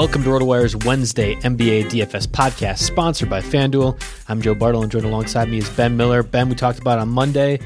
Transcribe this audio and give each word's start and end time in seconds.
Welcome 0.00 0.22
to 0.22 0.30
RotoWire's 0.30 0.74
Wednesday 0.86 1.34
NBA 1.34 1.90
DFS 1.90 2.26
podcast, 2.26 2.78
sponsored 2.78 3.28
by 3.28 3.42
FanDuel. 3.42 4.02
I'm 4.28 4.40
Joe 4.40 4.54
Bartle, 4.54 4.80
and 4.82 4.90
joined 4.90 5.04
alongside 5.04 5.50
me 5.50 5.58
is 5.58 5.68
Ben 5.68 5.94
Miller. 5.94 6.22
Ben, 6.22 6.48
we 6.48 6.54
talked 6.54 6.78
about 6.78 6.98
on 6.98 7.10
Monday. 7.10 7.60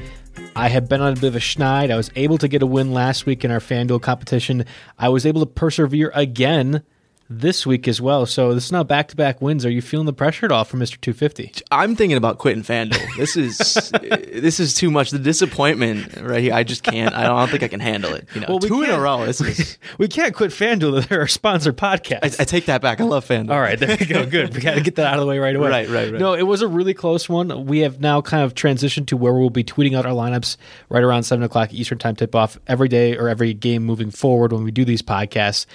I 0.53 0.67
have 0.67 0.89
been 0.89 0.99
on 0.99 1.13
a 1.13 1.15
bit 1.15 1.29
of 1.29 1.37
a 1.37 1.39
schneid. 1.39 1.91
I 1.91 1.95
was 1.95 2.11
able 2.17 2.37
to 2.39 2.49
get 2.49 2.61
a 2.61 2.65
win 2.65 2.91
last 2.91 3.25
week 3.25 3.45
in 3.45 3.51
our 3.51 3.61
FanDuel 3.61 4.01
competition. 4.01 4.65
I 4.99 5.07
was 5.07 5.25
able 5.25 5.39
to 5.39 5.45
persevere 5.45 6.11
again 6.13 6.83
this 7.29 7.65
week 7.65 7.87
as 7.87 7.99
well. 7.99 8.25
So 8.25 8.53
this 8.53 8.65
is 8.65 8.71
now 8.71 8.83
back 8.83 9.07
to 9.07 9.15
back 9.15 9.41
wins. 9.41 9.65
Are 9.65 9.69
you 9.69 9.81
feeling 9.81 10.05
the 10.05 10.13
pressure 10.13 10.45
at 10.45 10.51
all 10.51 10.63
from 10.63 10.79
Mister 10.79 10.97
Two 10.97 11.13
Fifty? 11.13 11.51
I'm 11.71 11.95
thinking 11.95 12.17
about 12.17 12.37
quitting 12.37 12.63
FanDuel. 12.63 13.17
This 13.17 13.35
is 13.35 13.91
this 14.41 14.59
is 14.59 14.73
too 14.73 14.91
much. 14.91 15.11
The 15.11 15.19
disappointment 15.19 16.15
right 16.21 16.43
here. 16.43 16.53
I 16.53 16.63
just 16.63 16.83
can't. 16.83 17.15
I 17.15 17.23
don't 17.23 17.49
think 17.49 17.63
I 17.63 17.67
can 17.67 17.79
handle 17.79 18.13
it. 18.13 18.27
You 18.35 18.41
know, 18.41 18.47
well, 18.49 18.59
two 18.59 18.83
in 18.83 18.91
a 18.91 18.99
row. 18.99 19.25
This 19.25 19.41
is, 19.41 19.77
we 19.97 20.07
can't 20.07 20.35
quit 20.35 20.51
FanDuel. 20.51 21.07
They're 21.07 21.21
our 21.21 21.27
sponsor 21.27 21.73
podcast. 21.73 22.39
I, 22.39 22.43
I, 22.43 22.45
take 22.45 22.65
that 22.65 22.81
back. 22.81 23.01
I 23.01 23.05
love 23.05 23.25
FanDuel. 23.25 23.51
All 23.51 23.59
right, 23.59 23.79
there 23.79 23.97
you 23.97 24.05
go. 24.05 24.25
Good. 24.25 24.53
We 24.53 24.61
got 24.61 24.75
to 24.75 24.81
get 24.81 24.95
that 24.95 25.07
out 25.07 25.15
of 25.15 25.21
the 25.21 25.27
way 25.27 25.39
right 25.39 25.55
away. 25.55 25.69
right, 25.69 25.89
right, 25.89 26.11
right. 26.11 26.19
No, 26.19 26.33
it 26.33 26.43
was 26.43 26.61
a 26.61 26.67
really 26.67 26.93
close 26.93 27.27
one. 27.27 27.65
We 27.65 27.79
have 27.79 27.99
now 27.99 28.21
kind 28.21 28.43
of 28.43 28.53
transitioned 28.53 29.07
to 29.07 29.17
where 29.17 29.33
we'll 29.33 29.49
be 29.49 29.63
tweeting 29.63 29.97
out 29.97 30.05
our 30.05 30.13
lineups 30.13 30.57
right 30.89 31.03
around 31.03 31.23
seven 31.23 31.43
o'clock 31.43 31.73
Eastern 31.73 31.97
time 31.97 32.15
tip 32.15 32.35
off 32.35 32.59
every 32.67 32.87
day 32.87 33.17
or 33.17 33.29
every 33.29 33.53
game 33.53 33.83
moving 33.83 34.11
forward 34.11 34.53
when 34.53 34.63
we 34.63 34.71
do 34.71 34.85
these 34.85 35.01
podcasts. 35.01 35.65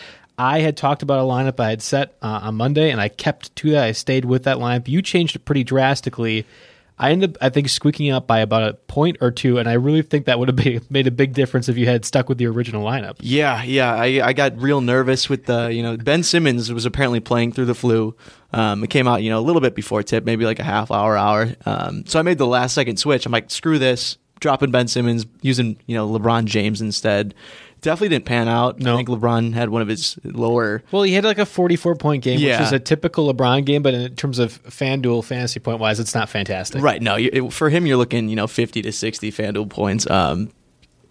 I 0.41 0.61
had 0.61 0.75
talked 0.75 1.03
about 1.03 1.19
a 1.19 1.29
lineup 1.29 1.61
I 1.61 1.69
had 1.69 1.83
set 1.83 2.15
uh, 2.23 2.41
on 2.45 2.55
Monday, 2.55 2.91
and 2.91 2.99
I 2.99 3.09
kept 3.09 3.55
to 3.57 3.73
that. 3.73 3.85
I 3.85 3.93
stayed 3.93 4.25
with 4.25 4.45
that 4.45 4.57
lineup. 4.57 4.89
You 4.89 5.03
changed 5.03 5.37
it 5.37 5.45
pretty 5.45 5.65
drastically. 5.65 6.47
I 6.99 7.11
ended 7.11 7.37
up, 7.37 7.43
I 7.43 7.51
think, 7.51 7.69
squeaking 7.69 8.11
up 8.11 8.27
by 8.27 8.39
about 8.39 8.63
a 8.63 8.73
point 8.73 9.19
or 9.21 9.31
two, 9.33 9.59
and 9.59 9.69
I 9.69 9.75
really 9.75 10.01
think 10.01 10.25
that 10.25 10.39
would 10.39 10.49
have 10.49 10.91
made 10.91 11.07
a 11.07 11.11
big 11.11 11.35
difference 11.35 11.69
if 11.69 11.77
you 11.77 11.85
had 11.85 12.07
stuck 12.07 12.31
with 12.31 12.39
the 12.39 12.47
original 12.47 12.83
lineup. 12.83 13.17
Yeah, 13.21 13.63
yeah, 13.65 13.93
I, 13.93 14.29
I 14.29 14.33
got 14.33 14.59
real 14.59 14.81
nervous 14.81 15.29
with 15.29 15.45
the, 15.45 15.69
you 15.69 15.83
know, 15.83 15.99
Ben 15.99 16.23
Simmons 16.23 16.73
was 16.73 16.87
apparently 16.87 17.21
playing 17.21 17.53
through 17.53 17.67
the 17.67 17.75
flu. 17.75 18.17
Um, 18.55 18.83
it 18.83 18.89
came 18.89 19.07
out, 19.07 19.23
you 19.23 19.29
know, 19.29 19.41
a 19.41 19.45
little 19.45 19.61
bit 19.61 19.75
before 19.75 20.03
tip, 20.03 20.25
maybe 20.25 20.47
like 20.47 20.59
a 20.59 20.65
half 20.65 20.91
hour, 20.91 21.19
hour. 21.19 21.55
Um, 21.67 22.07
so 22.07 22.19
I 22.19 22.23
made 22.23 22.39
the 22.39 22.47
last 22.47 22.73
second 22.73 22.97
switch. 22.97 23.27
I'm 23.27 23.33
like, 23.33 23.51
screw 23.51 23.79
this, 23.79 24.17
dropping 24.41 24.71
Ben 24.71 24.89
Simmons, 24.89 25.27
using, 25.43 25.79
you 25.85 25.95
know, 25.95 26.09
LeBron 26.09 26.47
James 26.47 26.81
instead 26.81 27.35
definitely 27.81 28.11
didn't 28.11 28.27
pan 28.27 28.49
out. 28.49 28.79
No. 28.79 28.95
I 28.95 28.97
think 28.97 29.09
LeBron 29.09 29.53
had 29.55 29.71
one 29.71 29.83
of 29.83 29.89
his 29.89 30.19
lower. 30.25 30.83
Well, 30.91 31.03
he 31.03 31.13
had 31.13 31.25
like 31.25 31.39
a 31.39 31.47
44 31.47 31.97
point 31.97 32.23
game, 32.23 32.39
yeah. 32.39 32.59
which 32.59 32.67
is 32.67 32.73
a 32.73 32.79
typical 32.79 33.33
LeBron 33.33 33.65
game, 33.65 33.83
but 33.83 33.95
in 33.95 34.15
terms 34.17 34.39
of 34.39 34.63
FanDuel 34.65 35.25
fantasy 35.25 35.61
point 35.61 35.81
wise, 35.81 36.01
it's 36.01 36.15
not 36.15 36.29
fantastic. 36.29 36.83
Right. 36.83 37.01
No, 37.01 37.17
it, 37.17 37.53
for 37.53 37.71
him, 37.71 37.87
you're 37.87 37.97
looking, 37.97 38.29
you 38.29 38.37
know, 38.37 38.47
50 38.47 38.83
to 38.83 38.93
60 38.93 39.33
FanDuel 39.33 39.69
points. 39.69 40.09
Um, 40.11 40.51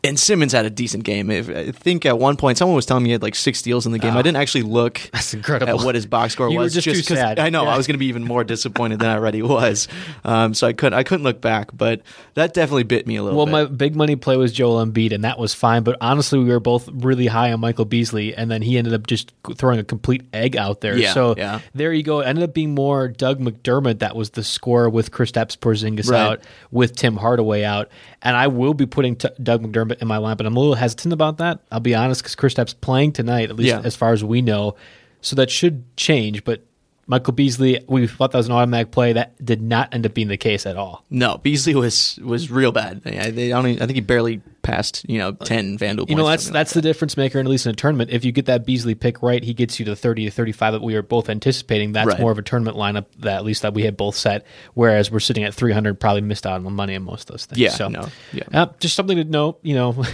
and 0.03 0.17
Simmons 0.17 0.53
had 0.53 0.65
a 0.65 0.69
decent 0.69 1.03
game. 1.03 1.29
I 1.29 1.71
think 1.71 2.05
at 2.05 2.17
one 2.17 2.37
point 2.37 2.57
someone 2.57 2.75
was 2.75 2.85
telling 2.85 3.03
me 3.03 3.09
he 3.09 3.11
had 3.11 3.21
like 3.21 3.35
six 3.35 3.59
steals 3.59 3.85
in 3.85 3.91
the 3.91 3.99
game. 3.99 4.15
Oh, 4.15 4.19
I 4.19 4.21
didn't 4.21 4.37
actually 4.37 4.61
look 4.61 5.01
that's 5.13 5.33
incredible. 5.33 5.79
at 5.79 5.85
what 5.85 5.95
his 5.95 6.05
box 6.05 6.33
score 6.33 6.49
you 6.49 6.57
was. 6.57 6.73
Just, 6.73 6.85
too 6.85 7.01
sad. 7.01 7.37
I 7.37 7.49
know 7.49 7.63
yeah. 7.63 7.71
I 7.71 7.77
was 7.77 7.85
going 7.85 7.95
to 7.95 7.99
be 7.99 8.05
even 8.05 8.23
more 8.23 8.45
disappointed 8.45 8.99
than 8.99 9.09
I 9.09 9.15
already 9.15 9.41
was. 9.41 9.87
Um, 10.23 10.53
so 10.53 10.67
I 10.67 10.73
couldn't 10.73 10.97
I 10.97 11.03
couldn't 11.03 11.23
look 11.23 11.41
back, 11.41 11.71
but 11.73 12.01
that 12.35 12.53
definitely 12.53 12.83
bit 12.83 13.07
me 13.07 13.17
a 13.17 13.23
little. 13.23 13.37
Well, 13.37 13.45
bit. 13.45 13.51
my 13.51 13.65
big 13.65 13.95
money 13.95 14.15
play 14.15 14.37
was 14.37 14.53
Joel 14.53 14.85
Embiid, 14.85 15.13
and 15.13 15.25
that 15.25 15.37
was 15.37 15.53
fine. 15.53 15.83
But 15.83 15.97
honestly, 15.99 16.39
we 16.39 16.49
were 16.49 16.61
both 16.61 16.87
really 16.91 17.27
high 17.27 17.51
on 17.51 17.59
Michael 17.59 17.85
Beasley, 17.85 18.33
and 18.33 18.49
then 18.49 18.61
he 18.61 18.77
ended 18.77 18.93
up 18.93 19.05
just 19.05 19.33
throwing 19.55 19.79
a 19.79 19.83
complete 19.83 20.23
egg 20.33 20.55
out 20.55 20.79
there. 20.79 20.97
Yeah, 20.97 21.13
so 21.13 21.35
yeah. 21.37 21.59
there 21.73 21.91
you 21.91 22.03
go. 22.03 22.21
It 22.21 22.27
ended 22.27 22.45
up 22.45 22.53
being 22.53 22.73
more 22.73 23.09
Doug 23.09 23.39
McDermott 23.39 23.99
that 23.99 24.15
was 24.15 24.31
the 24.31 24.43
score 24.43 24.89
with 24.89 25.11
Kristaps 25.11 25.57
Porzingis 25.57 26.09
right. 26.09 26.19
out, 26.19 26.41
with 26.71 26.95
Tim 26.95 27.17
Hardaway 27.17 27.63
out, 27.63 27.89
and 28.21 28.35
I 28.35 28.47
will 28.47 28.73
be 28.73 28.85
putting 28.85 29.15
t- 29.15 29.29
Doug 29.41 29.63
McDermott 29.63 30.01
in 30.01 30.07
my 30.07 30.17
lineup, 30.17 30.39
and 30.39 30.47
I'm 30.47 30.57
a 30.57 30.59
little 30.59 30.75
hesitant 30.75 31.13
about 31.13 31.37
that. 31.37 31.59
I'll 31.71 31.79
be 31.79 31.95
honest, 31.95 32.21
because 32.21 32.35
Kristaps 32.35 32.79
playing 32.79 33.13
tonight, 33.13 33.49
at 33.49 33.55
least 33.55 33.69
yeah. 33.69 33.81
as 33.83 33.95
far 33.95 34.13
as 34.13 34.23
we 34.23 34.41
know, 34.41 34.75
so 35.21 35.35
that 35.35 35.49
should 35.49 35.83
change. 35.95 36.43
But 36.43 36.63
Michael 37.09 37.33
Beasley, 37.33 37.83
we 37.87 38.05
thought 38.05 38.33
that 38.33 38.37
was 38.37 38.45
an 38.45 38.53
automatic 38.53 38.91
play. 38.91 39.13
That 39.13 39.43
did 39.43 39.63
not 39.63 39.95
end 39.95 40.05
up 40.05 40.13
being 40.13 40.27
the 40.27 40.37
case 40.37 40.67
at 40.67 40.77
all. 40.77 41.03
No, 41.09 41.39
Beasley 41.39 41.73
was 41.73 42.19
was 42.23 42.51
real 42.51 42.71
bad. 42.71 43.01
I, 43.03 43.31
they 43.31 43.51
I 43.51 43.61
think 43.63 43.95
he 43.95 44.01
barely 44.01 44.43
passed 44.61 45.09
you 45.09 45.17
know 45.17 45.31
ten 45.31 45.79
FanDuel. 45.79 46.07
You 46.07 46.15
know 46.15 46.27
that's 46.27 46.47
that's 46.51 46.69
like 46.69 46.73
the 46.75 46.81
that. 46.81 46.87
difference 46.87 47.17
maker, 47.17 47.39
at 47.39 47.47
least 47.47 47.65
in 47.65 47.71
a 47.71 47.75
tournament. 47.75 48.11
If 48.11 48.25
you 48.25 48.31
get 48.31 48.45
that 48.45 48.63
Beasley 48.63 48.93
pick 48.93 49.23
right, 49.23 49.43
he 49.43 49.55
gets 49.55 49.79
you 49.79 49.85
to 49.85 49.95
thirty 49.95 50.25
to 50.25 50.31
thirty 50.31 50.51
five 50.51 50.73
that 50.73 50.83
we 50.83 50.93
are 50.93 51.01
both 51.01 51.29
anticipating. 51.29 51.93
That's 51.93 52.09
right. 52.09 52.19
more 52.19 52.31
of 52.31 52.37
a 52.37 52.43
tournament 52.43 52.77
lineup 52.77 53.07
that 53.17 53.37
at 53.37 53.43
least 53.43 53.63
that 53.63 53.73
we 53.73 53.81
had 53.81 53.97
both 53.97 54.15
set. 54.15 54.45
Whereas 54.75 55.09
we're 55.09 55.19
sitting 55.19 55.43
at 55.43 55.55
three 55.55 55.73
hundred, 55.73 55.99
probably 55.99 56.21
missed 56.21 56.45
out 56.45 56.53
on 56.53 56.63
the 56.63 56.69
money 56.69 56.95
on 56.95 57.01
most 57.01 57.27
of 57.27 57.33
those 57.33 57.47
things. 57.47 57.57
Yeah, 57.57 57.71
so 57.71 57.87
no, 57.87 58.07
yeah. 58.33 58.43
Uh, 58.53 58.67
just 58.79 58.95
something 58.95 59.17
to 59.17 59.23
note. 59.23 59.59
You 59.63 59.73
know. 59.73 60.03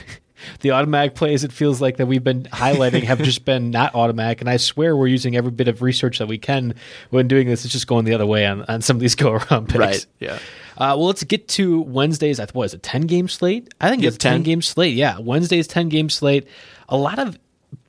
the 0.61 0.71
automatic 0.71 1.15
plays 1.15 1.43
it 1.43 1.51
feels 1.51 1.81
like 1.81 1.97
that 1.97 2.05
we've 2.05 2.23
been 2.23 2.43
highlighting 2.43 3.03
have 3.03 3.21
just 3.21 3.45
been 3.45 3.71
not 3.71 3.95
automatic. 3.95 4.41
And 4.41 4.49
i 4.49 4.57
swear 4.57 4.95
we're 4.95 5.07
using 5.07 5.35
every 5.35 5.51
bit 5.51 5.67
of 5.67 5.81
research 5.81 6.19
that 6.19 6.27
we 6.27 6.37
can 6.37 6.75
when 7.09 7.27
doing 7.27 7.47
this. 7.47 7.63
It's 7.65 7.71
just 7.73 7.87
going 7.87 8.05
the 8.05 8.13
other 8.13 8.25
way 8.25 8.45
on, 8.45 8.63
on 8.63 8.81
some 8.81 8.97
of 8.97 9.01
these 9.01 9.15
go 9.25 9.31
around 9.33 9.67
picks. 9.69 9.77
Right 9.77 10.05
yeah. 10.19 10.39
Uh, 10.77 10.91
well 10.97 11.05
let's 11.05 11.23
get 11.23 11.47
to 11.47 11.81
wednesday's 11.81 12.39
what 12.53 12.63
is 12.65 12.73
it 12.73 12.83
10 12.83 13.03
game 13.03 13.27
slate? 13.27 13.73
I 13.79 13.89
think 13.89 14.01
Yeah, 14.03 14.09
it's 14.09 14.17
10 14.17 14.33
10. 14.33 14.43
game 14.43 14.61
slate 14.61 14.95
yeah. 14.95 15.19
Wednesday's 15.19 15.67
10 15.67 15.89
game 15.89 16.09
slate. 16.09 16.47
A 16.89 16.97
lot 16.97 17.17
of 17.17 17.37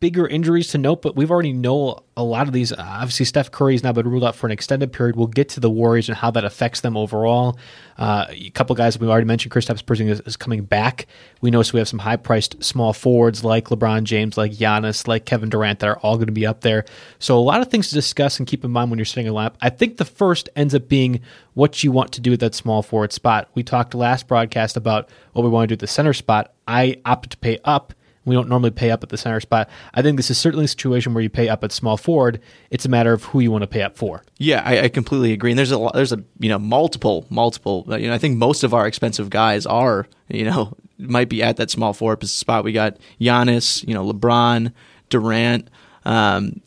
bigger 0.00 0.26
injuries 0.26 0.68
to 0.68 0.78
note, 0.78 1.02
but 1.02 1.16
we've 1.16 1.30
already 1.30 1.52
know 1.52 2.00
a 2.16 2.22
lot 2.22 2.46
of 2.46 2.52
these. 2.52 2.72
Obviously, 2.72 3.26
Steph 3.26 3.50
Curry's 3.50 3.82
now 3.82 3.92
been 3.92 4.08
ruled 4.08 4.24
out 4.24 4.34
for 4.34 4.46
an 4.46 4.52
extended 4.52 4.92
period. 4.92 5.16
We'll 5.16 5.26
get 5.26 5.50
to 5.50 5.60
the 5.60 5.70
Warriors 5.70 6.08
and 6.08 6.16
how 6.16 6.30
that 6.32 6.44
affects 6.44 6.80
them 6.80 6.96
overall. 6.96 7.58
Uh, 7.98 8.26
a 8.28 8.50
couple 8.50 8.74
guys 8.76 8.98
we've 8.98 9.10
already 9.10 9.26
mentioned. 9.26 9.52
Kristaps 9.52 9.82
Porzingis 9.82 10.10
is, 10.10 10.20
is 10.20 10.36
coming 10.36 10.64
back. 10.64 11.06
We 11.40 11.50
know 11.50 11.62
so 11.62 11.74
we 11.74 11.80
have 11.80 11.88
some 11.88 11.98
high 11.98 12.16
priced 12.16 12.62
small 12.62 12.92
forwards 12.92 13.44
like 13.44 13.66
LeBron 13.68 14.04
James, 14.04 14.36
like 14.36 14.52
Giannis, 14.52 15.06
like 15.06 15.24
Kevin 15.24 15.48
Durant 15.48 15.80
that 15.80 15.88
are 15.88 15.98
all 15.98 16.16
going 16.16 16.26
to 16.26 16.32
be 16.32 16.46
up 16.46 16.62
there. 16.62 16.84
So 17.18 17.38
a 17.38 17.40
lot 17.40 17.60
of 17.60 17.70
things 17.70 17.88
to 17.88 17.94
discuss 17.94 18.38
and 18.38 18.46
keep 18.46 18.64
in 18.64 18.70
mind 18.70 18.90
when 18.90 18.98
you're 18.98 19.04
setting 19.04 19.28
a 19.28 19.32
lineup. 19.32 19.54
I 19.60 19.70
think 19.70 19.96
the 19.96 20.04
first 20.04 20.48
ends 20.56 20.74
up 20.74 20.88
being 20.88 21.20
what 21.54 21.82
you 21.82 21.92
want 21.92 22.12
to 22.12 22.20
do 22.20 22.32
at 22.32 22.40
that 22.40 22.54
small 22.54 22.82
forward 22.82 23.12
spot. 23.12 23.48
We 23.54 23.62
talked 23.62 23.94
last 23.94 24.28
broadcast 24.28 24.76
about 24.76 25.08
what 25.32 25.42
we 25.42 25.48
want 25.48 25.64
to 25.64 25.68
do 25.68 25.78
at 25.78 25.80
the 25.80 25.86
center 25.86 26.12
spot. 26.12 26.52
I 26.66 27.00
opted 27.04 27.32
to 27.32 27.36
pay 27.38 27.58
up 27.64 27.94
we 28.26 28.34
don't 28.34 28.48
normally 28.48 28.72
pay 28.72 28.90
up 28.90 29.02
at 29.02 29.08
the 29.08 29.16
center 29.16 29.40
spot. 29.40 29.70
I 29.94 30.02
think 30.02 30.16
this 30.16 30.30
is 30.30 30.36
certainly 30.36 30.64
a 30.66 30.68
situation 30.68 31.14
where 31.14 31.22
you 31.22 31.30
pay 31.30 31.48
up 31.48 31.64
at 31.64 31.72
small 31.72 31.96
forward. 31.96 32.40
It's 32.70 32.84
a 32.84 32.88
matter 32.88 33.12
of 33.12 33.24
who 33.24 33.40
you 33.40 33.50
want 33.50 33.62
to 33.62 33.68
pay 33.68 33.82
up 33.82 33.96
for. 33.96 34.22
Yeah, 34.38 34.62
I, 34.64 34.80
I 34.80 34.88
completely 34.88 35.32
agree. 35.32 35.52
And 35.52 35.58
there's 35.58 35.72
a 35.72 35.88
there's 35.94 36.12
a 36.12 36.22
you 36.40 36.48
know 36.48 36.58
multiple 36.58 37.26
multiple. 37.30 37.84
You 37.88 38.08
know, 38.08 38.14
I 38.14 38.18
think 38.18 38.36
most 38.36 38.64
of 38.64 38.74
our 38.74 38.86
expensive 38.86 39.30
guys 39.30 39.64
are 39.64 40.06
you 40.28 40.44
know 40.44 40.76
might 40.98 41.28
be 41.28 41.42
at 41.42 41.56
that 41.56 41.70
small 41.70 41.92
forward 41.92 42.26
spot. 42.28 42.64
We 42.64 42.72
got 42.72 42.98
Giannis, 43.20 43.86
you 43.86 43.94
know, 43.94 44.12
LeBron, 44.12 44.72
Durant. 45.08 45.70
Um, 46.04 46.60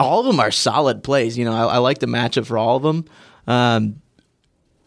all 0.00 0.20
of 0.20 0.26
them 0.26 0.40
are 0.40 0.50
solid 0.50 1.02
plays. 1.02 1.36
You 1.36 1.44
know, 1.44 1.52
I, 1.52 1.74
I 1.74 1.78
like 1.78 1.98
the 1.98 2.06
matchup 2.06 2.46
for 2.46 2.58
all 2.58 2.76
of 2.76 2.82
them. 2.82 3.04
Um, 3.46 4.02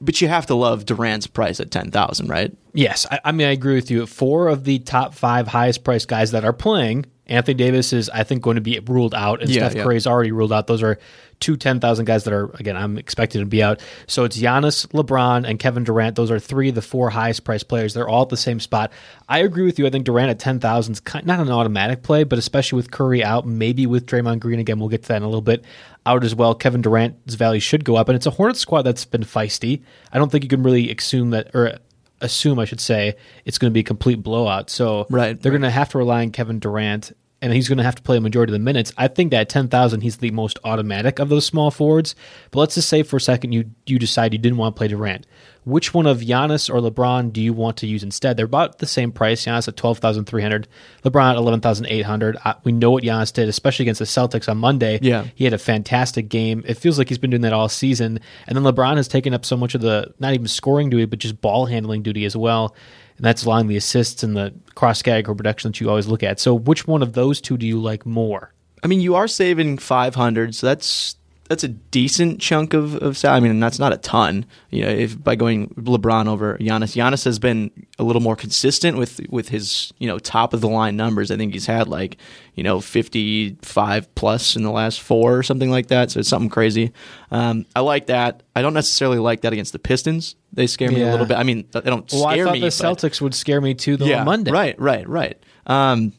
but 0.01 0.19
you 0.19 0.27
have 0.27 0.47
to 0.47 0.55
love 0.55 0.85
Durant's 0.85 1.27
price 1.27 1.59
at 1.59 1.71
ten 1.71 1.91
thousand, 1.91 2.27
right? 2.27 2.51
Yes, 2.73 3.05
I, 3.09 3.19
I, 3.25 3.31
mean 3.31 3.47
I 3.47 3.51
agree 3.51 3.75
with 3.75 3.91
you. 3.91 4.05
Four 4.05 4.47
of 4.47 4.63
the 4.63 4.79
top 4.79 5.13
five 5.13 5.47
highest 5.47 5.83
priced 5.83 6.07
guys 6.07 6.31
that 6.31 6.43
are 6.43 6.53
playing, 6.53 7.05
Anthony 7.27 7.53
Davis 7.53 7.93
is 7.93 8.09
I 8.09 8.23
think 8.23 8.41
going 8.41 8.55
to 8.55 8.61
be 8.61 8.79
ruled 8.79 9.15
out, 9.15 9.41
and 9.41 9.49
yeah, 9.49 9.61
Steph 9.61 9.75
yeah. 9.75 9.83
Curry 9.83 9.97
is 9.97 10.07
already 10.07 10.31
ruled 10.31 10.51
out. 10.51 10.67
Those 10.67 10.83
are 10.83 10.97
two 11.41 11.57
10,000 11.57 12.05
guys 12.05 12.23
that 12.23 12.33
are, 12.33 12.51
again, 12.59 12.77
I'm 12.77 12.97
expecting 12.97 13.41
to 13.41 13.45
be 13.45 13.61
out. 13.61 13.81
So 14.07 14.23
it's 14.23 14.37
Giannis, 14.37 14.87
LeBron, 14.87 15.47
and 15.47 15.59
Kevin 15.59 15.83
Durant. 15.83 16.15
Those 16.15 16.31
are 16.31 16.39
three 16.39 16.69
of 16.69 16.75
the 16.75 16.81
four 16.81 17.09
highest 17.09 17.43
priced 17.43 17.67
players. 17.67 17.93
They're 17.93 18.07
all 18.07 18.21
at 18.21 18.29
the 18.29 18.37
same 18.37 18.59
spot. 18.59 18.91
I 19.27 19.39
agree 19.39 19.65
with 19.65 19.79
you. 19.79 19.87
I 19.87 19.89
think 19.89 20.05
Durant 20.05 20.29
at 20.29 20.39
10,000 20.39 20.93
is 20.93 21.01
not 21.25 21.39
an 21.39 21.49
automatic 21.49 22.03
play, 22.03 22.23
but 22.23 22.39
especially 22.39 22.77
with 22.77 22.91
Curry 22.91 23.23
out, 23.23 23.45
maybe 23.45 23.87
with 23.87 24.05
Draymond 24.05 24.39
Green 24.39 24.59
again, 24.59 24.79
we'll 24.79 24.89
get 24.89 25.01
to 25.03 25.07
that 25.09 25.17
in 25.17 25.23
a 25.23 25.27
little 25.27 25.41
bit, 25.41 25.65
out 26.05 26.23
as 26.23 26.35
well. 26.35 26.53
Kevin 26.53 26.81
Durant's 26.81 27.35
value 27.35 27.59
should 27.59 27.83
go 27.83 27.95
up, 27.95 28.07
and 28.07 28.15
it's 28.15 28.27
a 28.27 28.31
Hornets 28.31 28.59
squad 28.59 28.83
that's 28.83 29.05
been 29.05 29.23
feisty. 29.23 29.81
I 30.13 30.19
don't 30.19 30.31
think 30.31 30.43
you 30.43 30.49
can 30.49 30.63
really 30.63 30.91
assume 30.91 31.31
that, 31.31 31.55
or 31.55 31.79
assume 32.21 32.59
I 32.59 32.65
should 32.65 32.81
say, 32.81 33.15
it's 33.45 33.57
going 33.57 33.71
to 33.71 33.73
be 33.73 33.81
a 33.81 33.83
complete 33.83 34.21
blowout. 34.23 34.69
So 34.69 35.07
right, 35.09 35.39
they're 35.39 35.51
right. 35.51 35.59
going 35.59 35.69
to 35.69 35.71
have 35.71 35.89
to 35.89 35.97
rely 35.97 36.21
on 36.21 36.31
Kevin 36.31 36.59
Durant 36.59 37.11
and 37.41 37.51
he's 37.51 37.67
going 37.67 37.79
to 37.79 37.83
have 37.83 37.95
to 37.95 38.01
play 38.01 38.17
a 38.17 38.21
majority 38.21 38.51
of 38.51 38.53
the 38.53 38.59
minutes. 38.59 38.93
I 38.97 39.07
think 39.07 39.31
that 39.31 39.49
10,000, 39.49 40.01
he's 40.01 40.17
the 40.17 40.31
most 40.31 40.59
automatic 40.63 41.19
of 41.19 41.29
those 41.29 41.45
small 41.45 41.71
forwards. 41.71 42.15
But 42.51 42.59
let's 42.59 42.75
just 42.75 42.87
say 42.87 43.01
for 43.03 43.17
a 43.17 43.21
second 43.21 43.51
you 43.51 43.71
you 43.85 43.97
decide 43.97 44.33
you 44.33 44.39
didn't 44.39 44.57
want 44.57 44.75
to 44.75 44.77
play 44.77 44.87
Durant. 44.87 45.25
Which 45.63 45.93
one 45.93 46.07
of 46.07 46.21
Giannis 46.21 46.73
or 46.73 46.79
LeBron 46.79 47.33
do 47.33 47.41
you 47.41 47.53
want 47.53 47.77
to 47.77 47.87
use 47.87 48.01
instead? 48.01 48.35
They're 48.35 48.45
about 48.45 48.79
the 48.79 48.87
same 48.87 49.11
price. 49.11 49.45
Giannis 49.45 49.67
at 49.67 49.77
12,300, 49.77 50.67
LeBron 51.03 51.31
at 51.31 51.37
11,800. 51.37 52.37
We 52.63 52.71
know 52.71 52.89
what 52.89 53.03
Giannis 53.03 53.31
did, 53.31 53.47
especially 53.47 53.83
against 53.83 53.99
the 53.99 54.05
Celtics 54.05 54.49
on 54.49 54.57
Monday. 54.57 54.97
Yeah. 55.03 55.25
He 55.35 55.43
had 55.43 55.53
a 55.53 55.59
fantastic 55.59 56.29
game. 56.29 56.63
It 56.67 56.75
feels 56.75 56.97
like 56.97 57.09
he's 57.09 57.19
been 57.19 57.29
doing 57.29 57.43
that 57.43 57.53
all 57.53 57.69
season. 57.69 58.19
And 58.47 58.57
then 58.57 58.63
LeBron 58.63 58.97
has 58.97 59.07
taken 59.07 59.35
up 59.35 59.45
so 59.45 59.55
much 59.55 59.75
of 59.75 59.81
the, 59.81 60.11
not 60.19 60.33
even 60.33 60.47
scoring 60.47 60.89
duty, 60.89 61.05
but 61.05 61.19
just 61.19 61.41
ball 61.41 61.67
handling 61.67 62.01
duty 62.01 62.25
as 62.25 62.35
well 62.35 62.75
and 63.21 63.27
that's 63.27 63.45
allowing 63.45 63.67
the 63.67 63.77
assists 63.77 64.23
and 64.23 64.35
the 64.35 64.51
cross 64.81 65.03
category 65.03 65.35
production 65.35 65.69
that 65.69 65.79
you 65.79 65.87
always 65.87 66.07
look 66.07 66.23
at. 66.23 66.39
So, 66.39 66.55
which 66.55 66.87
one 66.87 67.03
of 67.03 67.13
those 67.13 67.39
two 67.39 67.55
do 67.55 67.67
you 67.67 67.79
like 67.79 68.03
more? 68.03 68.51
I 68.83 68.87
mean, 68.87 68.99
you 68.99 69.13
are 69.13 69.27
saving 69.27 69.77
500, 69.77 70.55
so 70.55 70.65
that's 70.65 71.17
that's 71.51 71.65
a 71.65 71.67
decent 71.67 72.39
chunk 72.39 72.73
of, 72.73 72.95
of 73.03 73.17
salary. 73.17 73.35
I 73.35 73.39
mean, 73.41 73.59
that's 73.59 73.77
not 73.77 73.91
a 73.91 73.97
ton. 73.97 74.45
You 74.69 74.85
know, 74.85 74.89
if 74.89 75.21
by 75.21 75.35
going 75.35 75.67
LeBron 75.71 76.27
over 76.27 76.57
Giannis, 76.59 76.95
Giannis 76.95 77.25
has 77.25 77.39
been 77.39 77.87
a 77.99 78.05
little 78.05 78.21
more 78.21 78.37
consistent 78.37 78.97
with 78.97 79.19
with 79.29 79.49
his 79.49 79.91
you 79.97 80.07
know 80.07 80.17
top 80.17 80.53
of 80.53 80.61
the 80.61 80.69
line 80.69 80.95
numbers. 80.95 81.29
I 81.29 81.35
think 81.35 81.51
he's 81.51 81.65
had 81.65 81.89
like 81.89 82.15
you 82.55 82.63
know 82.63 82.79
fifty 82.79 83.57
five 83.63 84.15
plus 84.15 84.55
in 84.55 84.63
the 84.63 84.71
last 84.71 85.01
four 85.01 85.37
or 85.37 85.43
something 85.43 85.69
like 85.69 85.87
that. 85.87 86.09
So 86.11 86.21
it's 86.21 86.29
something 86.29 86.49
crazy. 86.49 86.93
Um, 87.31 87.65
I 87.75 87.81
like 87.81 88.05
that. 88.05 88.43
I 88.55 88.61
don't 88.61 88.73
necessarily 88.73 89.19
like 89.19 89.41
that 89.41 89.51
against 89.51 89.73
the 89.73 89.79
Pistons. 89.79 90.37
They 90.53 90.67
scare 90.67 90.89
me 90.89 91.01
yeah. 91.01 91.09
a 91.09 91.11
little 91.11 91.25
bit. 91.25 91.35
I 91.35 91.43
mean, 91.43 91.67
they 91.73 91.81
don't 91.81 92.09
well, 92.13 92.29
scare 92.29 92.45
I 92.45 92.47
thought 92.47 92.53
me. 92.53 92.59
The 92.61 92.67
Celtics 92.67 93.19
would 93.19 93.35
scare 93.35 93.59
me 93.59 93.73
too. 93.73 93.97
Though 93.97 94.05
yeah, 94.05 94.23
Monday, 94.23 94.51
right, 94.51 94.79
right, 94.79 95.05
right. 95.05 95.37
Um, 95.65 96.13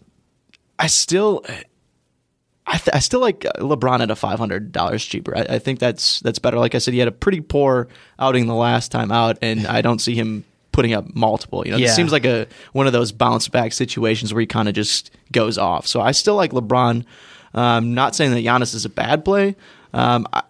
I 0.78 0.88
still 0.88 1.42
I, 2.66 2.78
th- 2.78 2.94
I 2.94 3.00
still 3.00 3.20
like 3.20 3.40
LeBron 3.40 4.00
at 4.00 4.10
a 4.10 4.16
five 4.16 4.38
hundred 4.38 4.72
dollars 4.72 5.04
cheaper. 5.04 5.36
I, 5.36 5.40
I, 5.40 5.58
think 5.58 5.78
that's 5.78 6.20
that's 6.20 6.38
better. 6.38 6.58
Like 6.58 6.74
I 6.74 6.78
said, 6.78 6.94
he 6.94 7.00
had 7.00 7.08
a 7.08 7.12
pretty 7.12 7.40
poor 7.40 7.88
outing 8.18 8.46
the 8.46 8.54
last 8.54 8.92
time 8.92 9.10
out, 9.10 9.38
and 9.42 9.66
I 9.66 9.82
don't 9.82 10.00
see 10.00 10.14
him 10.14 10.44
putting 10.70 10.92
up 10.94 11.14
multiple. 11.14 11.64
You 11.66 11.72
know, 11.72 11.78
yeah. 11.78 11.88
it 11.88 11.94
seems 11.94 12.12
like 12.12 12.24
a 12.24 12.46
one 12.72 12.86
of 12.86 12.92
those 12.92 13.12
bounce 13.12 13.48
back 13.48 13.72
situations 13.72 14.32
where 14.32 14.40
he 14.40 14.46
kind 14.46 14.68
of 14.68 14.74
just 14.74 15.10
goes 15.32 15.58
off. 15.58 15.86
So 15.86 16.00
I 16.00 16.12
still 16.12 16.34
like 16.34 16.52
LeBron. 16.52 17.04
Um, 17.54 17.94
not 17.94 18.14
saying 18.14 18.30
that 18.30 18.44
Giannis 18.44 18.74
is 18.74 18.84
a 18.84 18.88
bad 18.88 19.24
play. 19.24 19.56
Um, 19.92 20.26
I, 20.32 20.42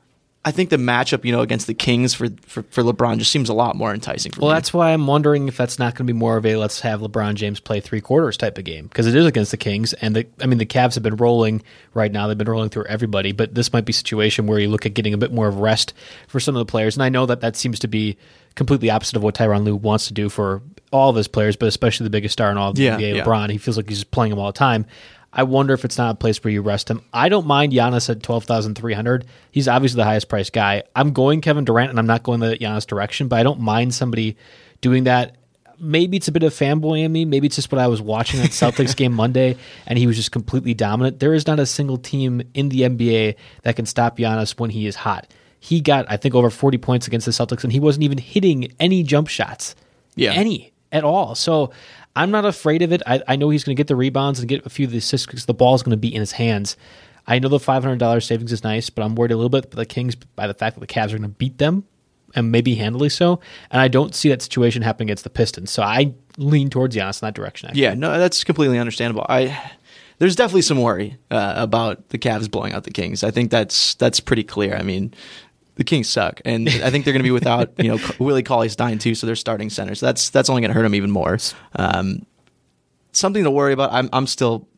I 0.44 0.50
think 0.50 0.70
the 0.70 0.76
matchup, 0.76 1.24
you 1.24 1.30
know, 1.30 1.40
against 1.40 1.68
the 1.68 1.74
Kings 1.74 2.14
for, 2.14 2.28
for, 2.42 2.64
for 2.64 2.82
LeBron 2.82 3.18
just 3.18 3.30
seems 3.30 3.48
a 3.48 3.54
lot 3.54 3.76
more 3.76 3.94
enticing 3.94 4.32
for 4.32 4.40
well, 4.40 4.50
me. 4.50 4.56
that's 4.56 4.74
why 4.74 4.92
I'm 4.92 5.06
wondering 5.06 5.46
if 5.46 5.56
that's 5.56 5.78
not 5.78 5.94
going 5.94 6.04
to 6.06 6.12
be 6.12 6.18
more 6.18 6.36
of 6.36 6.44
a 6.44 6.56
let's 6.56 6.80
have 6.80 7.00
LeBron 7.00 7.34
James 7.34 7.60
play 7.60 7.78
three 7.78 8.00
quarters 8.00 8.36
type 8.36 8.58
of 8.58 8.64
game 8.64 8.88
because 8.88 9.06
it 9.06 9.14
is 9.14 9.24
against 9.24 9.52
the 9.52 9.56
Kings, 9.56 9.92
and 9.94 10.16
the 10.16 10.26
I 10.40 10.46
mean 10.46 10.58
the 10.58 10.66
Cavs 10.66 10.94
have 10.94 11.04
been 11.04 11.16
rolling 11.16 11.62
right 11.94 12.10
now; 12.10 12.26
they've 12.26 12.36
been 12.36 12.48
rolling 12.48 12.70
through 12.70 12.86
everybody. 12.86 13.30
But 13.30 13.54
this 13.54 13.72
might 13.72 13.84
be 13.84 13.92
a 13.92 13.94
situation 13.94 14.48
where 14.48 14.58
you 14.58 14.68
look 14.68 14.84
at 14.84 14.94
getting 14.94 15.14
a 15.14 15.18
bit 15.18 15.32
more 15.32 15.46
of 15.46 15.60
rest 15.60 15.94
for 16.26 16.40
some 16.40 16.56
of 16.56 16.66
the 16.66 16.70
players, 16.70 16.96
and 16.96 17.04
I 17.04 17.08
know 17.08 17.24
that 17.26 17.40
that 17.42 17.54
seems 17.54 17.78
to 17.80 17.88
be 17.88 18.16
completely 18.56 18.90
opposite 18.90 19.16
of 19.16 19.22
what 19.22 19.36
Tyronn 19.36 19.64
Lue 19.64 19.76
wants 19.76 20.08
to 20.08 20.12
do 20.12 20.28
for 20.28 20.60
all 20.90 21.08
of 21.08 21.16
his 21.16 21.28
players, 21.28 21.56
but 21.56 21.66
especially 21.68 22.04
the 22.04 22.10
biggest 22.10 22.32
star 22.32 22.50
in 22.50 22.58
all 22.58 22.70
of 22.70 22.76
the 22.76 22.82
yeah, 22.82 22.98
NBA, 22.98 23.16
yeah. 23.16 23.24
LeBron. 23.24 23.50
He 23.50 23.58
feels 23.58 23.76
like 23.76 23.88
he's 23.88 24.04
playing 24.04 24.32
him 24.32 24.38
all 24.38 24.46
the 24.46 24.58
time. 24.58 24.86
I 25.32 25.44
wonder 25.44 25.72
if 25.72 25.84
it's 25.84 25.96
not 25.96 26.10
a 26.10 26.14
place 26.16 26.42
where 26.44 26.52
you 26.52 26.60
rest 26.60 26.90
him. 26.90 27.02
I 27.12 27.28
don't 27.28 27.46
mind 27.46 27.72
Giannis 27.72 28.10
at 28.10 28.22
twelve 28.22 28.44
thousand 28.44 28.74
three 28.74 28.92
hundred. 28.92 29.24
He's 29.50 29.68
obviously 29.68 29.96
the 29.96 30.04
highest 30.04 30.28
priced 30.28 30.52
guy. 30.52 30.82
I'm 30.94 31.12
going 31.12 31.40
Kevin 31.40 31.64
Durant, 31.64 31.90
and 31.90 31.98
I'm 31.98 32.06
not 32.06 32.22
going 32.22 32.40
the 32.40 32.56
Giannis 32.56 32.86
direction, 32.86 33.28
but 33.28 33.38
I 33.38 33.42
don't 33.42 33.60
mind 33.60 33.94
somebody 33.94 34.36
doing 34.80 35.04
that. 35.04 35.36
Maybe 35.78 36.16
it's 36.16 36.28
a 36.28 36.32
bit 36.32 36.42
of 36.42 36.52
fanboy 36.52 37.02
in 37.02 37.10
me. 37.10 37.24
Maybe 37.24 37.46
it's 37.46 37.56
just 37.56 37.72
what 37.72 37.80
I 37.80 37.88
was 37.88 38.00
watching 38.00 38.40
that 38.40 38.50
Celtics 38.50 38.94
game 38.96 39.12
Monday, 39.14 39.56
and 39.86 39.98
he 39.98 40.06
was 40.06 40.16
just 40.16 40.32
completely 40.32 40.74
dominant. 40.74 41.18
There 41.18 41.34
is 41.34 41.46
not 41.46 41.58
a 41.58 41.66
single 41.66 41.96
team 41.96 42.42
in 42.54 42.68
the 42.68 42.82
NBA 42.82 43.36
that 43.62 43.74
can 43.74 43.86
stop 43.86 44.18
Giannis 44.18 44.60
when 44.60 44.70
he 44.70 44.86
is 44.86 44.96
hot. 44.96 45.32
He 45.58 45.80
got, 45.80 46.06
I 46.08 46.16
think, 46.18 46.34
over 46.34 46.50
40 46.50 46.78
points 46.78 47.06
against 47.06 47.24
the 47.24 47.32
Celtics, 47.32 47.64
and 47.64 47.72
he 47.72 47.80
wasn't 47.80 48.04
even 48.04 48.18
hitting 48.18 48.72
any 48.78 49.02
jump 49.02 49.28
shots. 49.28 49.74
Yeah. 50.14 50.32
Any 50.32 50.72
at 50.92 51.04
all. 51.04 51.34
So 51.34 51.72
I'm 52.14 52.30
not 52.30 52.44
afraid 52.44 52.82
of 52.82 52.92
it. 52.92 53.02
I, 53.06 53.22
I 53.26 53.36
know 53.36 53.50
he's 53.50 53.64
going 53.64 53.76
to 53.76 53.80
get 53.80 53.88
the 53.88 53.96
rebounds 53.96 54.38
and 54.38 54.48
get 54.48 54.66
a 54.66 54.70
few 54.70 54.86
of 54.86 54.92
the 54.92 54.98
assists 54.98 55.26
because 55.26 55.46
the 55.46 55.54
ball 55.54 55.74
is 55.74 55.82
going 55.82 55.92
to 55.92 55.96
be 55.96 56.14
in 56.14 56.20
his 56.20 56.32
hands. 56.32 56.76
I 57.26 57.38
know 57.38 57.48
the 57.48 57.58
$500 57.58 58.22
savings 58.22 58.52
is 58.52 58.64
nice, 58.64 58.90
but 58.90 59.04
I'm 59.04 59.14
worried 59.14 59.30
a 59.30 59.36
little 59.36 59.48
bit 59.48 59.70
by 59.70 59.76
the 59.76 59.86
Kings 59.86 60.14
by 60.14 60.46
the 60.46 60.54
fact 60.54 60.78
that 60.78 60.80
the 60.80 60.92
Cavs 60.92 61.06
are 61.06 61.18
going 61.18 61.22
to 61.22 61.28
beat 61.28 61.58
them 61.58 61.84
and 62.34 62.50
maybe 62.50 62.74
handily 62.74 63.08
so. 63.08 63.40
And 63.70 63.80
I 63.80 63.88
don't 63.88 64.14
see 64.14 64.28
that 64.30 64.42
situation 64.42 64.82
happening 64.82 65.08
against 65.08 65.24
the 65.24 65.30
Pistons. 65.30 65.70
So 65.70 65.82
I 65.82 66.14
lean 66.36 66.70
towards 66.70 66.96
Giannis 66.96 67.22
in 67.22 67.26
that 67.26 67.34
direction. 67.34 67.68
Actually. 67.68 67.82
Yeah, 67.82 67.94
no, 67.94 68.18
that's 68.18 68.44
completely 68.44 68.78
understandable. 68.78 69.24
I 69.28 69.72
there's 70.18 70.36
definitely 70.36 70.62
some 70.62 70.80
worry 70.80 71.18
uh, 71.30 71.54
about 71.56 72.10
the 72.10 72.18
Cavs 72.18 72.50
blowing 72.50 72.72
out 72.72 72.84
the 72.84 72.90
Kings. 72.90 73.24
I 73.24 73.30
think 73.30 73.50
that's 73.50 73.94
that's 73.94 74.20
pretty 74.20 74.44
clear. 74.44 74.76
I 74.76 74.82
mean, 74.82 75.14
the 75.76 75.84
Kings 75.84 76.08
suck, 76.08 76.40
and 76.44 76.68
I 76.68 76.90
think 76.90 77.04
they're 77.04 77.14
going 77.14 77.22
to 77.22 77.28
be 77.28 77.30
without 77.30 77.72
you 77.78 77.88
know 77.88 77.98
Willie 78.18 78.42
Cauley 78.42 78.68
Stein 78.68 78.98
too, 78.98 79.14
so 79.14 79.26
they're 79.26 79.36
starting 79.36 79.70
center. 79.70 79.94
So 79.94 80.06
that's 80.06 80.30
that's 80.30 80.50
only 80.50 80.62
going 80.62 80.70
to 80.70 80.74
hurt 80.74 80.82
them 80.82 80.94
even 80.94 81.10
more. 81.10 81.38
Um, 81.76 82.26
something 83.12 83.44
to 83.44 83.50
worry 83.50 83.72
about. 83.72 83.92
I'm 83.92 84.08
I'm 84.12 84.26
still 84.26 84.68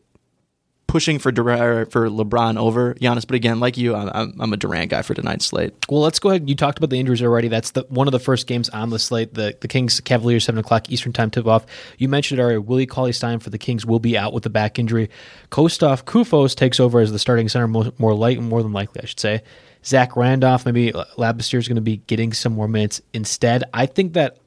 pushing 0.87 1.19
for 1.19 1.31
Durant, 1.31 1.91
for 1.91 2.09
LeBron 2.09 2.57
over 2.57 2.93
Giannis, 2.93 3.27
but 3.27 3.35
again, 3.35 3.59
like 3.59 3.75
you, 3.75 3.95
I'm, 3.95 4.33
I'm 4.39 4.53
a 4.53 4.57
Durant 4.57 4.91
guy 4.91 5.01
for 5.01 5.13
tonight's 5.13 5.45
slate. 5.45 5.73
Well, 5.89 5.99
let's 5.99 6.19
go 6.19 6.29
ahead. 6.29 6.47
You 6.47 6.55
talked 6.55 6.77
about 6.77 6.89
the 6.89 6.99
injuries 6.99 7.21
already. 7.21 7.49
That's 7.49 7.71
the 7.71 7.85
one 7.89 8.07
of 8.07 8.13
the 8.13 8.19
first 8.19 8.47
games 8.47 8.69
on 8.69 8.89
the 8.91 8.99
slate. 8.99 9.33
The 9.33 9.57
the 9.59 9.67
Kings 9.67 9.99
Cavaliers 9.99 10.45
seven 10.45 10.59
o'clock 10.59 10.89
Eastern 10.89 11.11
time 11.11 11.31
tip 11.31 11.47
off. 11.47 11.65
You 11.97 12.07
mentioned 12.07 12.39
it 12.39 12.43
already. 12.43 12.59
Willie 12.59 12.85
Cauley 12.85 13.11
Stein 13.11 13.39
for 13.39 13.49
the 13.49 13.57
Kings 13.57 13.85
will 13.85 13.99
be 13.99 14.17
out 14.17 14.31
with 14.31 14.43
the 14.43 14.49
back 14.49 14.79
injury. 14.79 15.09
Kosta 15.51 16.01
Koufos 16.03 16.55
takes 16.55 16.79
over 16.79 17.01
as 17.01 17.11
the 17.11 17.19
starting 17.19 17.49
center, 17.49 17.67
more, 17.67 17.91
more 17.97 18.13
light, 18.13 18.39
more 18.39 18.63
than 18.63 18.71
likely, 18.71 19.01
I 19.01 19.05
should 19.05 19.19
say. 19.19 19.43
Zach 19.85 20.15
Randolph, 20.15 20.65
maybe 20.65 20.91
Labissiere 20.91 21.59
is 21.59 21.67
going 21.67 21.75
to 21.75 21.81
be 21.81 21.97
getting 21.97 22.33
some 22.33 22.53
more 22.53 22.67
minutes 22.67 23.01
instead. 23.13 23.63
I 23.73 23.85
think 23.85 24.13
that 24.13 24.37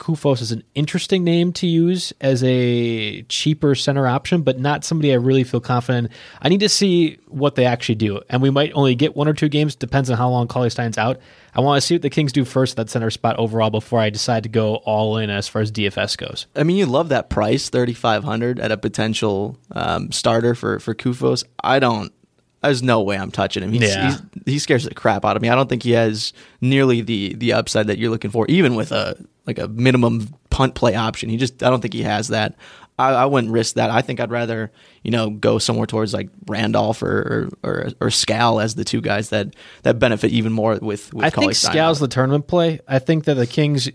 Koufos 0.00 0.40
is 0.40 0.50
an 0.50 0.64
interesting 0.74 1.22
name 1.22 1.52
to 1.52 1.66
use 1.66 2.12
as 2.20 2.42
a 2.42 3.22
cheaper 3.24 3.74
center 3.74 4.06
option, 4.06 4.42
but 4.42 4.58
not 4.58 4.82
somebody 4.82 5.12
I 5.12 5.16
really 5.16 5.44
feel 5.44 5.60
confident. 5.60 6.10
I 6.40 6.48
need 6.48 6.60
to 6.60 6.70
see 6.70 7.18
what 7.28 7.54
they 7.54 7.66
actually 7.66 7.94
do, 7.96 8.22
and 8.30 8.40
we 8.40 8.48
might 8.50 8.72
only 8.74 8.94
get 8.94 9.14
one 9.14 9.28
or 9.28 9.34
two 9.34 9.48
games. 9.48 9.76
Depends 9.76 10.10
on 10.10 10.16
how 10.16 10.30
long 10.30 10.48
Cauley 10.48 10.70
Stein's 10.70 10.96
out. 10.98 11.20
I 11.54 11.60
want 11.60 11.80
to 11.80 11.86
see 11.86 11.94
what 11.94 12.02
the 12.02 12.10
Kings 12.10 12.32
do 12.32 12.44
first 12.44 12.72
at 12.72 12.76
that 12.78 12.90
center 12.90 13.10
spot 13.10 13.38
overall 13.38 13.70
before 13.70 14.00
I 14.00 14.08
decide 14.08 14.44
to 14.44 14.48
go 14.48 14.76
all 14.76 15.18
in 15.18 15.28
as 15.28 15.48
far 15.48 15.60
as 15.60 15.70
DFS 15.70 16.16
goes. 16.16 16.46
I 16.56 16.62
mean, 16.62 16.78
you 16.78 16.86
love 16.86 17.10
that 17.10 17.28
price, 17.28 17.68
thirty 17.68 17.94
five 17.94 18.24
hundred 18.24 18.58
at 18.58 18.72
a 18.72 18.78
potential 18.78 19.58
um, 19.70 20.10
starter 20.12 20.54
for 20.54 20.80
for 20.80 20.94
Koufos. 20.94 21.44
I 21.62 21.78
don't. 21.78 22.10
There's 22.62 22.82
no 22.82 23.00
way 23.02 23.16
I'm 23.16 23.30
touching 23.30 23.62
him. 23.62 23.72
He's, 23.72 23.82
Yeah. 23.82 24.10
he's, 24.10 24.22
he 24.46 24.58
scares 24.58 24.84
the 24.84 24.94
crap 24.94 25.24
out 25.24 25.36
of 25.36 25.42
me. 25.42 25.48
I 25.48 25.54
don't 25.54 25.68
think 25.68 25.82
he 25.82 25.92
has 25.92 26.32
nearly 26.60 27.00
the 27.00 27.34
the 27.34 27.52
upside 27.54 27.86
that 27.86 27.98
you're 27.98 28.10
looking 28.10 28.30
for, 28.30 28.46
even 28.48 28.74
with 28.74 28.92
a 28.92 29.16
like 29.46 29.58
a 29.58 29.68
minimum 29.68 30.34
punt 30.50 30.74
play 30.74 30.94
option. 30.94 31.30
He 31.30 31.36
just 31.36 31.62
I 31.62 31.70
don't 31.70 31.80
think 31.80 31.94
he 31.94 32.02
has 32.02 32.28
that. 32.28 32.54
I, 32.98 33.12
I 33.12 33.24
wouldn't 33.24 33.50
risk 33.50 33.76
that. 33.76 33.88
I 33.90 34.02
think 34.02 34.20
I'd 34.20 34.30
rather 34.30 34.70
you 35.02 35.10
know 35.10 35.30
go 35.30 35.58
somewhere 35.58 35.86
towards 35.86 36.12
like 36.12 36.28
Randolph 36.46 37.02
or 37.02 37.48
or 37.64 37.70
or, 37.70 37.88
or 38.00 38.10
Skal 38.10 38.60
as 38.60 38.74
the 38.74 38.84
two 38.84 39.00
guys 39.00 39.30
that 39.30 39.56
that 39.84 39.98
benefit 39.98 40.30
even 40.32 40.52
more 40.52 40.78
with 40.82 41.14
with. 41.14 41.24
I 41.24 41.30
think 41.30 41.54
Skal's 41.54 41.98
the 41.98 42.08
tournament 42.08 42.46
play. 42.46 42.80
I 42.86 42.98
think 42.98 43.24
that 43.24 43.34
the 43.34 43.46
Kings, 43.46 43.88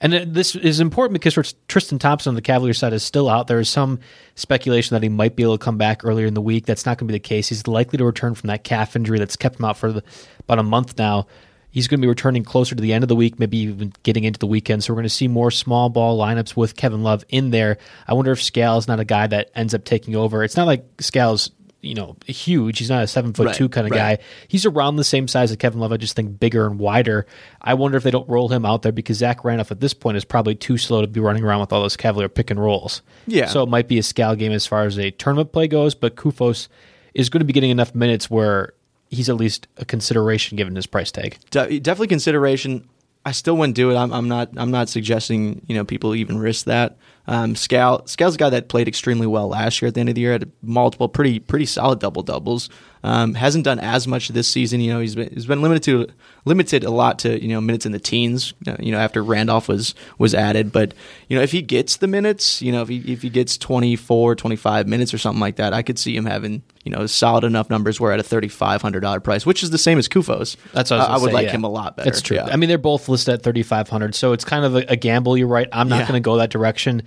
and 0.00 0.34
this 0.34 0.56
is 0.56 0.80
important 0.80 1.12
because 1.12 1.34
Tr- 1.34 1.54
Tristan 1.68 1.98
Thompson 1.98 2.30
on 2.30 2.34
the 2.34 2.42
Cavaliers 2.42 2.78
side 2.78 2.92
is 2.92 3.02
still 3.02 3.28
out. 3.28 3.46
There 3.48 3.60
is 3.60 3.68
some 3.68 4.00
speculation 4.34 4.94
that 4.94 5.02
he 5.02 5.08
might 5.08 5.36
be 5.36 5.42
able 5.42 5.58
to 5.58 5.64
come 5.64 5.76
back 5.76 6.04
earlier 6.04 6.26
in 6.26 6.34
the 6.34 6.40
week. 6.40 6.64
That's 6.64 6.86
not 6.86 6.96
going 6.96 7.06
to 7.06 7.12
be 7.12 7.18
the 7.18 7.20
case. 7.22 7.48
He's 7.48 7.66
likely 7.66 7.98
to 7.98 8.04
return 8.04 8.34
from 8.34 8.48
that 8.48 8.64
calf 8.64 8.96
injury 8.96 9.18
that's 9.18 9.36
kept 9.36 9.58
him 9.58 9.66
out 9.66 9.76
for 9.76 9.92
the, 9.92 10.02
about 10.40 10.58
a 10.58 10.62
month 10.62 10.96
now. 10.98 11.26
He's 11.70 11.86
going 11.86 12.00
to 12.00 12.04
be 12.04 12.08
returning 12.08 12.42
closer 12.42 12.74
to 12.74 12.82
the 12.82 12.92
end 12.92 13.04
of 13.04 13.08
the 13.08 13.14
week, 13.14 13.38
maybe 13.38 13.58
even 13.58 13.92
getting 14.02 14.24
into 14.24 14.40
the 14.40 14.46
weekend. 14.46 14.82
So 14.82 14.92
we're 14.92 14.96
going 14.96 15.04
to 15.04 15.10
see 15.10 15.28
more 15.28 15.50
small 15.50 15.88
ball 15.88 16.18
lineups 16.18 16.56
with 16.56 16.76
Kevin 16.76 17.02
Love 17.02 17.24
in 17.28 17.50
there. 17.50 17.78
I 18.08 18.14
wonder 18.14 18.32
if 18.32 18.42
Skal's 18.42 18.88
not 18.88 18.98
a 18.98 19.04
guy 19.04 19.26
that 19.28 19.50
ends 19.54 19.72
up 19.72 19.84
taking 19.84 20.16
over. 20.16 20.42
It's 20.42 20.56
not 20.56 20.66
like 20.66 20.84
Skal's 20.98 21.50
you 21.82 21.94
know 21.94 22.16
huge. 22.26 22.78
He's 22.78 22.90
not 22.90 23.02
a 23.02 23.06
seven 23.06 23.32
foot 23.32 23.46
Right, 23.46 23.54
two 23.54 23.68
kind 23.68 23.86
of 23.86 23.90
right. 23.92 24.18
guy. 24.18 24.24
He's 24.48 24.66
around 24.66 24.96
the 24.96 25.04
same 25.04 25.26
size 25.28 25.50
as 25.50 25.56
Kevin 25.56 25.80
Love. 25.80 25.92
I 25.92 25.96
just 25.96 26.14
think 26.16 26.38
bigger 26.38 26.66
and 26.66 26.78
wider. 26.78 27.26
I 27.62 27.74
wonder 27.74 27.96
if 27.96 28.02
they 28.02 28.10
don't 28.10 28.28
roll 28.28 28.48
him 28.48 28.64
out 28.66 28.82
there 28.82 28.92
because 28.92 29.18
Zach 29.18 29.44
Randolph 29.44 29.70
at 29.70 29.80
this 29.80 29.94
point 29.94 30.16
is 30.16 30.24
probably 30.24 30.54
too 30.54 30.76
slow 30.78 31.00
to 31.00 31.06
be 31.06 31.20
running 31.20 31.44
around 31.44 31.60
with 31.60 31.72
all 31.72 31.82
those 31.82 31.96
Cavalier 31.96 32.28
pick 32.28 32.50
and 32.50 32.60
rolls. 32.60 33.02
Yeah. 33.26 33.46
So 33.46 33.62
it 33.62 33.68
might 33.68 33.88
be 33.88 33.98
a 33.98 34.02
Skal 34.02 34.36
game 34.36 34.52
as 34.52 34.66
far 34.66 34.84
as 34.84 34.98
a 34.98 35.10
tournament 35.10 35.52
play 35.52 35.68
goes, 35.68 35.94
but 35.94 36.16
Koufos 36.16 36.68
is 37.14 37.28
going 37.30 37.40
to 37.40 37.44
be 37.46 37.52
getting 37.52 37.70
enough 37.70 37.94
minutes 37.94 38.30
where 38.30 38.74
he's 39.08 39.28
at 39.28 39.36
least 39.36 39.66
a 39.76 39.84
consideration 39.84 40.56
given 40.56 40.76
his 40.76 40.86
price 40.86 41.10
tag. 41.10 41.38
De- 41.50 41.80
definitely 41.80 42.08
consideration. 42.08 42.88
I 43.24 43.32
still 43.32 43.56
wouldn't 43.56 43.74
do 43.76 43.90
it. 43.90 43.96
I'm, 43.96 44.12
I'm 44.12 44.28
not. 44.28 44.50
I'm 44.56 44.70
not 44.70 44.88
suggesting 44.88 45.62
you 45.66 45.74
know 45.74 45.84
people 45.84 46.14
even 46.14 46.38
risk 46.38 46.64
that. 46.66 46.96
Um, 47.26 47.54
Skal 47.54 48.06
Skal's 48.06 48.34
a 48.34 48.38
guy 48.38 48.50
that 48.50 48.68
played 48.68 48.88
extremely 48.88 49.26
well 49.26 49.48
last 49.48 49.80
year. 49.80 49.88
At 49.88 49.94
the 49.94 50.00
end 50.00 50.08
of 50.08 50.14
the 50.14 50.20
year, 50.22 50.32
had 50.32 50.50
multiple 50.62 51.08
pretty 51.08 51.38
pretty 51.38 51.66
solid 51.66 51.98
double 52.00 52.22
doubles. 52.22 52.68
Um, 53.02 53.32
hasn't 53.32 53.64
done 53.64 53.78
as 53.78 54.06
much 54.06 54.28
this 54.28 54.46
season. 54.46 54.80
You 54.80 54.92
know, 54.92 55.00
he's 55.00 55.14
been 55.14 55.30
he's 55.32 55.46
been 55.46 55.62
limited 55.62 55.82
to 55.84 56.08
limited 56.44 56.84
a 56.84 56.90
lot 56.90 57.18
to 57.20 57.40
you 57.40 57.48
know 57.48 57.60
minutes 57.60 57.86
in 57.86 57.92
the 57.92 57.98
teens. 57.98 58.52
uh, 58.66 58.76
You 58.78 58.92
know, 58.92 58.98
after 58.98 59.22
Randolph 59.22 59.68
was 59.68 59.94
was 60.18 60.34
added, 60.34 60.70
but 60.72 60.92
you 61.28 61.36
know 61.36 61.42
if 61.42 61.52
he 61.52 61.62
gets 61.62 61.96
the 61.96 62.06
minutes, 62.08 62.60
you 62.60 62.72
know 62.72 62.82
if 62.82 62.88
he 62.88 62.98
if 63.10 63.22
he 63.22 63.30
gets 63.30 63.56
24, 63.56 64.34
25 64.34 64.86
minutes 64.88 65.14
or 65.14 65.18
something 65.18 65.40
like 65.40 65.56
that, 65.56 65.72
I 65.72 65.82
could 65.82 65.98
see 65.98 66.14
him 66.14 66.26
having 66.26 66.62
you 66.84 66.90
know 66.92 67.06
solid 67.06 67.44
enough 67.44 67.70
numbers. 67.70 68.00
Where 68.00 68.12
at 68.12 68.20
a 68.20 68.22
thirty 68.24 68.48
five 68.48 68.82
hundred 68.82 69.00
dollar 69.00 69.20
price, 69.20 69.46
which 69.46 69.62
is 69.62 69.70
the 69.70 69.78
same 69.78 69.98
as 69.98 70.06
Koufos. 70.08 70.56
That's 70.72 70.90
what 70.90 71.00
I, 71.00 71.04
I, 71.04 71.18
would 71.18 71.28
say, 71.28 71.32
like 71.32 71.46
yeah. 71.46 71.52
him 71.52 71.64
a 71.64 71.70
lot 71.70 71.96
better. 71.96 72.10
That's 72.10 72.20
true. 72.20 72.36
Yeah. 72.36 72.46
I 72.46 72.56
mean, 72.56 72.68
they're 72.68 72.76
both 72.78 73.08
listed 73.08 73.32
at 73.34 73.42
thirty 73.42 73.62
five 73.62 73.88
hundred, 73.88 74.14
so 74.14 74.32
it's 74.32 74.44
kind 74.44 74.64
of 74.64 74.74
a, 74.76 74.84
a 74.88 74.96
gamble. 74.96 75.38
You're 75.38 75.46
right. 75.48 75.68
I'm 75.72 75.88
not 75.88 76.00
Yeah. 76.00 76.08
going 76.08 76.22
to 76.22 76.26
go 76.26 76.36
that 76.36 76.50
direction. 76.50 77.02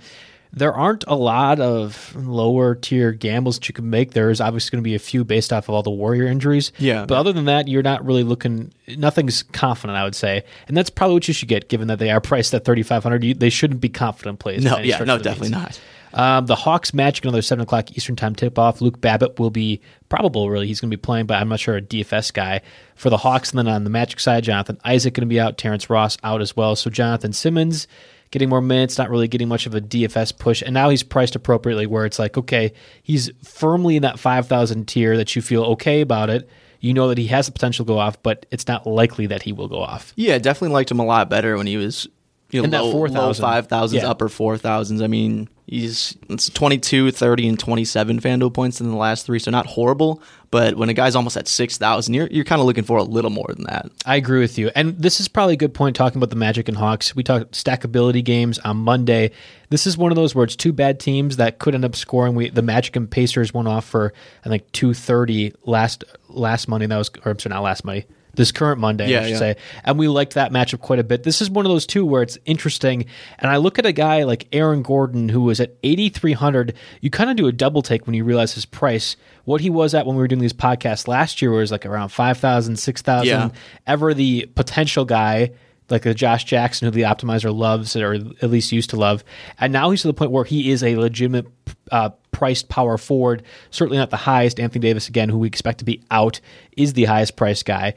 There 0.56 0.72
aren't 0.72 1.04
a 1.08 1.14
lot 1.16 1.58
of 1.60 2.14
lower 2.16 2.74
tier 2.74 3.12
gambles 3.12 3.58
that 3.58 3.68
you 3.68 3.74
can 3.74 3.90
make. 3.90 4.12
There's 4.12 4.40
obviously 4.40 4.70
going 4.70 4.82
to 4.82 4.88
be 4.88 4.94
a 4.94 5.00
few 5.00 5.24
based 5.24 5.52
off 5.52 5.68
of 5.68 5.74
all 5.74 5.82
the 5.82 5.90
Warrior 5.90 6.26
injuries. 6.26 6.70
Yeah. 6.78 7.06
But 7.06 7.16
other 7.18 7.32
than 7.32 7.46
that, 7.46 7.66
you're 7.66 7.82
not 7.82 8.04
really 8.04 8.22
looking. 8.22 8.72
Nothing's 8.96 9.42
confident, 9.42 9.96
I 9.96 10.04
would 10.04 10.14
say, 10.14 10.44
and 10.68 10.76
that's 10.76 10.90
probably 10.90 11.14
what 11.14 11.28
you 11.28 11.34
should 11.34 11.48
get, 11.48 11.68
given 11.68 11.88
that 11.88 11.98
they 11.98 12.10
are 12.10 12.20
priced 12.20 12.54
at 12.54 12.64
thirty 12.64 12.82
five 12.82 13.02
hundred. 13.02 13.40
They 13.40 13.50
shouldn't 13.50 13.80
be 13.80 13.88
confident 13.88 14.38
plays. 14.38 14.62
No, 14.62 14.78
yeah, 14.78 14.98
no, 14.98 15.18
definitely 15.18 15.50
means. 15.50 15.62
not. 15.62 15.80
Um, 16.14 16.46
the 16.46 16.54
Hawks 16.54 16.94
Magic 16.94 17.24
another 17.24 17.42
seven 17.42 17.64
o'clock 17.64 17.90
Eastern 17.96 18.14
time 18.14 18.36
tip 18.36 18.56
off. 18.56 18.80
Luke 18.80 19.00
Babbitt 19.00 19.40
will 19.40 19.50
be 19.50 19.80
probable. 20.08 20.48
Really, 20.48 20.68
he's 20.68 20.80
going 20.80 20.90
to 20.90 20.96
be 20.96 21.00
playing, 21.00 21.26
but 21.26 21.40
I'm 21.40 21.48
not 21.48 21.58
sure 21.58 21.76
a 21.76 21.82
DFS 21.82 22.32
guy 22.32 22.60
for 22.94 23.10
the 23.10 23.16
Hawks. 23.16 23.50
And 23.50 23.58
then 23.58 23.68
on 23.68 23.82
the 23.82 23.90
Magic 23.90 24.20
side, 24.20 24.44
Jonathan 24.44 24.78
Isaac 24.84 25.14
going 25.14 25.22
to 25.22 25.26
be 25.26 25.40
out. 25.40 25.58
Terrence 25.58 25.90
Ross 25.90 26.16
out 26.22 26.40
as 26.40 26.56
well. 26.56 26.76
So 26.76 26.88
Jonathan 26.88 27.32
Simmons 27.32 27.88
getting 28.34 28.50
more 28.50 28.60
minutes, 28.60 28.98
not 28.98 29.08
really 29.08 29.28
getting 29.28 29.48
much 29.48 29.64
of 29.64 29.74
a 29.74 29.80
DFS 29.80 30.36
push, 30.36 30.60
and 30.60 30.74
now 30.74 30.90
he's 30.90 31.02
priced 31.02 31.34
appropriately, 31.36 31.86
where 31.86 32.04
it's 32.04 32.18
like 32.18 32.36
okay, 32.36 32.72
he's 33.02 33.30
firmly 33.42 33.96
in 33.96 34.02
that 34.02 34.18
five 34.18 34.46
thousand 34.46 34.86
tier 34.88 35.16
that 35.16 35.34
you 35.34 35.40
feel 35.40 35.62
okay 35.64 36.02
about 36.02 36.28
it. 36.28 36.48
You 36.80 36.92
know 36.92 37.08
that 37.08 37.16
he 37.16 37.28
has 37.28 37.46
the 37.46 37.52
potential 37.52 37.86
to 37.86 37.88
go 37.88 37.98
off, 37.98 38.22
but 38.22 38.44
it's 38.50 38.68
not 38.68 38.86
likely 38.86 39.26
that 39.28 39.40
he 39.42 39.52
will 39.52 39.68
go 39.68 39.78
off. 39.80 40.12
Yeah, 40.16 40.36
definitely 40.38 40.74
liked 40.74 40.90
him 40.90 40.98
a 40.98 41.04
lot 41.06 41.30
better 41.30 41.56
when 41.56 41.66
he 41.66 41.78
was 41.78 42.06
you 42.50 42.60
know 42.60 42.64
In 42.64 42.70
that 42.72 42.84
low, 42.84 42.92
4,000. 42.92 43.42
low 43.42 43.50
5,000s, 43.62 43.92
Yeah. 43.94 44.10
upper 44.10 44.28
4,000s. 44.28 45.00
I 45.02 45.06
mean, 45.06 45.48
he's 45.66 46.16
it's 46.28 46.48
22, 46.50 47.10
30, 47.10 47.48
and 47.48 47.58
27 47.58 48.20
FanDuel 48.20 48.52
points 48.52 48.80
in 48.80 48.90
the 48.90 48.96
last 48.96 49.26
three, 49.26 49.38
so 49.38 49.50
not 49.50 49.66
horrible. 49.66 50.22
But 50.50 50.76
when 50.76 50.88
a 50.88 50.94
guy's 50.94 51.16
almost 51.16 51.36
at 51.36 51.48
6,000, 51.48 52.14
you're, 52.14 52.28
you're 52.28 52.44
kind 52.44 52.60
of 52.60 52.66
looking 52.66 52.84
for 52.84 52.98
a 52.98 53.02
little 53.02 53.30
more 53.30 53.48
than 53.48 53.64
that. 53.64 53.90
I 54.06 54.16
agree 54.16 54.38
with 54.38 54.56
you. 54.56 54.70
And 54.76 54.96
this 54.96 55.18
is 55.18 55.26
probably 55.26 55.54
a 55.54 55.56
good 55.56 55.74
point 55.74 55.96
talking 55.96 56.18
about 56.18 56.30
the 56.30 56.36
Magic 56.36 56.68
and 56.68 56.76
Hawks. 56.76 57.16
We 57.16 57.24
talked 57.24 57.52
stackability 57.52 58.22
games 58.22 58.60
on 58.60 58.76
Monday. 58.76 59.32
This 59.70 59.86
is 59.86 59.98
one 59.98 60.12
of 60.12 60.16
those 60.16 60.34
where 60.34 60.44
it's 60.44 60.54
two 60.54 60.72
bad 60.72 61.00
teams 61.00 61.38
that 61.38 61.58
could 61.58 61.74
end 61.74 61.84
up 61.84 61.96
scoring. 61.96 62.36
We 62.36 62.50
the 62.50 62.62
Magic 62.62 62.94
and 62.94 63.10
Pacers 63.10 63.52
went 63.52 63.66
off 63.66 63.84
for 63.84 64.12
I 64.44 64.48
think 64.48 64.70
230 64.72 65.54
last 65.64 66.04
last 66.28 66.68
Monday. 66.68 66.86
That 66.86 66.98
was 66.98 67.10
or 67.24 67.32
I'm 67.32 67.38
sorry, 67.38 67.54
not 67.54 67.62
last 67.62 67.84
Monday. 67.84 68.06
This 68.36 68.52
current 68.52 68.80
Monday, 68.80 69.10
Yeah, 69.10 69.20
I 69.20 69.22
should 69.22 69.30
yeah. 69.32 69.38
say. 69.38 69.56
And 69.84 69.98
we 69.98 70.08
liked 70.08 70.34
that 70.34 70.52
matchup 70.52 70.80
quite 70.80 70.98
a 70.98 71.04
bit. 71.04 71.22
This 71.22 71.40
is 71.40 71.50
one 71.50 71.64
of 71.64 71.70
those 71.70 71.86
two 71.86 72.04
where 72.04 72.22
it's 72.22 72.38
interesting. 72.44 73.06
And 73.38 73.50
I 73.50 73.56
look 73.56 73.78
at 73.78 73.86
a 73.86 73.92
guy 73.92 74.24
like 74.24 74.48
Aaron 74.52 74.82
Gordon, 74.82 75.28
who 75.28 75.42
was 75.42 75.60
at 75.60 75.74
8,300. 75.82 76.74
You 77.00 77.10
kind 77.10 77.30
of 77.30 77.36
do 77.36 77.46
a 77.46 77.52
double 77.52 77.82
take 77.82 78.06
when 78.06 78.14
you 78.14 78.24
realize 78.24 78.54
his 78.54 78.64
price. 78.66 79.16
What 79.44 79.60
he 79.60 79.70
was 79.70 79.94
at 79.94 80.06
when 80.06 80.16
we 80.16 80.22
were 80.22 80.28
doing 80.28 80.40
these 80.40 80.52
podcasts 80.52 81.06
last 81.06 81.42
year 81.42 81.50
was 81.50 81.70
like 81.70 81.84
around 81.86 82.08
5,000, 82.10 82.76
6,000. 82.76 83.26
Yeah. 83.26 83.50
Ever 83.86 84.14
the 84.14 84.46
potential 84.54 85.04
guy, 85.04 85.52
like 85.90 86.02
the 86.02 86.14
Josh 86.14 86.44
Jackson, 86.44 86.86
who 86.86 86.90
the 86.92 87.02
optimizer 87.02 87.54
loves 87.54 87.94
or 87.94 88.14
at 88.14 88.50
least 88.50 88.72
used 88.72 88.90
to 88.90 88.96
love. 88.96 89.22
And 89.60 89.72
now 89.72 89.90
he's 89.90 90.02
to 90.02 90.08
the 90.08 90.14
point 90.14 90.30
where 90.30 90.44
he 90.44 90.70
is 90.70 90.82
a 90.82 90.96
legitimate 90.96 91.46
uh, 91.92 92.10
priced 92.30 92.70
power 92.70 92.96
forward. 92.96 93.42
Certainly 93.70 93.98
not 93.98 94.08
the 94.10 94.16
highest. 94.16 94.58
Anthony 94.58 94.80
Davis, 94.80 95.08
again, 95.08 95.28
who 95.28 95.38
we 95.38 95.46
expect 95.46 95.78
to 95.80 95.84
be 95.84 96.02
out, 96.10 96.40
is 96.76 96.94
the 96.94 97.04
highest 97.04 97.36
priced 97.36 97.66
guy. 97.66 97.94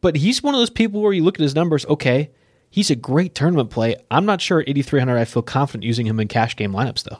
But 0.00 0.16
he's 0.16 0.42
one 0.42 0.54
of 0.54 0.60
those 0.60 0.70
people 0.70 1.00
where 1.02 1.12
you 1.12 1.22
look 1.24 1.36
at 1.36 1.42
his 1.42 1.54
numbers, 1.54 1.84
okay, 1.86 2.30
he's 2.70 2.90
a 2.90 2.96
great 2.96 3.34
tournament 3.34 3.70
play. 3.70 3.96
I'm 4.10 4.24
not 4.26 4.40
sure 4.40 4.60
at 4.60 4.68
8,300 4.68 5.18
I 5.18 5.24
feel 5.24 5.42
confident 5.42 5.84
using 5.84 6.06
him 6.06 6.18
in 6.20 6.28
cash 6.28 6.56
game 6.56 6.72
lineups, 6.72 7.04
though. 7.04 7.18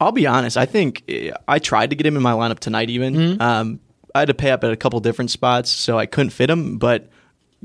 I'll 0.00 0.12
be 0.12 0.26
honest. 0.26 0.56
I 0.56 0.66
think 0.66 1.04
I 1.48 1.58
tried 1.58 1.90
to 1.90 1.96
get 1.96 2.06
him 2.06 2.16
in 2.16 2.22
my 2.22 2.32
lineup 2.32 2.58
tonight. 2.58 2.90
Even 2.90 3.14
Mm-hmm. 3.14 3.42
um, 3.42 3.80
I 4.14 4.20
had 4.20 4.28
to 4.28 4.34
pay 4.34 4.50
up 4.50 4.62
at 4.62 4.70
a 4.72 4.76
couple 4.76 5.00
different 5.00 5.30
spots, 5.30 5.70
so 5.70 5.98
I 5.98 6.06
couldn't 6.06 6.30
fit 6.30 6.50
him. 6.50 6.76
But 6.78 7.08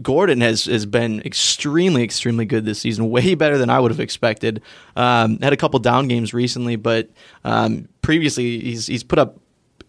Gordon 0.01 0.41
has 0.41 0.65
has 0.65 0.85
been 0.85 1.21
extremely, 1.23 2.03
extremely 2.03 2.45
good 2.45 2.63
this 2.63 2.79
season. 2.79 3.09
Way 3.09 3.33
better 3.35 3.57
than 3.57 3.69
I 3.69 3.79
would 3.79 3.91
have 3.91 3.99
expected. 3.99 4.61
Um, 4.95 5.39
had 5.39 5.51
a 5.51 5.57
couple 5.57 5.79
down 5.79 6.07
games 6.07 6.33
recently, 6.33 6.75
but 6.75 7.09
um, 7.43 7.89
previously 8.01 8.59
he's 8.59 8.85
he's 8.87 9.03
put 9.03 9.17
up 9.19 9.39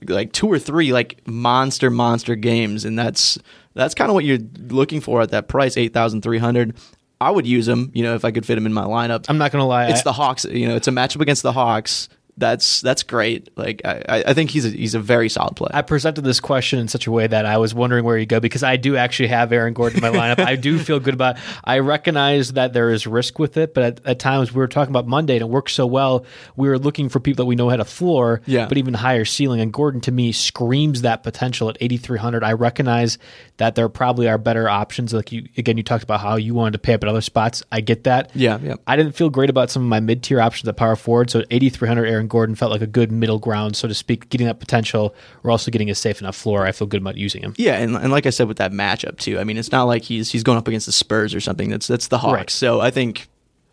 like 0.07 0.33
two 0.33 0.47
or 0.49 0.59
three 0.59 0.93
like 0.93 1.21
monster 1.27 1.91
monster 1.91 2.37
games, 2.37 2.85
and 2.85 2.99
that's 2.99 3.39
that's 3.75 3.95
kind 3.95 4.11
of 4.11 4.15
what 4.15 4.25
you're 4.25 4.39
looking 4.69 5.01
for 5.01 5.21
at 5.23 5.31
that 5.31 5.49
price, 5.49 5.77
eight 5.77 5.93
thousand 5.93 6.23
three 6.23 6.39
hundred. 6.39 6.77
I 7.21 7.31
would 7.33 7.47
use 7.47 7.67
him, 7.67 7.91
you 7.95 8.05
know, 8.05 8.15
if 8.15 8.25
I 8.25 8.31
could 8.31 8.47
fit 8.47 8.57
him 8.57 8.65
in 8.65 8.73
my 8.73 8.85
lineup. 8.85 9.27
I'm 9.29 9.39
not 9.39 9.51
going 9.51 9.61
to 9.61 9.67
lie. 9.67 9.89
It's 9.89 10.01
I- 10.01 10.05
the 10.05 10.13
Hawks. 10.13 10.45
You 10.45 10.69
know, 10.69 10.77
it's 10.77 10.87
a 10.87 10.93
matchup 10.93 11.21
against 11.21 11.43
the 11.43 11.53
Hawks. 11.53 12.09
That's 12.39 12.81
that's 12.81 13.03
great. 13.03 13.57
Like 13.59 13.83
I, 13.85 14.23
I 14.29 14.35
think 14.35 14.51
he's 14.51 14.65
a, 14.65 14.69
he's 14.71 14.95
a 14.95 15.01
very 15.01 15.29
solid 15.29 15.57
player. 15.57 15.71
I 15.75 15.83
presented 15.83 16.23
this 16.23 16.41
question 16.41 16.79
in 16.79 16.89
such 16.89 17.07
a 17.07 17.11
way 17.11 17.27
that 17.27 17.45
I 17.47 17.59
was 17.59 17.75
wondering 17.75 18.05
where 18.05 18.17
you 18.17 18.27
go 18.27 18.39
because 18.41 18.63
I 18.63 18.77
do 18.77 18.97
actually 18.97 19.29
have 19.29 19.53
Aaron 19.53 19.75
Gordon 19.75 20.05
in 20.05 20.13
my 20.13 20.17
lineup. 20.19 20.39
I 20.45 20.57
do 20.57 20.79
feel 20.79 21.01
good 21.01 21.15
about. 21.15 21.37
I 21.65 21.81
recognize 21.81 22.53
that 22.53 22.73
there 22.73 22.91
is 22.91 23.07
risk 23.07 23.39
with 23.39 23.57
it, 23.57 23.75
but 23.75 23.83
at, 23.83 24.07
at 24.07 24.19
times 24.19 24.53
we 24.55 24.59
were 24.59 24.69
talking 24.69 24.93
about 24.93 25.07
Monday 25.09 25.35
and 25.35 25.43
it 25.43 25.49
worked 25.49 25.71
so 25.73 25.87
well. 25.87 26.25
We 26.57 26.69
were 26.69 26.79
looking 26.79 27.09
for 27.09 27.19
people 27.21 27.43
that 27.45 27.49
we 27.49 27.57
know 27.57 27.69
had 27.69 27.81
a 27.81 27.85
floor, 27.85 28.41
Yeah. 28.47 28.67
but 28.67 28.79
even 28.79 28.95
higher 28.95 29.25
ceiling. 29.25 29.61
And 29.61 29.73
Gordon 29.73 30.01
to 30.03 30.13
me 30.13 30.31
screams 30.33 31.03
that 31.03 31.23
potential 31.25 31.69
at 31.69 31.77
8,300. 31.81 32.45
I 32.45 32.53
recognize 32.53 33.19
that 33.57 33.75
there 33.75 33.89
probably 33.89 34.29
are 34.29 34.39
better 34.39 34.69
options. 34.69 35.13
Like 35.13 35.33
you 35.33 35.49
again, 35.57 35.77
you 35.77 35.83
talked 35.83 36.05
about 36.05 36.21
how 36.21 36.37
you 36.37 36.55
wanted 36.55 36.73
to 36.75 36.79
pay 36.79 36.95
up 36.95 37.03
at 37.03 37.09
other 37.09 37.21
spots. 37.21 37.63
I 37.73 37.81
get 37.81 38.05
that. 38.05 38.31
Yeah, 38.35 38.59
yeah. 38.63 38.75
I 38.87 38.95
didn't 38.97 39.13
feel 39.13 39.29
great 39.31 39.51
about 39.51 39.71
some 39.71 39.83
of 39.83 39.89
my 39.89 39.99
mid 40.01 40.23
tier 40.23 40.41
options 40.41 40.69
at 40.69 40.77
power 40.77 40.95
forward. 40.95 41.31
So 41.31 41.43
8,300 41.51 42.07
Aaron 42.07 42.28
Gordon 42.29 42.55
felt 42.55 42.71
like 42.71 42.83
a 42.83 42.87
good 42.87 43.11
middle 43.11 43.39
ground, 43.39 43.77
so 43.77 43.89
to 43.89 43.95
speak, 43.95 44.29
getting 44.29 44.47
that 44.47 44.61
potential. 44.61 45.15
We're 45.43 45.51
also 45.51 45.71
getting 45.71 45.91
a 45.91 45.95
safe 45.95 46.21
enough 46.21 46.37
floor. 46.37 46.67
I 46.67 46.73
feel 46.73 46.87
good 46.87 47.01
about 47.01 47.17
using 47.17 47.43
him. 47.43 47.55
yeah, 47.57 47.77
and, 47.77 47.97
and 47.97 48.13
like 48.13 48.27
I 48.27 48.31
said 48.31 48.49
with 48.49 48.59
that 48.59 48.73
matchup 48.73 49.19
too. 49.19 49.39
I 49.39 49.45
mean, 49.45 49.57
it's 49.57 49.73
not 49.73 49.85
like 49.85 50.03
he's 50.03 50.31
he's 50.31 50.43
going 50.43 50.59
up 50.59 50.69
against 50.69 50.87
the 50.87 50.93
Spurs 50.93 51.35
or 51.35 51.41
something. 51.41 51.71
That's 51.71 51.87
that's 51.87 52.09
the 52.09 52.19
Hawks. 52.19 52.35
Right. 52.35 52.51
So 52.51 52.81
I 52.81 52.91
think 52.91 53.29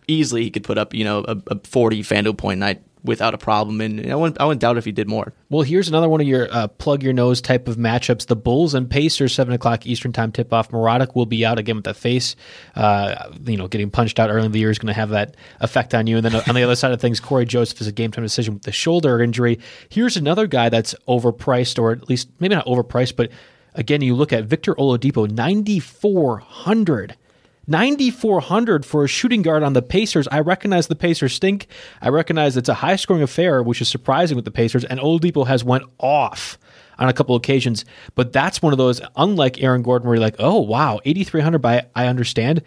easily 0.08 0.44
he 0.44 0.52
could 0.52 0.64
put 0.64 0.78
up 0.78 0.94
you 0.94 1.04
know 1.04 1.26
a, 1.28 1.38
a 1.48 1.60
40 1.64 2.04
FanDuel 2.04 2.38
point 2.38 2.60
night 2.60 2.82
without 3.06 3.34
a 3.34 3.38
problem, 3.38 3.82
and 3.82 4.12
I 4.12 4.16
wouldn't 4.16 4.40
I 4.40 4.46
wouldn't 4.46 4.62
doubt 4.62 4.78
if 4.78 4.86
he 4.86 4.92
did 4.92 5.08
more. 5.08 5.34
Well, 5.50 5.62
here's 5.62 5.88
another 5.88 6.10
one 6.10 6.22
of 6.22 6.28
your 6.28 6.48
uh, 6.52 6.68
plug 6.68 7.04
your 7.04 7.14
nose 7.14 7.42
type 7.42 7.68
of 7.68 7.78
matchups: 7.78 8.28
the 8.28 8.36
Bulls 8.36 8.74
and 8.74 8.90
Pacers, 8.90 9.34
seven 9.34 9.54
o'clock 9.54 9.86
Eastern 9.86 10.12
time 10.12 10.32
tip 10.32 10.52
off. 10.52 10.72
Mirotic 10.72 11.16
will 11.16 11.26
be 11.26 11.46
out 11.46 11.60
again 11.60 11.76
with 11.78 11.86
the 11.86 11.94
face. 11.94 12.36
Uh, 12.76 13.32
you 13.46 13.58
know, 13.58 13.68
getting 13.68 13.90
punched 13.90 14.20
out 14.20 14.30
early 14.30 14.46
in 14.46 14.52
the 14.52 14.60
year 14.60 14.70
is 14.70 14.80
going 14.80 14.94
to 14.94 15.00
have 15.00 15.10
that 15.10 15.36
effect 15.62 15.94
on 15.94 16.08
you. 16.08 16.18
And 16.18 16.26
then 16.26 16.36
on 16.36 16.56
the 16.56 16.64
other 16.64 16.76
side 16.76 16.92
of 16.92 17.00
things, 17.00 17.20
Cory 17.20 17.46
Joseph 17.46 17.80
is 17.82 17.88
a 17.88 17.92
game 17.92 18.12
time 18.12 18.24
decision 18.24 18.56
with 18.56 18.64
the 18.64 18.72
shoulder 18.72 19.22
injury. 19.22 19.60
Here's 19.90 20.18
another 20.18 20.48
guy 20.48 20.70
that's 20.70 20.96
overpriced, 21.08 21.80
or 21.80 21.92
at 21.92 22.10
least 22.10 22.30
maybe 22.40 22.56
not 22.56 22.66
overpriced, 22.66 23.16
but 23.16 23.32
again, 23.74 24.02
you 24.02 24.16
look 24.16 24.34
at 24.34 24.46
Victor 24.46 24.74
Oladipo, 24.76 25.30
ninety 25.30 25.80
four 25.80 26.40
hundred. 26.40 27.16
9,400 27.68 28.86
for 28.86 29.04
a 29.04 29.08
shooting 29.08 29.42
guard 29.42 29.64
on 29.64 29.74
the 29.74 29.82
Pacers. 29.82 30.28
I 30.30 30.40
recognize 30.40 30.88
the 30.88 30.96
Pacers 30.96 31.34
stink. 31.34 31.68
I 32.02 32.10
recognize 32.10 32.58
it's 32.58 32.70
a 32.70 32.76
high 32.76 32.96
scoring 32.96 33.24
affair, 33.24 33.64
which 33.64 33.82
is 33.82 33.88
surprising 33.88 34.36
with 34.36 34.46
the 34.46 34.52
Pacers, 34.52 34.86
and 34.86 35.00
Oladipo 35.00 35.48
has 35.48 35.64
went 35.64 35.84
off 36.00 36.58
on 36.98 37.10
a 37.10 37.14
couple 37.14 37.36
occasions. 37.36 37.86
But 38.14 38.34
that's 38.34 38.62
one 38.62 38.74
of 38.74 38.78
those, 38.78 39.02
unlike 39.16 39.62
Aaron 39.62 39.82
Gordon, 39.82 40.08
where 40.08 40.16
you're 40.16 40.24
like, 40.24 40.38
oh, 40.40 40.62
wow, 40.62 41.00
8,300 41.06 41.60
by, 41.60 41.86
I 41.96 42.08
understand. 42.08 42.62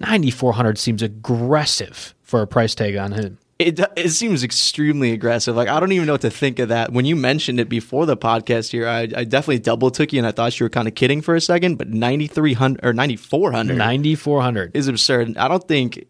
9,400 0.00 0.78
seems 0.78 1.02
aggressive 1.02 2.14
for 2.22 2.42
a 2.42 2.46
price 2.46 2.74
tag 2.74 2.96
on 2.96 3.12
him 3.12 3.38
it 3.58 3.80
it 3.96 4.10
seems 4.10 4.42
extremely 4.42 5.12
aggressive. 5.12 5.54
Like 5.54 5.68
I 5.68 5.78
don't 5.80 5.92
even 5.92 6.06
know 6.06 6.14
what 6.14 6.22
to 6.22 6.30
think 6.30 6.58
of 6.58 6.68
that. 6.70 6.92
When 6.92 7.04
you 7.04 7.14
mentioned 7.16 7.60
it 7.60 7.68
before 7.68 8.06
the 8.06 8.16
podcast 8.16 8.70
here, 8.70 8.88
I, 8.88 9.02
I 9.02 9.24
definitely 9.24 9.60
double 9.60 9.90
took 9.90 10.12
you 10.12 10.18
and 10.18 10.26
I 10.26 10.32
thought 10.32 10.58
you 10.58 10.64
were 10.64 10.70
kind 10.70 10.88
of 10.88 10.94
kidding 10.94 11.20
for 11.20 11.34
a 11.34 11.40
second. 11.40 11.76
But 11.76 11.88
ninety 11.88 12.26
three 12.26 12.54
hundred 12.54 12.84
or 12.84 12.92
ninety 12.92 13.16
four 13.16 13.52
hundred, 13.52 13.78
ninety 13.78 14.14
four 14.14 14.42
hundred 14.42 14.74
is 14.74 14.88
absurd. 14.88 15.36
I 15.36 15.48
don't 15.48 15.66
think 15.66 16.06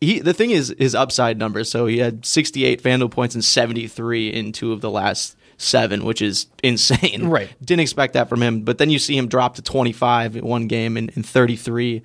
he. 0.00 0.20
The 0.20 0.34
thing 0.34 0.50
is 0.50 0.74
his 0.78 0.94
upside 0.94 1.38
numbers. 1.38 1.70
So 1.70 1.86
he 1.86 1.98
had 1.98 2.26
sixty 2.26 2.64
eight 2.64 2.82
FanDuel 2.82 3.10
points 3.10 3.34
and 3.34 3.44
seventy 3.44 3.86
three 3.86 4.28
in 4.28 4.52
two 4.52 4.72
of 4.72 4.80
the 4.80 4.90
last 4.90 5.36
seven, 5.58 6.04
which 6.04 6.20
is 6.20 6.46
insane. 6.62 7.28
Right. 7.36 7.48
Didn't 7.64 7.80
expect 7.80 8.14
that 8.14 8.28
from 8.28 8.42
him. 8.42 8.62
But 8.62 8.78
then 8.78 8.90
you 8.90 8.98
see 8.98 9.16
him 9.16 9.28
drop 9.28 9.56
to 9.56 9.62
twenty 9.62 9.92
five 9.92 10.36
in 10.36 10.44
one 10.44 10.66
game 10.66 10.96
and, 10.96 11.12
and 11.14 11.24
thirty 11.24 11.56
three. 11.56 12.02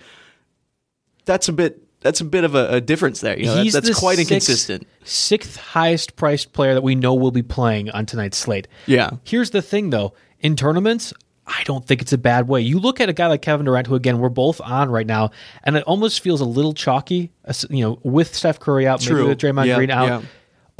That's 1.25 1.47
a 1.47 1.53
bit 1.53 1.81
that's 2.01 2.19
a 2.19 2.25
bit 2.25 2.43
of 2.43 2.55
a, 2.55 2.67
a 2.73 2.81
difference 2.81 3.21
there. 3.21 3.39
You 3.39 3.45
know, 3.45 3.63
He's 3.63 3.73
that's, 3.73 3.87
that's 3.87 3.99
quite 3.99 4.17
sixth, 4.17 4.31
inconsistent. 4.31 4.87
Sixth 5.03 5.55
highest 5.55 6.15
priced 6.15 6.51
player 6.51 6.73
that 6.73 6.83
we 6.83 6.95
know 6.95 7.13
will 7.13 7.31
be 7.31 7.43
playing 7.43 7.89
on 7.91 8.05
tonight's 8.05 8.37
slate. 8.37 8.67
Yeah. 8.87 9.11
Here's 9.23 9.51
the 9.51 9.61
thing, 9.61 9.91
though. 9.91 10.13
In 10.39 10.55
tournaments, 10.55 11.13
I 11.45 11.63
don't 11.63 11.85
think 11.85 12.01
it's 12.01 12.13
a 12.13 12.17
bad 12.17 12.47
way. 12.47 12.61
You 12.61 12.79
look 12.79 12.99
at 12.99 13.09
a 13.09 13.13
guy 13.13 13.27
like 13.27 13.41
Kevin 13.41 13.65
Durant, 13.65 13.87
who 13.87 13.95
again 13.95 14.19
we're 14.19 14.29
both 14.29 14.59
on 14.61 14.89
right 14.89 15.05
now, 15.05 15.31
and 15.63 15.75
it 15.75 15.83
almost 15.83 16.21
feels 16.21 16.41
a 16.41 16.45
little 16.45 16.73
chalky. 16.73 17.31
Uh, 17.45 17.53
you 17.69 17.83
know, 17.83 17.99
with 18.03 18.33
Steph 18.33 18.59
Curry 18.59 18.87
out, 18.87 19.01
True. 19.01 19.17
maybe 19.17 19.29
with 19.29 19.39
Draymond 19.39 19.67
yeah, 19.67 19.75
Green 19.75 19.91
out. 19.91 20.07
Yeah. 20.07 20.21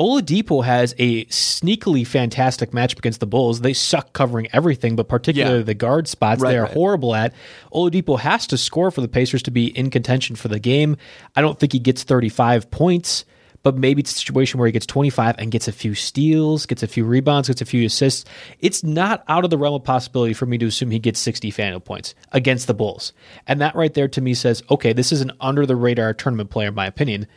Oladipo 0.02 0.66
has 0.66 0.96
a 0.98 1.26
sneakily 1.26 2.08
fantastic 2.08 2.72
matchup 2.72 2.98
against 2.98 3.20
the 3.20 3.28
Bulls. 3.28 3.62
They 3.62 3.74
suck 3.74 4.14
covering 4.14 4.48
everything, 4.52 4.96
but 4.96 5.08
particularly 5.08 5.60
Yeah. 5.60 5.64
the 5.64 5.76
guard 5.76 6.08
spots 6.08 6.42
Right, 6.42 6.54
they 6.54 6.58
are 6.58 6.64
right. 6.64 6.74
horrible 6.74 7.14
at. 7.14 7.34
Oladipo 7.72 8.20
has 8.20 8.48
to 8.48 8.58
score 8.58 8.90
for 8.90 9.02
the 9.02 9.08
Pacers 9.08 9.44
to 9.44 9.52
be 9.52 9.68
in 9.68 9.92
contention 9.92 10.36
for 10.36 10.48
the 10.48 10.58
game. 10.60 10.98
I 11.36 11.42
don't 11.42 11.60
think 11.60 11.72
he 11.74 11.78
gets 11.78 12.02
35 12.02 12.72
points, 12.72 13.26
but 13.62 13.78
maybe 13.78 14.00
it's 14.00 14.12
a 14.12 14.16
situation 14.18 14.60
where 14.60 14.66
he 14.66 14.72
gets 14.72 14.88
25 14.88 15.36
and 15.38 15.52
gets 15.52 15.68
a 15.68 15.72
few 15.72 15.94
steals, 15.94 16.66
gets 16.66 16.82
a 16.82 16.88
few 16.88 17.06
rebounds, 17.06 17.48
gets 17.50 17.62
a 17.62 17.66
few 17.66 17.86
assists. 17.86 18.26
It's 18.60 18.84
not 18.84 19.24
out 19.28 19.44
of 19.44 19.52
the 19.52 19.58
realm 19.60 19.76
of 19.76 19.84
possibility 19.84 20.34
for 20.34 20.48
me 20.48 20.58
to 20.58 20.66
assume 20.66 20.90
he 20.90 20.98
gets 20.98 21.20
60 21.20 21.52
FanDuel 21.52 21.84
points 21.84 22.16
against 22.32 22.66
the 22.66 22.74
Bulls. 22.74 23.14
And 23.46 23.62
that 23.62 23.76
right 23.76 23.94
there 23.94 24.08
to 24.08 24.20
me 24.22 24.34
says, 24.34 24.64
okay, 24.72 24.94
this 24.94 25.12
is 25.12 25.22
an 25.22 25.32
under 25.40 25.68
the 25.68 25.76
radar 25.76 26.16
tournament 26.16 26.50
player, 26.50 26.70
in 26.70 26.74
my 26.74 26.88
opinion. 26.88 27.28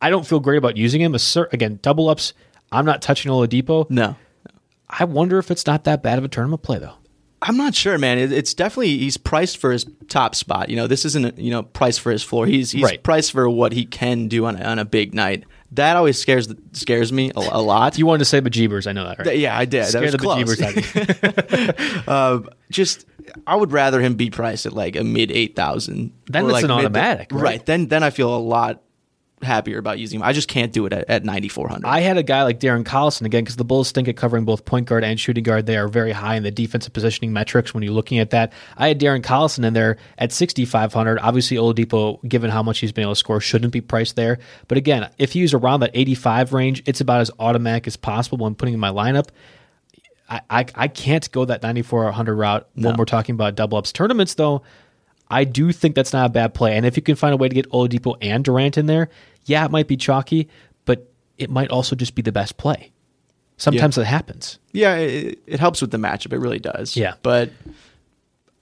I 0.00 0.10
don't 0.10 0.26
feel 0.26 0.40
great 0.40 0.58
about 0.58 0.76
using 0.76 1.00
him. 1.00 1.14
Assert, 1.14 1.52
again, 1.52 1.78
double 1.82 2.08
ups. 2.08 2.32
I'm 2.70 2.84
not 2.84 3.02
touching 3.02 3.30
Oladipo. 3.32 3.88
No. 3.90 4.16
I 4.88 5.04
wonder 5.04 5.38
if 5.38 5.50
it's 5.50 5.66
not 5.66 5.84
that 5.84 6.02
bad 6.02 6.18
of 6.18 6.24
a 6.24 6.28
tournament 6.28 6.62
play, 6.62 6.78
though. 6.78 6.94
I'm 7.40 7.56
not 7.56 7.74
sure, 7.74 7.98
man. 7.98 8.18
It's 8.18 8.52
definitely 8.52 8.98
he's 8.98 9.16
priced 9.16 9.58
for 9.58 9.70
his 9.70 9.86
top 10.08 10.34
spot. 10.34 10.70
You 10.70 10.76
know, 10.76 10.86
this 10.88 11.04
isn't 11.04 11.38
you 11.38 11.52
know 11.52 11.62
priced 11.62 12.00
for 12.00 12.10
his 12.10 12.22
floor. 12.22 12.46
He's 12.46 12.72
he's 12.72 12.82
Right. 12.82 13.00
priced 13.00 13.30
for 13.30 13.48
what 13.48 13.72
he 13.72 13.84
can 13.86 14.26
do 14.26 14.46
on 14.46 14.56
a, 14.56 14.64
on 14.64 14.78
a 14.80 14.84
big 14.84 15.14
night. 15.14 15.44
That 15.72 15.94
always 15.96 16.18
scares 16.18 16.52
scares 16.72 17.12
me 17.12 17.30
a, 17.36 17.38
a 17.38 17.62
lot. 17.62 17.96
You 17.96 18.06
wanted 18.06 18.20
to 18.20 18.24
say 18.24 18.40
bejeebers. 18.40 18.88
I 18.88 18.92
know 18.92 19.04
that, 19.04 19.18
right? 19.20 19.38
yeah, 19.38 19.56
I 19.56 19.66
did. 19.66 19.84
That 19.84 19.90
Scared 19.90 20.04
was 20.04 20.12
the 20.12 20.18
close. 20.18 20.42
bejeebers 20.56 21.76
out 21.76 21.76
of 21.76 21.96
you. 21.96 22.02
uh, 22.12 22.40
just 22.72 23.06
I 23.46 23.54
would 23.54 23.70
rather 23.70 24.00
him 24.00 24.14
be 24.16 24.30
priced 24.30 24.66
at 24.66 24.72
like 24.72 24.96
a 24.96 25.04
mid 25.04 25.30
eight 25.30 25.54
thousand. 25.54 26.12
Then 26.26 26.50
it's 26.50 26.64
an 26.64 26.72
automatic, 26.72 27.28
right? 27.30 27.64
Then 27.64 27.86
then 27.86 28.02
I 28.02 28.10
feel 28.10 28.34
a 28.34 28.38
lot 28.38 28.82
happier 29.42 29.78
about 29.78 29.98
using 29.98 30.20
him. 30.20 30.22
I 30.22 30.32
just 30.32 30.48
can't 30.48 30.72
do 30.72 30.86
it 30.86 30.92
at, 30.92 31.08
at 31.08 31.24
ninety 31.24 31.48
four 31.48 31.68
hundred. 31.68 31.86
I 31.86 32.00
had 32.00 32.16
a 32.16 32.22
guy 32.22 32.42
like 32.42 32.60
Darren 32.60 32.84
Collison 32.84 33.22
again 33.22 33.44
because 33.44 33.56
the 33.56 33.64
Bulls 33.64 33.88
stink 33.88 34.08
at 34.08 34.16
covering 34.16 34.44
both 34.44 34.64
point 34.64 34.86
guard 34.86 35.04
and 35.04 35.18
shooting 35.18 35.44
guard. 35.44 35.66
They 35.66 35.76
are 35.76 35.88
very 35.88 36.12
high 36.12 36.36
in 36.36 36.42
the 36.42 36.50
defensive 36.50 36.92
positioning 36.92 37.32
metrics 37.32 37.74
when 37.74 37.82
you're 37.82 37.92
looking 37.92 38.18
at 38.18 38.30
that. 38.30 38.52
I 38.76 38.88
had 38.88 39.00
Darren 39.00 39.22
Collison 39.22 39.64
in 39.64 39.74
there 39.74 39.96
at 40.18 40.32
6,500. 40.32 41.18
Obviously, 41.18 41.56
Oladipo, 41.56 42.26
given 42.28 42.50
how 42.50 42.62
much 42.62 42.78
he's 42.78 42.92
been 42.92 43.02
able 43.02 43.12
to 43.12 43.16
score, 43.16 43.40
shouldn't 43.40 43.72
be 43.72 43.80
priced 43.80 44.16
there. 44.16 44.38
But 44.66 44.78
again, 44.78 45.10
if 45.18 45.32
he's 45.32 45.54
around 45.54 45.80
that 45.80 45.90
85 45.94 46.52
range, 46.52 46.82
it's 46.86 47.00
about 47.00 47.20
as 47.20 47.30
automatic 47.38 47.86
as 47.86 47.96
possible 47.96 48.38
when 48.38 48.54
putting 48.54 48.74
in 48.74 48.80
my 48.80 48.90
lineup. 48.90 49.28
I, 50.28 50.40
I, 50.50 50.66
I 50.74 50.88
can't 50.88 51.30
go 51.32 51.44
that 51.44 51.62
9,400 51.62 52.34
route 52.34 52.68
when 52.74 52.96
we're 52.96 53.06
talking 53.06 53.34
about 53.34 53.54
double 53.54 53.78
ups. 53.78 53.92
Tournaments, 53.92 54.34
though, 54.34 54.62
I 55.30 55.44
do 55.44 55.72
think 55.72 55.94
that's 55.94 56.12
not 56.12 56.26
a 56.26 56.28
bad 56.28 56.54
play. 56.54 56.76
And 56.76 56.86
if 56.86 56.96
you 56.96 57.02
can 57.02 57.16
find 57.16 57.34
a 57.34 57.36
way 57.36 57.48
to 57.48 57.54
get 57.54 57.68
Oladipo 57.70 58.16
and 58.20 58.44
Durant 58.44 58.78
in 58.78 58.86
there, 58.86 59.08
yeah, 59.44 59.64
it 59.64 59.70
might 59.70 59.86
be 59.86 59.96
chalky, 59.96 60.48
but 60.84 61.10
it 61.36 61.50
might 61.50 61.70
also 61.70 61.94
just 61.94 62.14
be 62.14 62.22
the 62.22 62.32
best 62.32 62.56
play. 62.56 62.92
Sometimes 63.56 63.96
that 63.96 64.04
happens. 64.04 64.58
yeah, 64.72 64.94
it, 64.94 65.40
it 65.46 65.58
helps 65.58 65.80
with 65.80 65.90
the 65.90 65.98
matchup. 65.98 66.32
It 66.32 66.38
really 66.38 66.60
does. 66.60 66.96
Yeah. 66.96 67.14
but 67.22 67.50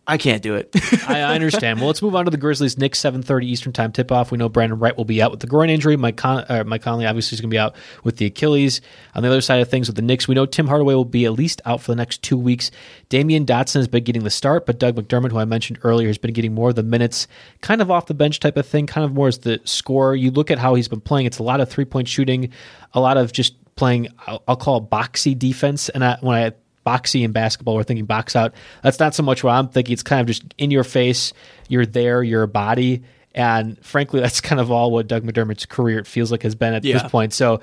I 0.09 0.19
can't 0.19 0.43
do 0.43 0.55
it. 0.55 0.71
I, 1.09 1.21
I 1.21 1.35
understand. 1.35 1.81
Well, 1.81 1.89
let's 1.89 2.01
move 2.01 2.15
on 2.15 2.27
to 2.27 2.31
the 2.31 2.37
Grizzlies. 2.37 2.79
Knicks 2.79 2.99
seven 2.99 3.23
thirty 3.23 3.51
Eastern 3.51 3.73
time 3.73 3.91
tip 3.91 4.13
off. 4.13 4.31
We 4.31 4.39
know 4.39 4.49
Brandan 4.49 4.79
Wright 4.79 4.97
will 4.97 5.05
be 5.05 5.21
out 5.21 5.33
with 5.33 5.41
the 5.41 5.49
groin 5.49 5.69
injury. 5.69 5.97
Mike 5.97 6.17
Con- 6.17 6.45
uh, 6.49 6.63
Mike 6.65 6.83
Conley 6.83 7.07
obviously 7.07 7.37
is 7.37 7.41
going 7.41 7.51
to 7.51 7.55
be 7.55 7.59
out 7.59 7.75
with 8.05 8.19
the 8.19 8.27
Achilles. 8.27 8.81
On 9.15 9.23
the 9.23 9.29
other 9.29 9.41
side 9.41 9.61
of 9.61 9.69
things 9.69 9.89
with 9.89 9.97
the 9.97 10.03
Knicks, 10.03 10.29
we 10.29 10.35
know 10.35 10.47
Tim 10.47 10.69
Hardaway 10.69 10.95
will 10.95 11.05
be 11.05 11.25
at 11.25 11.33
least 11.33 11.61
out 11.65 11.81
for 11.81 11.91
the 11.91 11.97
next 11.97 12.23
two 12.23 12.39
weeks. 12.39 12.71
Damyean 13.11 13.47
Dotson 13.47 13.77
has 13.77 13.89
been 13.89 14.05
getting 14.05 14.23
the 14.23 14.31
start, 14.31 14.65
but 14.65 14.79
Doug 14.79 14.95
McDermott, 14.95 15.33
who 15.33 15.39
I 15.39 15.45
mentioned 15.45 15.81
earlier, 15.83 16.09
has 16.09 16.19
been 16.19 16.33
getting 16.33 16.55
more 16.55 16.69
of 16.69 16.77
the 16.77 16.85
minutes, 16.85 17.27
kind 17.61 17.83
of 17.83 17.91
off 17.91 18.07
the 18.07 18.15
bench 18.15 18.39
type 18.39 18.57
of 18.57 18.67
thing, 18.67 18.87
kind 18.87 19.05
of 19.05 19.13
more 19.13 19.29
as 19.29 19.39
the 19.39 19.61
scorer. 19.65 20.15
You 20.15 20.31
look 20.31 20.53
at 20.53 20.59
how 20.59 20.77
he's 20.77 20.89
been 20.89 21.01
playing; 21.01 21.27
it's 21.27 21.39
a 21.39 21.43
lot 21.43 21.61
of 21.61 21.69
three 21.69 21.85
point 21.85 22.07
shooting, 22.07 22.53
a 22.93 23.01
lot 23.01 23.17
of 23.17 23.33
just 23.33 23.55
playing. 23.75 24.09
I'll, 24.27 24.43
I'll 24.47 24.57
call 24.57 24.87
boxy 24.87 25.37
defense. 25.37 25.89
And 25.89 26.05
I, 26.05 26.19
when 26.21 26.37
I 26.37 26.53
boxy 26.87 27.25
in 27.25 27.33
basketball, 27.33 27.75
we're 27.75 27.83
thinking 27.83 28.07
box 28.07 28.37
out. 28.37 28.55
That's 28.83 29.01
not 29.01 29.15
so 29.15 29.23
much 29.23 29.43
what 29.43 29.53
I'm 29.53 29.69
thinking. 29.69 29.93
It's 29.93 30.03
kind 30.03 30.21
of 30.21 30.27
just 30.29 30.45
in 30.57 30.71
your 30.71 30.85
face. 30.85 31.33
You're 31.69 31.87
there. 31.87 32.23
You're 32.23 32.45
a 32.45 32.49
body. 32.49 33.03
And 33.35 33.79
frankly, 33.85 34.21
that's 34.23 34.41
kind 34.41 34.61
of 34.61 34.71
all 34.71 34.91
what 34.91 35.09
Doug 35.09 35.25
McDermott's 35.25 35.67
career 35.67 35.99
it 35.99 36.07
feels 36.07 36.31
like 36.31 36.43
has 36.45 36.55
been 36.55 36.73
at 36.75 36.85
Yeah. 36.85 36.99
this 37.03 37.11
point. 37.11 37.33
So 37.33 37.61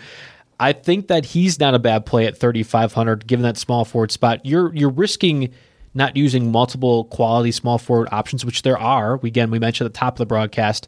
I 0.59 0.73
think 0.73 1.07
that 1.07 1.25
he's 1.25 1.59
not 1.59 1.73
a 1.73 1.79
bad 1.79 2.05
play 2.05 2.25
at 2.27 2.37
3,500, 2.37 3.25
given 3.25 3.43
that 3.43 3.57
small 3.57 3.85
forward 3.85 4.11
spot. 4.11 4.45
You're 4.45 4.73
you're 4.75 4.89
risking 4.91 5.51
not 5.95 6.15
using 6.17 6.51
multiple 6.51 7.05
quality 7.05 7.51
small 7.51 7.77
forward 7.77 8.07
options, 8.11 8.43
which 8.45 8.63
there 8.63 8.77
are. 8.77 9.17
We, 9.17 9.29
again, 9.29 9.51
we 9.51 9.59
mentioned 9.59 9.85
at 9.87 9.93
the 9.93 9.99
top 9.99 10.13
of 10.15 10.17
the 10.17 10.25
broadcast, 10.25 10.87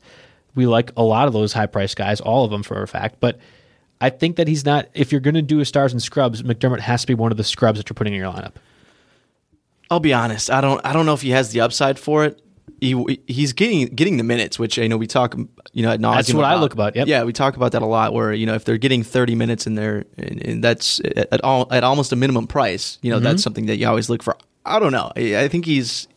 we 0.55 0.65
like 0.65 0.91
a 0.97 1.03
lot 1.03 1.27
of 1.27 1.33
those 1.33 1.53
high 1.53 1.65
price 1.67 1.93
guys, 1.93 2.21
all 2.21 2.43
of 2.45 2.51
them 2.51 2.63
for 2.63 2.81
a 2.81 2.87
fact. 2.87 3.17
But 3.19 3.37
I 4.01 4.09
think 4.09 4.35
that 4.35 4.47
he's 4.47 4.65
not. 4.65 4.87
If 4.93 5.11
you're 5.11 5.21
going 5.21 5.35
to 5.35 5.41
do 5.41 5.59
a 5.59 5.65
stars 5.65 5.91
and 5.93 6.01
scrubs, 6.01 6.43
McDermott 6.43 6.79
has 6.81 7.01
to 7.01 7.07
be 7.07 7.13
one 7.13 7.31
of 7.31 7.37
the 7.37 7.43
scrubs 7.43 7.79
that 7.79 7.89
you're 7.89 7.95
putting 7.95 8.13
in 8.13 8.19
your 8.19 8.31
lineup. 8.31 8.53
I'll 9.89 9.99
be 9.99 10.13
honest. 10.13 10.49
I 10.49 10.61
don't. 10.61 10.81
I 10.85 10.93
don't 10.93 11.05
know 11.05 11.13
if 11.13 11.21
he 11.21 11.29
has 11.29 11.51
the 11.51 11.61
upside 11.61 11.99
for 11.99 12.25
it. 12.25 12.41
He 12.81 13.19
he's 13.27 13.53
getting 13.53 13.87
getting 13.87 14.17
the 14.17 14.23
minutes, 14.23 14.57
which 14.59 14.77
I 14.79 14.87
know 14.87 14.97
we 14.97 15.07
talk. 15.07 15.35
You 15.73 15.83
know, 15.83 15.95
That's 15.97 16.33
what 16.33 16.45
I 16.45 16.55
look 16.55 16.73
about, 16.73 16.95
yep. 16.95 17.07
Yeah, 17.07 17.23
we 17.23 17.33
talk 17.33 17.55
about 17.57 17.73
that 17.73 17.81
a 17.81 17.85
lot. 17.85 18.13
Where 18.13 18.33
you 18.33 18.45
know, 18.45 18.55
if 18.55 18.65
they're 18.65 18.77
getting 18.77 19.03
thirty 19.03 19.35
minutes 19.35 19.67
in 19.67 19.75
there, 19.75 20.05
and, 20.17 20.45
and 20.45 20.63
that's 20.63 20.99
at, 21.01 21.31
at 21.31 21.43
all 21.43 21.67
at 21.71 21.83
almost 21.83 22.11
a 22.11 22.15
minimum 22.15 22.47
price. 22.47 22.97
You 23.01 23.11
know, 23.11 23.17
Mm-hmm. 23.17 23.25
that's 23.25 23.43
something 23.43 23.67
that 23.67 23.77
you 23.77 23.87
always 23.87 24.09
look 24.09 24.23
for. 24.23 24.35
I 24.65 24.79
don't 24.79 24.91
know. 24.91 25.11
I, 25.15 25.43
I 25.43 25.47
think 25.47 25.65
he's 25.65 26.07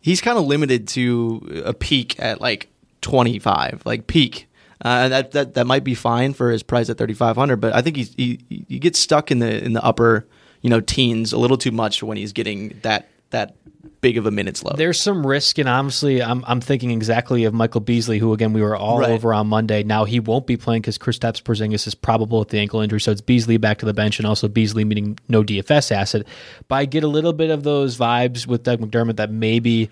he's 0.00 0.20
kind 0.20 0.36
of 0.38 0.44
limited 0.46 0.88
to 0.88 1.62
a 1.64 1.72
peak 1.74 2.18
at 2.18 2.40
like 2.40 2.68
twenty 3.00 3.38
five, 3.38 3.82
like 3.84 4.06
peak. 4.06 4.48
Uh, 4.84 4.88
and 4.88 5.12
that, 5.12 5.30
that 5.32 5.54
that 5.54 5.66
might 5.66 5.84
be 5.84 5.94
fine 5.94 6.32
for 6.34 6.50
his 6.50 6.62
price 6.62 6.88
at 6.90 6.98
thirty 6.98 7.14
five 7.14 7.36
hundred, 7.36 7.56
but 7.56 7.74
I 7.74 7.82
think 7.82 7.96
he's, 7.96 8.12
he 8.14 8.40
he 8.68 8.78
gets 8.78 8.98
stuck 8.98 9.30
in 9.30 9.38
the 9.38 9.64
in 9.64 9.72
the 9.72 9.82
upper 9.84 10.26
you 10.60 10.70
know 10.70 10.80
teens 10.80 11.32
a 11.32 11.38
little 11.38 11.56
too 11.56 11.70
much 11.72 12.02
when 12.02 12.16
he's 12.16 12.32
getting 12.32 12.78
that 12.82 13.08
that 13.30 13.54
big 14.02 14.18
of 14.18 14.26
a 14.26 14.30
minutes 14.30 14.62
load. 14.62 14.76
There's 14.76 15.00
some 15.00 15.26
risk, 15.26 15.58
and 15.58 15.68
honestly, 15.68 16.22
I'm 16.22 16.44
I'm 16.46 16.60
thinking 16.60 16.90
exactly 16.90 17.44
of 17.44 17.54
Michael 17.54 17.80
Beasley, 17.80 18.18
who 18.18 18.34
again 18.34 18.52
we 18.52 18.60
were 18.60 18.76
all 18.76 18.98
Right. 19.00 19.10
over 19.10 19.32
on 19.32 19.46
Monday. 19.46 19.82
Now 19.82 20.04
he 20.04 20.20
won't 20.20 20.46
be 20.46 20.56
playing 20.58 20.82
because 20.82 20.98
Kristaps 20.98 21.42
Porzingis 21.42 21.86
is 21.86 21.94
probable 21.94 22.38
with 22.40 22.50
the 22.50 22.58
ankle 22.58 22.80
injury, 22.82 23.00
so 23.00 23.10
it's 23.12 23.22
Beasley 23.22 23.56
back 23.56 23.78
to 23.78 23.86
the 23.86 23.94
bench, 23.94 24.18
and 24.18 24.26
also 24.26 24.46
Beasley 24.46 24.84
meaning 24.84 25.18
no 25.28 25.42
DFS 25.42 25.90
asset. 25.90 26.26
But 26.68 26.74
I 26.76 26.84
get 26.84 27.02
a 27.02 27.08
little 27.08 27.32
bit 27.32 27.48
of 27.50 27.62
those 27.62 27.96
vibes 27.96 28.46
with 28.46 28.62
Doug 28.62 28.80
McDermott 28.80 29.16
that 29.16 29.30
maybe 29.30 29.90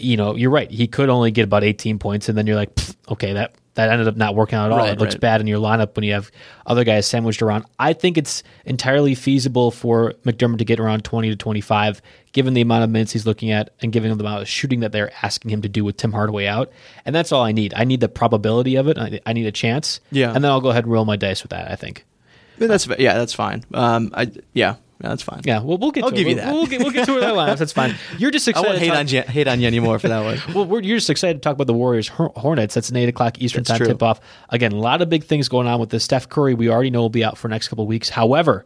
you 0.00 0.16
know, 0.16 0.36
you're 0.36 0.50
right. 0.50 0.70
He 0.70 0.86
could 0.86 1.08
only 1.08 1.30
get 1.30 1.44
about 1.44 1.64
18 1.64 1.98
points, 1.98 2.28
and 2.28 2.36
then 2.36 2.46
you're 2.46 2.56
like, 2.56 2.70
okay, 3.10 3.32
that 3.34 3.54
that 3.78 3.90
ended 3.90 4.08
up 4.08 4.16
not 4.16 4.34
working 4.34 4.58
out 4.58 4.66
at 4.66 4.72
all. 4.72 4.78
Right, 4.78 4.92
it 4.92 4.98
looks 4.98 5.14
right. 5.14 5.20
bad 5.20 5.40
in 5.40 5.46
your 5.46 5.60
lineup 5.60 5.94
when 5.94 6.02
you 6.02 6.12
have 6.12 6.32
other 6.66 6.82
guys 6.82 7.06
sandwiched 7.06 7.42
around. 7.42 7.64
I 7.78 7.92
think 7.92 8.18
it's 8.18 8.42
entirely 8.64 9.14
feasible 9.14 9.70
for 9.70 10.14
McDermott 10.24 10.58
to 10.58 10.64
get 10.64 10.80
around 10.80 11.04
20 11.04 11.30
to 11.30 11.36
25, 11.36 12.02
given 12.32 12.54
the 12.54 12.60
amount 12.60 12.82
of 12.82 12.90
minutes 12.90 13.12
he's 13.12 13.24
looking 13.24 13.52
at 13.52 13.72
and 13.80 13.92
given 13.92 14.10
the 14.10 14.24
amount 14.24 14.42
of 14.42 14.48
shooting 14.48 14.80
that 14.80 14.90
they're 14.90 15.12
asking 15.22 15.52
him 15.52 15.62
to 15.62 15.68
do 15.68 15.84
with 15.84 15.96
Tim 15.96 16.10
Hardaway 16.10 16.46
out. 16.46 16.72
And 17.04 17.14
that's 17.14 17.30
all 17.30 17.44
I 17.44 17.52
need. 17.52 17.72
I 17.76 17.84
need 17.84 18.00
the 18.00 18.08
probability 18.08 18.74
of 18.74 18.88
it. 18.88 18.98
I, 18.98 19.20
I 19.24 19.32
need 19.32 19.46
a 19.46 19.52
chance. 19.52 20.00
Yeah. 20.10 20.34
And 20.34 20.42
then 20.42 20.50
I'll 20.50 20.60
go 20.60 20.70
ahead 20.70 20.82
and 20.82 20.92
roll 20.92 21.04
my 21.04 21.14
dice 21.14 21.44
with 21.44 21.50
that, 21.50 21.70
I 21.70 21.76
think. 21.76 22.04
Yeah, 22.58 22.66
that's 22.66 22.88
yeah, 22.98 23.14
that's 23.14 23.34
fine. 23.34 23.64
Um, 23.72 24.10
I 24.12 24.32
yeah, 24.52 24.74
yeah, 25.00 25.08
that's 25.10 25.22
fine. 25.22 25.42
Yeah, 25.44 25.62
well, 25.62 25.78
we'll 25.78 25.90
get 25.92 26.04
I'll 26.04 26.10
to 26.10 26.16
give 26.16 26.26
it. 26.26 26.30
you 26.30 26.36
We'll- 26.36 26.44
that. 26.44 26.52
We'll, 26.54 26.66
get, 26.66 26.80
we'll 26.80 26.90
get 26.90 27.06
to 27.06 27.18
in 27.18 27.24
our 27.24 27.30
lineups. 27.30 27.58
That's 27.58 27.72
fine. 27.72 27.94
You're 28.18 28.30
just 28.30 28.48
I 28.48 28.50
excited. 28.50 28.68
won't 28.68 28.78
to 28.78 28.84
hate 28.84 28.90
talk- 28.90 28.98
on 28.98 29.06
Je- 29.06 29.20
hate 29.32 29.48
on 29.48 29.60
you 29.60 29.66
anymore 29.66 29.98
for 29.98 30.08
that 30.08 30.24
one. 30.24 30.38
Well, 30.54 30.66
we're, 30.66 30.80
you're 30.82 30.96
just 30.96 31.10
excited 31.10 31.34
to 31.34 31.40
talk 31.40 31.54
about 31.54 31.66
the 31.66 31.74
Warriors 31.74 32.08
Hornets. 32.08 32.74
That's 32.74 32.90
an 32.90 32.96
eight 32.96 33.08
o'clock 33.08 33.40
Eastern 33.40 33.62
That's 33.64 33.78
time 33.78 33.86
tip 33.88 34.02
off. 34.02 34.20
Again, 34.48 34.72
a 34.72 34.76
lot 34.76 35.02
of 35.02 35.08
big 35.08 35.24
things 35.24 35.48
going 35.48 35.66
on 35.66 35.78
with 35.80 35.90
this. 35.90 36.04
Steph 36.04 36.28
Curry, 36.28 36.54
we 36.54 36.68
already 36.68 36.90
know 36.90 37.00
will 37.02 37.10
be 37.10 37.24
out 37.24 37.38
for 37.38 37.48
the 37.48 37.52
next 37.52 37.68
couple 37.68 37.84
of 37.84 37.88
weeks. 37.88 38.08
However, 38.08 38.64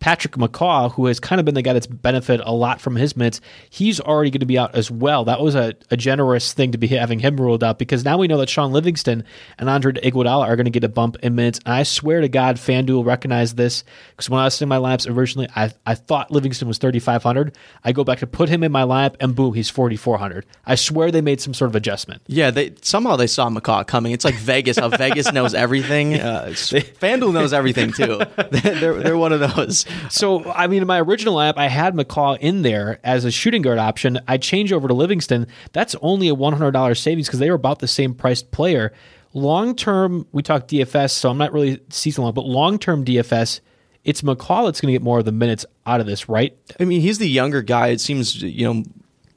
Patrick 0.00 0.34
McCaw, 0.34 0.90
who 0.92 1.06
has 1.06 1.20
kind 1.20 1.38
of 1.38 1.44
been 1.44 1.54
the 1.54 1.62
guy 1.62 1.74
that's 1.74 1.86
benefited 1.86 2.44
a 2.46 2.52
lot 2.52 2.80
from 2.80 2.96
his 2.96 3.16
minutes, 3.16 3.40
he's 3.68 4.00
already 4.00 4.30
going 4.30 4.40
to 4.40 4.46
be 4.46 4.58
out 4.58 4.74
as 4.74 4.90
well. 4.90 5.24
That 5.26 5.40
was 5.40 5.54
a, 5.54 5.74
a 5.90 5.96
generous 5.96 6.54
thing 6.54 6.72
to 6.72 6.78
be 6.78 6.86
having 6.86 7.18
him 7.18 7.38
ruled 7.38 7.62
out 7.62 7.78
because 7.78 8.02
now 8.02 8.16
we 8.16 8.26
know 8.26 8.38
that 8.38 8.48
Shaun 8.48 8.72
Livingston 8.72 9.24
and 9.58 9.68
Andre 9.68 9.92
Iguodala 9.92 10.48
are 10.48 10.56
going 10.56 10.64
to 10.64 10.70
get 10.70 10.84
a 10.84 10.88
bump 10.88 11.16
in 11.22 11.34
minutes. 11.34 11.60
And 11.66 11.74
I 11.74 11.82
swear 11.82 12.22
to 12.22 12.28
God, 12.30 12.56
FanDuel 12.56 13.04
recognized 13.04 13.58
this 13.58 13.84
because 14.12 14.30
when 14.30 14.40
I 14.40 14.44
was 14.44 14.60
in 14.62 14.70
my 14.70 14.78
lineups 14.78 15.14
originally, 15.14 15.48
I, 15.54 15.70
I 15.84 15.94
thought 15.94 16.30
Livingston 16.30 16.66
was 16.66 16.78
3,500. 16.78 17.56
I 17.84 17.92
go 17.92 18.02
back 18.02 18.20
to 18.20 18.26
put 18.26 18.48
him 18.48 18.62
in 18.62 18.72
my 18.72 18.82
lineup, 18.82 19.16
and 19.20 19.34
boom, 19.34 19.52
he's 19.52 19.68
4,400. 19.68 20.46
I 20.64 20.76
swear 20.76 21.10
they 21.10 21.20
made 21.20 21.42
some 21.42 21.52
sort 21.52 21.70
of 21.70 21.76
adjustment. 21.76 22.22
Yeah, 22.26 22.50
they 22.50 22.74
somehow 22.80 23.16
they 23.16 23.26
saw 23.26 23.50
McCaw 23.50 23.86
coming. 23.86 24.12
It's 24.12 24.24
like 24.24 24.36
Vegas. 24.36 24.78
How 24.78 24.88
Vegas 24.96 25.30
knows 25.30 25.52
everything. 25.52 26.14
Uh, 26.14 26.46
FanDuel 26.46 27.34
knows 27.34 27.52
everything 27.52 27.92
too. 27.92 28.22
they're 28.50 28.94
they're 29.02 29.18
one 29.18 29.32
of 29.32 29.40
those. 29.40 29.84
So, 30.10 30.50
I 30.52 30.66
mean, 30.66 30.82
in 30.82 30.86
my 30.86 31.00
original 31.00 31.40
app, 31.40 31.58
I 31.58 31.68
had 31.68 31.94
McCaw 31.94 32.38
in 32.38 32.62
there 32.62 33.00
as 33.04 33.24
a 33.24 33.30
shooting 33.30 33.62
guard 33.62 33.78
option. 33.78 34.18
I 34.26 34.38
changed 34.38 34.72
over 34.72 34.88
to 34.88 34.94
Livingston. 34.94 35.46
That's 35.72 35.94
only 36.02 36.28
a 36.28 36.34
$100 36.34 36.96
savings 36.98 37.26
because 37.26 37.38
they 37.38 37.50
were 37.50 37.56
about 37.56 37.78
the 37.78 37.88
same 37.88 38.14
priced 38.14 38.50
player. 38.50 38.92
Long 39.32 39.76
term, 39.76 40.26
we 40.32 40.42
talk 40.42 40.66
DFS, 40.66 41.10
so 41.12 41.30
I'm 41.30 41.38
not 41.38 41.52
really 41.52 41.80
season 41.90 42.24
long, 42.24 42.34
but 42.34 42.46
long 42.46 42.78
term 42.78 43.04
DFS, 43.04 43.60
it's 44.04 44.22
McCaw 44.22 44.66
that's 44.66 44.80
going 44.80 44.88
to 44.88 44.92
get 44.92 45.02
more 45.02 45.18
of 45.20 45.24
the 45.24 45.32
minutes 45.32 45.64
out 45.86 46.00
of 46.00 46.06
this, 46.06 46.28
right? 46.28 46.56
I 46.80 46.84
mean, 46.84 47.00
he's 47.00 47.18
the 47.18 47.28
younger 47.28 47.62
guy. 47.62 47.88
It 47.88 48.00
seems 48.00 48.42
you 48.42 48.72
know. 48.72 48.84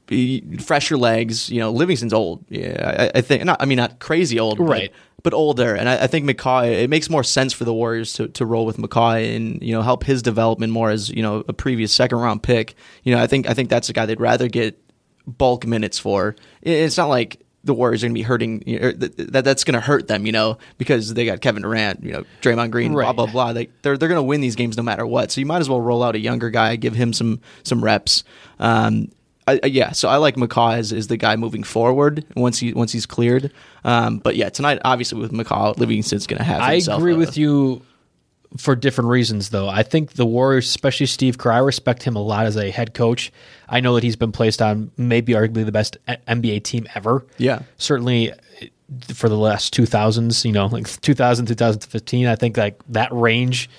He- 0.08 0.44
Fresher 0.60 0.98
legs, 0.98 1.50
you 1.50 1.60
know. 1.60 1.72
Livingston's 1.72 2.13
old. 2.13 2.44
Yeah, 2.50 3.10
I, 3.13 3.20
I 3.20 3.22
think. 3.22 3.44
Not, 3.46 3.62
I 3.62 3.66
mean, 3.66 3.78
not 3.78 4.00
crazy 4.00 4.39
old, 4.39 4.58
but- 4.58 4.63
Right. 4.66 4.92
But, 5.24 5.34
older, 5.34 5.74
and 5.74 5.88
I, 5.88 6.04
I 6.04 6.08
think 6.08 6.26
McCaw. 6.30 6.70
It 6.70 6.89
makes 6.89 7.10
more 7.10 7.24
sense 7.24 7.54
for 7.54 7.63
the 7.63 7.74
Warriors 7.74 8.12
to, 8.16 8.28
to 8.28 8.46
roll 8.46 8.66
with 8.66 8.76
McCaw 8.76 9.36
and 9.36 9.63
you 9.63 9.72
know 9.74 9.82
help 9.82 10.04
his 10.04 10.22
development 10.22 10.74
more 10.74 10.89
as 10.89 11.08
you 11.10 11.22
know 11.22 11.46
a 11.48 11.54
previous 11.54 11.94
second 11.94 12.18
round 12.18 12.44
pick. 12.44 12.76
You 13.04 13.16
know, 13.16 13.24
I 13.24 13.28
think 13.28 13.48
I 13.50 13.54
think 13.54 13.70
that's 13.70 13.88
a 13.88 13.94
guy 13.94 14.06
they'd 14.06 14.20
rather 14.20 14.50
get 14.50 14.78
bulk 15.26 15.66
minutes 15.66 15.98
for. 15.98 16.36
It's 16.62 16.98
not 16.98 17.08
like 17.08 17.39
the 17.63 17.74
Warriors 17.74 18.04
are 18.04 18.08
going 18.08 18.16
to 18.16 18.20
be 18.20 18.24
hurting. 18.24 18.63
You 18.68 18.80
know, 18.82 18.92
that 18.92 19.46
that's 19.46 19.63
going 19.63 19.76
to 19.76 19.80
hurt 19.80 20.10
them, 20.10 20.26
you 20.26 20.34
know, 20.34 20.58
because 20.78 21.13
they 21.13 21.24
got 21.26 21.39
Kevin 21.39 21.62
Durant, 21.62 22.04
you 22.04 22.12
know, 22.12 22.26
Draymond 22.42 22.72
Green, 22.72 22.92
blah 22.92 23.04
Right. 23.06 23.16
blah 23.16 23.28
blah. 23.28 23.54
They, 23.54 23.70
they're 23.82 23.98
they're 23.98 24.10
going 24.10 24.20
to 24.20 24.24
win 24.24 24.42
these 24.42 24.58
games 24.58 24.76
no 24.76 24.84
matter 24.84 25.08
what. 25.08 25.32
So 25.32 25.39
you 25.39 25.46
might 25.48 25.60
as 25.60 25.70
well 25.70 25.80
roll 25.80 26.04
out 26.04 26.16
a 26.16 26.20
younger 26.20 26.50
guy, 26.50 26.76
give 26.76 26.96
him 26.96 27.13
some 27.13 27.39
some 27.63 27.82
reps. 27.82 28.26
Um, 28.60 29.08
I, 29.47 29.60
I- 29.63 29.67
yeah, 29.67 29.91
so 29.91 30.10
I 30.10 30.17
like 30.17 30.36
McCaw 30.36 30.75
as, 30.77 30.93
as 30.93 31.08
the 31.08 31.17
guy 31.17 31.36
moving 31.36 31.63
forward 31.63 32.25
once 32.36 32.60
he 32.60 32.73
once 32.73 32.91
he's 32.91 33.06
cleared. 33.06 33.51
Um, 33.84 34.19
but 34.19 34.36
yeah, 34.36 34.49
tonight 34.49 34.79
obviously 34.86 35.19
with 35.19 35.32
McCaw, 35.32 35.77
Livingston's 35.77 36.27
going 36.27 36.38
to 36.39 36.43
have. 36.43 36.62
I 36.62 36.73
agree 36.73 37.13
a- 37.13 37.17
with 37.17 37.38
you 37.38 37.82
for 38.58 38.75
different 38.75 39.10
reasons, 39.10 39.49
though. 39.49 39.67
I 39.67 39.82
think 39.82 40.13
the 40.13 40.25
Warriors, 40.27 40.67
especially 40.67 41.08
Steve 41.08 41.38
Kerr, 41.39 41.51
I 41.51 41.58
respect 41.58 42.03
him 42.03 42.15
a 42.15 42.21
lot 42.21 42.45
as 42.45 42.56
a 42.56 42.69
head 42.69 42.93
coach. 42.93 43.32
I 43.67 43.79
know 43.79 43.95
that 43.95 44.03
he's 44.03 44.15
been 44.15 44.32
placed 44.32 44.62
on 44.62 44.91
maybe 44.95 45.34
arguably 45.34 45.65
the 45.65 45.71
best 45.71 45.97
NBA 46.08 46.63
team 46.63 46.86
ever. 46.93 47.25
Yeah. 47.39 47.63
Certainly 47.77 48.32
for 49.12 49.27
the 49.27 49.38
last 49.38 49.73
2000s, 49.73 50.45
you 50.45 50.51
know, 50.51 50.67
like 50.67 50.86
2000, 51.01 51.47
2015, 51.47 52.27
I 52.27 52.36
think 52.36 52.56
like 52.58 52.79
that 52.89 53.12
range, 53.12 53.71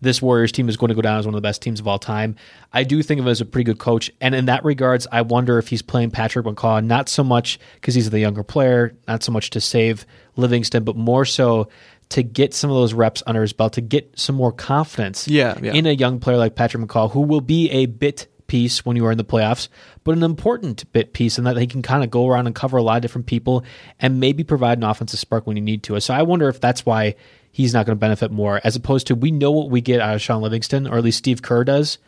this 0.00 0.22
Warriors 0.22 0.52
team 0.52 0.68
is 0.68 0.76
going 0.76 0.88
to 0.88 0.94
go 0.94 1.02
down 1.02 1.18
as 1.18 1.26
one 1.26 1.34
of 1.34 1.38
the 1.38 1.46
best 1.46 1.60
teams 1.62 1.80
of 1.80 1.86
all 1.86 1.98
time. 1.98 2.36
I 2.72 2.84
do 2.84 3.02
think 3.02 3.20
of 3.20 3.26
him 3.26 3.30
as 3.30 3.40
a 3.40 3.44
pretty 3.44 3.64
good 3.64 3.78
coach. 3.78 4.10
And 4.20 4.34
in 4.34 4.46
that 4.46 4.64
regards, 4.64 5.06
I 5.12 5.22
wonder 5.22 5.58
if 5.58 5.68
he's 5.68 5.82
playing 5.82 6.10
Patrick 6.10 6.46
McCaw, 6.46 6.84
not 6.84 7.08
so 7.08 7.22
much 7.22 7.58
because 7.74 7.94
he's 7.94 8.08
the 8.10 8.18
younger 8.20 8.42
player, 8.42 8.96
not 9.06 9.22
so 9.22 9.32
much 9.32 9.50
to 9.50 9.60
save 9.60 10.06
Livingston, 10.36 10.84
but 10.84 10.96
more 10.96 11.24
so 11.24 11.68
to 12.10 12.22
get 12.22 12.54
some 12.54 12.70
of 12.70 12.76
those 12.76 12.92
reps 12.92 13.22
under 13.26 13.42
his 13.42 13.52
belt, 13.52 13.74
to 13.74 13.80
get 13.80 14.18
some 14.18 14.34
more 14.34 14.52
confidence 14.52 15.28
Yeah, 15.28 15.56
yeah. 15.62 15.74
in 15.74 15.86
a 15.86 15.92
young 15.92 16.18
player 16.18 16.38
like 16.38 16.54
Patrick 16.56 16.82
McCaw, 16.82 17.10
who 17.12 17.20
will 17.20 17.40
be 17.40 17.70
a 17.70 17.86
bit 17.86 18.26
piece 18.48 18.84
when 18.84 18.96
you 18.96 19.06
are 19.06 19.12
in 19.12 19.18
the 19.18 19.24
playoffs, 19.24 19.68
but 20.02 20.16
an 20.16 20.24
important 20.24 20.90
bit 20.92 21.12
piece 21.12 21.38
in 21.38 21.44
that 21.44 21.56
he 21.56 21.68
can 21.68 21.82
kind 21.82 22.02
of 22.02 22.10
go 22.10 22.26
around 22.26 22.46
and 22.46 22.54
cover 22.56 22.78
a 22.78 22.82
lot 22.82 22.96
of 22.96 23.02
different 23.02 23.28
people 23.28 23.64
and 24.00 24.18
maybe 24.18 24.42
provide 24.42 24.76
an 24.76 24.82
offensive 24.82 25.20
spark 25.20 25.46
when 25.46 25.56
you 25.56 25.62
need 25.62 25.84
to. 25.84 26.00
So 26.00 26.12
I 26.12 26.22
wonder 26.22 26.48
if 26.48 26.60
that's 26.60 26.84
why 26.84 27.14
he's 27.52 27.72
not 27.74 27.86
going 27.86 27.96
to 27.96 28.00
benefit 28.00 28.30
more, 28.30 28.60
as 28.64 28.76
opposed 28.76 29.06
to 29.08 29.14
we 29.14 29.30
know 29.30 29.50
what 29.50 29.70
we 29.70 29.80
get 29.80 30.00
out 30.00 30.14
of 30.14 30.22
Shaun 30.22 30.42
Livingston, 30.42 30.86
or 30.86 30.98
at 30.98 31.04
least 31.04 31.18
Steve 31.18 31.42
Kerr 31.42 31.64
does. 31.64 31.98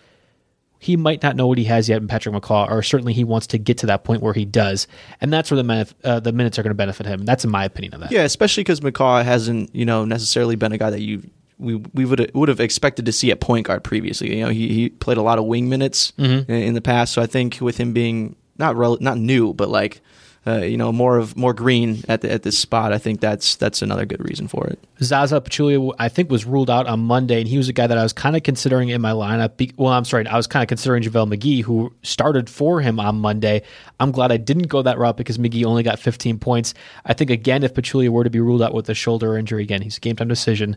He 0.78 0.96
might 0.96 1.22
not 1.22 1.36
know 1.36 1.46
what 1.46 1.58
he 1.58 1.64
has 1.64 1.88
yet 1.88 2.02
in 2.02 2.08
Patrick 2.08 2.34
McCaw, 2.34 2.68
or 2.68 2.82
certainly 2.82 3.12
he 3.12 3.22
wants 3.22 3.46
to 3.48 3.58
get 3.58 3.78
to 3.78 3.86
that 3.86 4.02
point 4.02 4.20
where 4.20 4.32
he 4.34 4.44
does, 4.44 4.88
and 5.20 5.32
that's 5.32 5.48
where 5.50 5.62
the 5.62 5.94
uh, 6.02 6.18
the 6.18 6.32
minutes 6.32 6.58
are 6.58 6.64
going 6.64 6.70
to 6.72 6.74
benefit 6.74 7.06
him. 7.06 7.24
That's 7.24 7.44
in 7.44 7.50
my 7.50 7.64
opinion 7.64 7.94
of 7.94 8.00
that. 8.00 8.10
Yeah, 8.10 8.24
especially 8.24 8.64
because 8.64 8.80
McCaw 8.80 9.24
hasn't, 9.24 9.72
you 9.72 9.84
know, 9.84 10.04
necessarily 10.04 10.56
been 10.56 10.72
a 10.72 10.78
guy 10.78 10.90
that 10.90 11.00
you 11.00 11.22
we 11.58 11.76
we 11.94 12.04
would 12.04 12.32
would 12.34 12.48
have 12.48 12.58
expected 12.58 13.06
to 13.06 13.12
see 13.12 13.30
at 13.30 13.40
point 13.40 13.66
guard 13.68 13.84
previously. 13.84 14.36
You 14.36 14.44
know, 14.46 14.50
he 14.50 14.66
he 14.68 14.88
played 14.88 15.18
a 15.18 15.22
lot 15.22 15.38
of 15.38 15.44
wing 15.44 15.68
minutes 15.68 16.12
Mm-hmm. 16.18 16.50
in, 16.50 16.62
in 16.62 16.74
the 16.74 16.80
past, 16.80 17.12
so 17.12 17.22
I 17.22 17.26
think 17.26 17.58
with 17.60 17.76
him 17.76 17.92
being 17.92 18.34
not 18.58 18.74
rel- 18.74 18.98
not 19.00 19.18
new, 19.18 19.52
but 19.54 19.68
like. 19.68 20.00
Uh, 20.44 20.56
you 20.56 20.76
know, 20.76 20.90
more 20.90 21.18
of 21.18 21.36
more 21.36 21.54
green 21.54 22.02
at 22.08 22.20
the, 22.20 22.32
at 22.32 22.42
this 22.42 22.58
spot. 22.58 22.92
I 22.92 22.98
think 22.98 23.20
that's 23.20 23.54
that's 23.54 23.80
another 23.80 24.04
good 24.04 24.28
reason 24.28 24.48
for 24.48 24.66
it. 24.66 24.76
Zaza 25.00 25.40
Pachulia, 25.40 25.94
I 26.00 26.08
think, 26.08 26.32
was 26.32 26.44
ruled 26.44 26.68
out 26.68 26.88
on 26.88 26.98
Monday, 26.98 27.38
and 27.38 27.48
he 27.48 27.56
was 27.56 27.68
a 27.68 27.72
guy 27.72 27.86
that 27.86 27.96
I 27.96 28.02
was 28.02 28.12
kind 28.12 28.34
of 28.34 28.42
considering 28.42 28.88
in 28.88 29.00
my 29.00 29.12
lineup. 29.12 29.56
Be- 29.56 29.72
well, 29.76 29.92
I'm 29.92 30.04
sorry, 30.04 30.26
I 30.26 30.36
was 30.36 30.48
kind 30.48 30.64
of 30.64 30.68
considering 30.68 31.04
JaVale 31.04 31.36
McGee, 31.36 31.62
who 31.62 31.92
started 32.02 32.50
for 32.50 32.80
him 32.80 32.98
on 32.98 33.20
Monday. 33.20 33.62
I'm 34.00 34.10
glad 34.10 34.32
I 34.32 34.36
didn't 34.36 34.66
go 34.66 34.82
that 34.82 34.98
route 34.98 35.16
because 35.16 35.38
McGee 35.38 35.64
only 35.64 35.84
got 35.84 36.00
15 36.00 36.40
points. 36.40 36.74
I 37.04 37.14
think, 37.14 37.30
again, 37.30 37.62
if 37.62 37.74
Pachulia 37.74 38.08
were 38.08 38.24
to 38.24 38.30
be 38.30 38.40
ruled 38.40 38.62
out 38.62 38.74
with 38.74 38.88
a 38.88 38.94
shoulder 38.94 39.36
injury, 39.36 39.62
again, 39.62 39.80
he's 39.80 39.98
a 39.98 40.00
game 40.00 40.16
time 40.16 40.26
decision. 40.26 40.76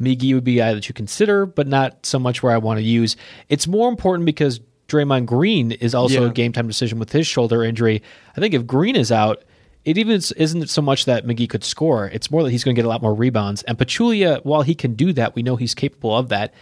McGee 0.00 0.34
would 0.34 0.44
be 0.44 0.60
a 0.60 0.62
guy 0.62 0.74
that 0.74 0.88
you 0.88 0.94
consider, 0.94 1.46
but 1.46 1.66
not 1.66 2.06
so 2.06 2.18
much 2.18 2.42
where 2.42 2.52
I 2.52 2.58
want 2.58 2.78
to 2.78 2.84
use. 2.84 3.16
It's 3.48 3.66
more 3.66 3.88
important 3.88 4.24
because 4.24 4.60
Draymond 4.90 5.26
Green 5.26 5.72
is 5.72 5.94
also 5.94 6.22
Yeah. 6.24 6.28
a 6.30 6.32
game 6.32 6.52
time 6.52 6.66
decision 6.66 6.98
with 6.98 7.12
his 7.12 7.26
shoulder 7.26 7.62
injury. 7.62 8.02
I 8.36 8.40
think 8.40 8.52
if 8.54 8.66
Green 8.66 8.96
is 8.96 9.12
out, 9.12 9.42
it 9.84 9.96
even 9.96 10.12
is- 10.16 10.32
isn't 10.32 10.68
so 10.68 10.82
much 10.82 11.04
that 11.06 11.24
McGee 11.26 11.48
could 11.48 11.64
score. 11.64 12.06
It's 12.12 12.30
more 12.30 12.42
that 12.42 12.50
he's 12.50 12.64
going 12.64 12.74
to 12.74 12.78
get 12.78 12.84
a 12.86 12.88
lot 12.88 13.00
more 13.02 13.14
rebounds. 13.14 13.62
And 13.62 13.78
Pachulia, 13.78 14.44
while 14.44 14.62
he 14.62 14.74
can 14.74 14.94
do 14.94 15.12
that, 15.14 15.34
we 15.34 15.42
know 15.42 15.56
he's 15.56 15.74
capable 15.74 16.14
of 16.16 16.28
that. 16.28 16.52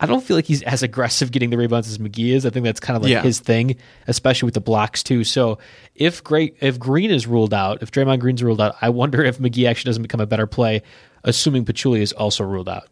I 0.00 0.06
don't 0.06 0.22
feel 0.22 0.36
like 0.36 0.44
he's 0.44 0.62
as 0.62 0.84
aggressive 0.84 1.32
getting 1.32 1.50
the 1.50 1.58
rebounds 1.58 1.88
as 1.88 1.98
McGee 1.98 2.30
is. 2.32 2.46
I 2.46 2.50
think 2.50 2.64
that's 2.64 2.78
kind 2.78 2.96
of 2.96 3.02
like 3.02 3.10
Yeah. 3.10 3.22
his 3.22 3.40
thing, 3.40 3.74
especially 4.06 4.46
with 4.46 4.54
the 4.54 4.60
blocks 4.60 5.02
too. 5.02 5.24
So 5.24 5.58
if 5.96 6.22
great 6.22 6.54
if 6.60 6.78
Green 6.78 7.10
is 7.10 7.26
ruled 7.26 7.52
out, 7.52 7.82
if 7.82 7.90
Draymond 7.90 8.20
Green's 8.20 8.42
ruled 8.42 8.60
out, 8.60 8.76
I 8.80 8.90
wonder 8.90 9.24
if 9.24 9.38
McGee 9.38 9.68
actually 9.68 9.88
doesn't 9.88 10.02
become 10.02 10.20
a 10.20 10.26
better 10.26 10.46
play, 10.46 10.82
assuming 11.24 11.64
Pachulia 11.64 12.00
is 12.00 12.12
also 12.12 12.44
ruled 12.44 12.68
out. 12.68 12.84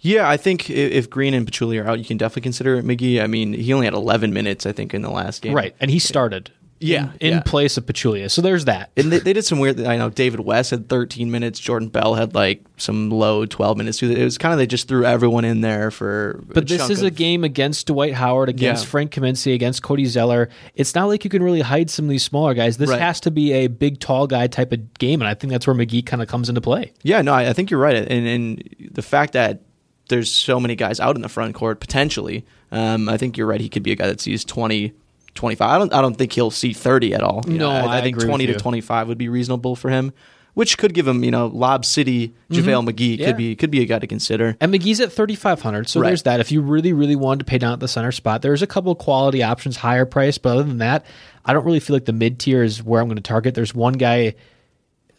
Yeah, 0.00 0.28
I 0.28 0.36
think 0.36 0.70
if 0.70 1.10
Green 1.10 1.34
and 1.34 1.50
Pachulia 1.50 1.84
are 1.84 1.88
out, 1.88 1.98
you 1.98 2.04
can 2.04 2.16
definitely 2.16 2.42
consider 2.42 2.80
McGee. 2.82 3.20
I 3.22 3.26
mean, 3.26 3.52
he 3.52 3.72
only 3.72 3.86
had 3.86 3.94
11 3.94 4.32
minutes, 4.32 4.64
I 4.64 4.72
think, 4.72 4.94
in 4.94 5.02
the 5.02 5.10
last 5.10 5.42
game. 5.42 5.54
Right, 5.54 5.74
and 5.80 5.90
he 5.90 5.98
started. 5.98 6.50
Yeah, 6.80 7.10
in, 7.20 7.28
in 7.28 7.32
yeah. 7.34 7.40
place 7.40 7.76
of 7.76 7.86
Pachulia. 7.86 8.30
So 8.30 8.40
there's 8.40 8.66
that. 8.66 8.90
And 8.96 9.10
they, 9.10 9.18
they 9.18 9.32
did 9.32 9.44
some 9.44 9.58
weird. 9.58 9.80
I 9.80 9.96
know 9.96 10.10
David 10.10 10.38
West 10.38 10.70
had 10.70 10.88
13 10.88 11.28
minutes. 11.28 11.58
Jordan 11.58 11.88
Bell 11.88 12.14
had 12.14 12.36
like 12.36 12.62
some 12.76 13.10
low 13.10 13.46
12 13.46 13.76
minutes. 13.76 14.00
It 14.00 14.22
was 14.22 14.38
kind 14.38 14.52
of 14.52 14.58
they 14.58 14.66
just 14.68 14.86
threw 14.86 15.04
everyone 15.04 15.44
in 15.44 15.60
there 15.60 15.90
for. 15.90 16.40
But 16.46 16.68
this 16.68 16.88
is 16.88 17.02
a 17.02 17.10
game 17.10 17.42
against 17.42 17.88
Dwight 17.88 18.14
Howard, 18.14 18.48
against 18.48 18.84
Yeah. 18.84 18.90
Frank 18.90 19.10
Kaminsky, 19.10 19.54
against 19.54 19.82
Cody 19.82 20.04
Zeller. 20.04 20.50
It's 20.76 20.94
not 20.94 21.06
like 21.06 21.24
you 21.24 21.30
can 21.30 21.42
really 21.42 21.62
hide 21.62 21.90
some 21.90 22.04
of 22.04 22.10
these 22.10 22.22
smaller 22.22 22.54
guys. 22.54 22.76
This 22.76 22.90
Right. 22.90 23.00
has 23.00 23.18
to 23.22 23.32
be 23.32 23.52
a 23.52 23.66
big, 23.66 23.98
tall 23.98 24.28
guy 24.28 24.46
type 24.46 24.70
of 24.70 24.94
game, 24.98 25.20
and 25.20 25.28
I 25.28 25.34
think 25.34 25.52
that's 25.52 25.66
where 25.66 25.74
McGee 25.74 26.06
kind 26.06 26.22
of 26.22 26.28
comes 26.28 26.48
into 26.48 26.60
play. 26.60 26.92
Yeah, 27.02 27.22
no, 27.22 27.34
I, 27.34 27.48
I 27.48 27.52
think 27.54 27.72
you're 27.72 27.80
right. 27.80 27.96
And, 27.96 28.26
and 28.28 28.76
the 28.92 29.02
fact 29.02 29.32
that 29.32 29.62
there's 30.08 30.32
so 30.32 30.58
many 30.58 30.74
guys 30.74 31.00
out 31.00 31.16
in 31.16 31.22
the 31.22 31.28
front 31.28 31.54
court 31.54 31.80
potentially, 31.80 32.44
um, 32.72 33.08
I 33.08 33.16
think 33.16 33.36
you're 33.36 33.46
right. 33.46 33.60
He 33.60 33.68
could 33.68 33.82
be 33.82 33.92
a 33.92 33.96
guy 33.96 34.06
that 34.08 34.20
sees 34.20 34.44
20, 34.44 34.92
25. 35.34 35.70
I 35.70 35.78
don't. 35.78 35.92
I 35.94 36.00
don't 36.00 36.14
think 36.14 36.32
he'll 36.32 36.50
see 36.50 36.72
30 36.72 37.14
at 37.14 37.22
all. 37.22 37.44
You 37.46 37.58
No, 37.58 37.70
know, 37.70 37.88
I, 37.88 37.98
I 37.98 38.00
think 38.02 38.16
agree 38.16 38.28
20 38.28 38.46
with 38.46 38.56
to 38.56 38.62
25 38.62 39.08
would 39.08 39.18
be 39.18 39.28
reasonable 39.28 39.76
for 39.76 39.88
him. 39.90 40.12
which 40.54 40.76
could 40.76 40.92
give 40.92 41.06
him, 41.06 41.22
you 41.22 41.30
know, 41.30 41.46
Lob 41.46 41.84
City, 41.84 42.34
JaVale 42.50 42.88
McGee 42.90 43.12
Mm-hmm. 43.12 43.20
Yeah. 43.20 43.26
could 43.28 43.36
be 43.36 43.54
could 43.56 43.70
be 43.70 43.80
a 43.80 43.84
guy 43.84 44.00
to 44.00 44.06
consider. 44.08 44.56
And 44.60 44.74
McGee's 44.74 44.98
at 45.00 45.12
3,500. 45.12 45.88
So 45.88 46.00
Right. 46.00 46.08
there's 46.08 46.24
that. 46.24 46.40
If 46.40 46.50
you 46.50 46.60
really, 46.62 46.92
really 46.92 47.14
wanted 47.14 47.40
to 47.40 47.44
pay 47.44 47.58
down 47.58 47.72
at 47.74 47.78
the 47.80 47.86
center 47.86 48.10
spot, 48.10 48.42
there's 48.42 48.60
a 48.62 48.66
couple 48.66 48.90
of 48.90 48.98
quality 48.98 49.42
options, 49.44 49.76
higher 49.76 50.04
price. 50.04 50.36
But 50.36 50.54
other 50.54 50.64
than 50.64 50.78
that, 50.78 51.06
I 51.44 51.52
don't 51.52 51.64
really 51.64 51.78
feel 51.80 51.94
like 51.94 52.06
the 52.06 52.12
mid 52.12 52.40
tier 52.40 52.64
is 52.64 52.82
where 52.82 53.00
I'm 53.00 53.06
going 53.06 53.16
to 53.16 53.22
target. 53.22 53.54
There's 53.54 53.72
one 53.74 53.92
guy 53.94 54.34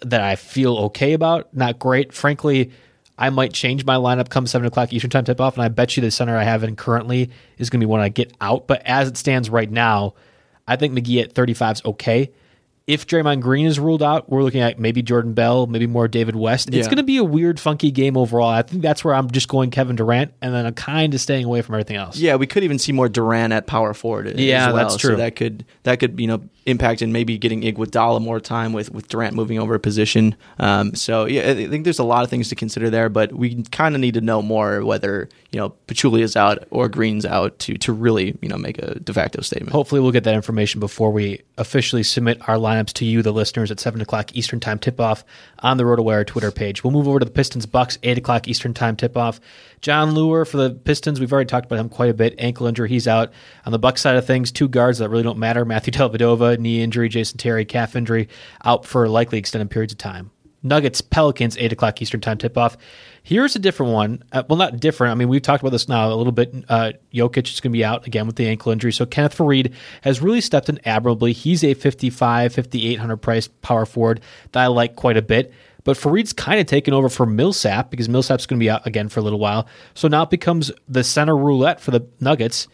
that 0.01 0.21
I 0.21 0.35
feel 0.35 0.75
okay 0.77 1.13
about, 1.13 1.53
not 1.55 1.79
great. 1.79 2.11
Frankly, 2.13 2.71
I 3.19 3.29
might 3.29 3.51
change 3.51 3.85
my 3.85 3.95
lineup 3.95 4.29
come 4.29 4.47
7 4.47 4.65
o'clock 4.65 4.93
Eastern 4.93 5.09
Time 5.09 5.25
tip 5.25 5.41
off. 5.41 5.55
And 5.55 5.63
I 5.63 5.67
bet 5.67 5.97
you 5.97 6.01
the 6.01 6.09
center 6.09 6.37
I 6.37 6.43
have 6.43 6.63
in 6.63 6.77
currently 6.77 7.29
is 7.57 7.69
going 7.69 7.81
to 7.81 7.85
be 7.85 7.89
one 7.89 7.99
I 7.99 8.07
get 8.07 8.33
out. 8.39 8.65
But 8.65 8.81
as 8.85 9.09
it 9.09 9.17
stands 9.17 9.49
right 9.49 9.69
now, 9.69 10.13
I 10.65 10.77
think 10.77 10.93
McGee 10.93 11.21
at 11.21 11.33
35 11.33 11.75
is 11.75 11.85
okay. 11.85 12.31
If 12.89 13.05
Draymond 13.05 13.41
Green 13.41 13.67
is 13.67 13.79
ruled 13.79 14.01
out, 14.01 14.27
we're 14.31 14.41
looking 14.41 14.61
at 14.61 14.79
maybe 14.79 15.03
Jordan 15.03 15.33
Bell, 15.33 15.67
maybe 15.67 15.85
more 15.85 16.07
David 16.07 16.35
West. 16.35 16.69
It's 16.69 16.77
Yeah. 16.77 16.83
going 16.85 16.97
to 16.97 17.03
be 17.03 17.17
a 17.17 17.23
weird, 17.23 17.59
funky 17.59 17.91
game 17.91 18.17
overall. 18.17 18.49
I 18.49 18.63
think 18.63 18.81
that's 18.81 19.05
where 19.05 19.13
I'm 19.13 19.29
just 19.29 19.47
going 19.47 19.69
Kevin 19.69 19.95
Durant, 19.95 20.31
and 20.41 20.53
then 20.55 20.65
I'm 20.65 20.73
kind 20.73 21.13
of 21.13 21.21
staying 21.21 21.45
away 21.45 21.61
from 21.61 21.75
everything 21.75 21.97
else. 21.97 22.17
Yeah, 22.17 22.35
we 22.35 22.47
could 22.47 22.63
even 22.63 22.79
see 22.79 22.91
more 22.91 23.07
Durant 23.07 23.53
at 23.53 23.67
power 23.67 23.93
forward. 23.93 24.25
as 24.27 24.39
Yeah, 24.39 24.67
well. 24.71 24.75
that's 24.77 24.97
true. 24.97 25.11
So 25.11 25.17
that 25.17 25.35
could 25.35 25.65
that 25.83 25.99
could 25.99 26.19
you 26.19 26.25
know 26.25 26.41
impact 26.65 27.01
and 27.01 27.11
maybe 27.13 27.35
getting 27.37 27.61
Iguodala 27.61 28.21
more 28.21 28.39
time 28.39 28.73
with 28.73 28.91
with 28.91 29.07
Durant 29.07 29.35
moving 29.35 29.59
over 29.59 29.75
a 29.75 29.79
position. 29.79 30.35
Um, 30.59 30.93
so 30.95 31.25
yeah, 31.25 31.49
I 31.51 31.67
think 31.67 31.83
there's 31.83 31.99
a 31.99 32.03
lot 32.03 32.23
of 32.23 32.29
things 32.31 32.49
to 32.49 32.55
consider 32.55 32.89
there, 32.89 33.07
but 33.09 33.33
we 33.33 33.63
kind 33.71 33.93
of 33.95 34.01
need 34.01 34.15
to 34.15 34.21
know 34.21 34.41
more 34.41 34.83
whether 34.83 35.29
you 35.51 35.59
know 35.59 35.73
Pachulia 35.87 36.21
is 36.21 36.35
out 36.35 36.63
or 36.71 36.89
Green's 36.89 37.25
out 37.25 37.57
to 37.59 37.77
to 37.77 37.93
really 37.93 38.35
you 38.41 38.49
know 38.49 38.57
make 38.57 38.79
a 38.79 38.99
de 38.99 39.13
facto 39.13 39.41
statement. 39.41 39.73
Hopefully, 39.73 40.01
we'll 40.01 40.11
get 40.11 40.23
that 40.23 40.33
information 40.35 40.79
before 40.79 41.11
we 41.11 41.41
officially 41.59 42.01
submit 42.03 42.39
our 42.47 42.57
to 42.87 43.05
you, 43.05 43.21
the 43.21 43.31
listeners, 43.31 43.71
at 43.71 43.79
7 43.79 44.01
o'clock 44.01 44.35
Eastern 44.35 44.59
Time 44.59 44.79
tip 44.79 44.99
off 44.99 45.23
on 45.59 45.77
the 45.77 45.83
RotoWire 45.83 46.25
Twitter 46.25 46.51
page. 46.51 46.83
We'll 46.83 46.91
move 46.91 47.07
over 47.07 47.19
to 47.19 47.25
the 47.25 47.31
Pistons 47.31 47.65
Bucks, 47.65 47.97
8 48.03 48.17
o'clock 48.17 48.47
Eastern 48.47 48.73
Time 48.73 48.95
tip 48.95 49.15
off. 49.15 49.39
Jon 49.81 50.11
Leuer 50.11 50.47
for 50.47 50.57
the 50.57 50.71
Pistons, 50.71 51.19
we've 51.19 51.31
already 51.31 51.47
talked 51.47 51.65
about 51.65 51.79
him 51.79 51.89
quite 51.89 52.09
a 52.09 52.13
bit. 52.13 52.35
Ankle 52.37 52.67
injury, 52.67 52.89
he's 52.89 53.07
out. 53.07 53.31
On 53.65 53.71
the 53.71 53.79
Bucks 53.79 54.01
side 54.01 54.15
of 54.15 54.25
things, 54.25 54.51
two 54.51 54.67
guards 54.67 54.99
that 54.99 55.09
really 55.09 55.23
don't 55.23 55.39
matter 55.39 55.65
Matthew 55.65 55.93
Dellavedova, 55.93 56.59
knee 56.59 56.81
injury, 56.81 57.09
Jason 57.09 57.37
Terry, 57.37 57.65
calf 57.65 57.95
injury, 57.95 58.29
out 58.65 58.85
for 58.85 59.07
likely 59.07 59.37
extended 59.37 59.69
periods 59.69 59.93
of 59.93 59.99
time. 59.99 60.31
Nuggets, 60.61 61.01
Pelicans, 61.01 61.57
8 61.57 61.71
o'clock 61.71 62.01
Eastern 62.01 62.21
Time 62.21 62.37
tip 62.37 62.57
off. 62.57 62.77
Here's 63.23 63.55
a 63.55 63.59
different 63.59 63.93
one. 63.93 64.23
Uh, 64.31 64.43
well, 64.47 64.57
not 64.57 64.79
different. 64.79 65.11
I 65.11 65.15
mean, 65.15 65.29
we've 65.29 65.41
talked 65.41 65.61
about 65.61 65.71
this 65.71 65.87
now 65.87 66.11
a 66.11 66.15
little 66.15 66.31
bit. 66.31 66.53
Uh, 66.67 66.93
Jokic 67.13 67.51
is 67.51 67.59
going 67.59 67.71
to 67.71 67.77
be 67.77 67.85
out 67.85 68.07
again 68.07 68.27
with 68.27 68.35
the 68.35 68.47
ankle 68.47 68.71
injury. 68.71 68.91
So 68.91 69.05
Kenneth 69.05 69.37
Faried 69.37 69.73
has 70.01 70.21
really 70.21 70.41
stepped 70.41 70.69
in 70.69 70.79
admirably. 70.85 71.33
He's 71.33 71.63
a 71.63 71.73
55, 71.73 72.53
5,800 72.53 73.17
price 73.17 73.47
power 73.47 73.85
forward 73.85 74.21
that 74.51 74.63
I 74.63 74.67
like 74.67 74.95
quite 74.95 75.17
a 75.17 75.21
bit. 75.21 75.53
But 75.83 75.97
Faried's 75.97 76.33
kind 76.33 76.59
of 76.59 76.65
taken 76.67 76.93
over 76.93 77.09
for 77.09 77.25
Millsap 77.25 77.89
because 77.89 78.09
Millsap's 78.09 78.45
going 78.45 78.59
to 78.59 78.63
be 78.63 78.69
out 78.69 78.85
again 78.85 79.09
for 79.09 79.19
a 79.19 79.23
little 79.23 79.39
while. 79.39 79.67
So 79.93 80.07
now 80.07 80.23
it 80.23 80.29
becomes 80.29 80.71
the 80.87 81.03
center 81.03 81.35
roulette 81.35 81.79
for 81.79 81.91
the 81.91 82.05
Nuggets 82.19 82.67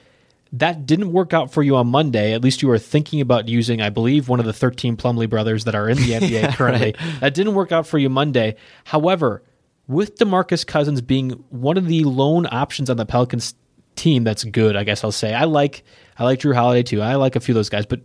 that 0.60 0.86
didn't 0.86 1.12
work 1.12 1.34
out 1.34 1.52
for 1.52 1.64
you 1.64 1.76
on 1.76 1.88
Monday. 1.88 2.34
At 2.34 2.42
least 2.42 2.62
you 2.62 2.68
were 2.70 2.80
thinking 2.80 3.20
about 3.20 3.50
using, 3.50 3.82
I 3.82 3.90
believe, 3.90 4.30
one 4.30 4.40
of 4.40 4.46
the 4.46 4.54
13 4.54 4.96
Plumlee 4.96 5.30
brothers 5.30 5.66
that 5.66 5.76
are 5.76 5.90
in 5.90 5.98
the 5.98 6.12
NBA 6.12 6.54
currently. 6.56 6.96
That 7.20 7.34
didn't 7.34 7.56
work 7.56 7.72
out 7.72 7.88
for 7.88 7.98
you 7.98 8.10
Monday. 8.10 8.56
However, 8.86 9.44
with 9.88 10.18
DeMarcus 10.18 10.66
Cousins 10.66 11.02
being 11.02 11.32
one 11.50 11.78
of 11.78 11.88
the 11.88 12.04
lone 12.04 12.48
options 12.50 12.90
on 12.90 12.98
the 12.98 13.06
Pelicans 13.06 13.56
team 13.96 14.24
that's 14.24 14.44
good, 14.44 14.76
I 14.76 14.84
guess 14.84 15.04
I'll 15.04 15.12
say. 15.12 15.34
I 15.34 15.46
like 15.46 15.84
I 16.18 16.24
like 16.24 16.40
Jrue 16.40 16.56
Holiday 16.56 16.84
too. 16.84 17.02
I 17.02 17.16
like 17.16 17.36
a 17.36 17.40
few 17.40 17.54
of 17.54 17.56
those 17.56 17.70
guys, 17.70 17.86
but 17.86 18.02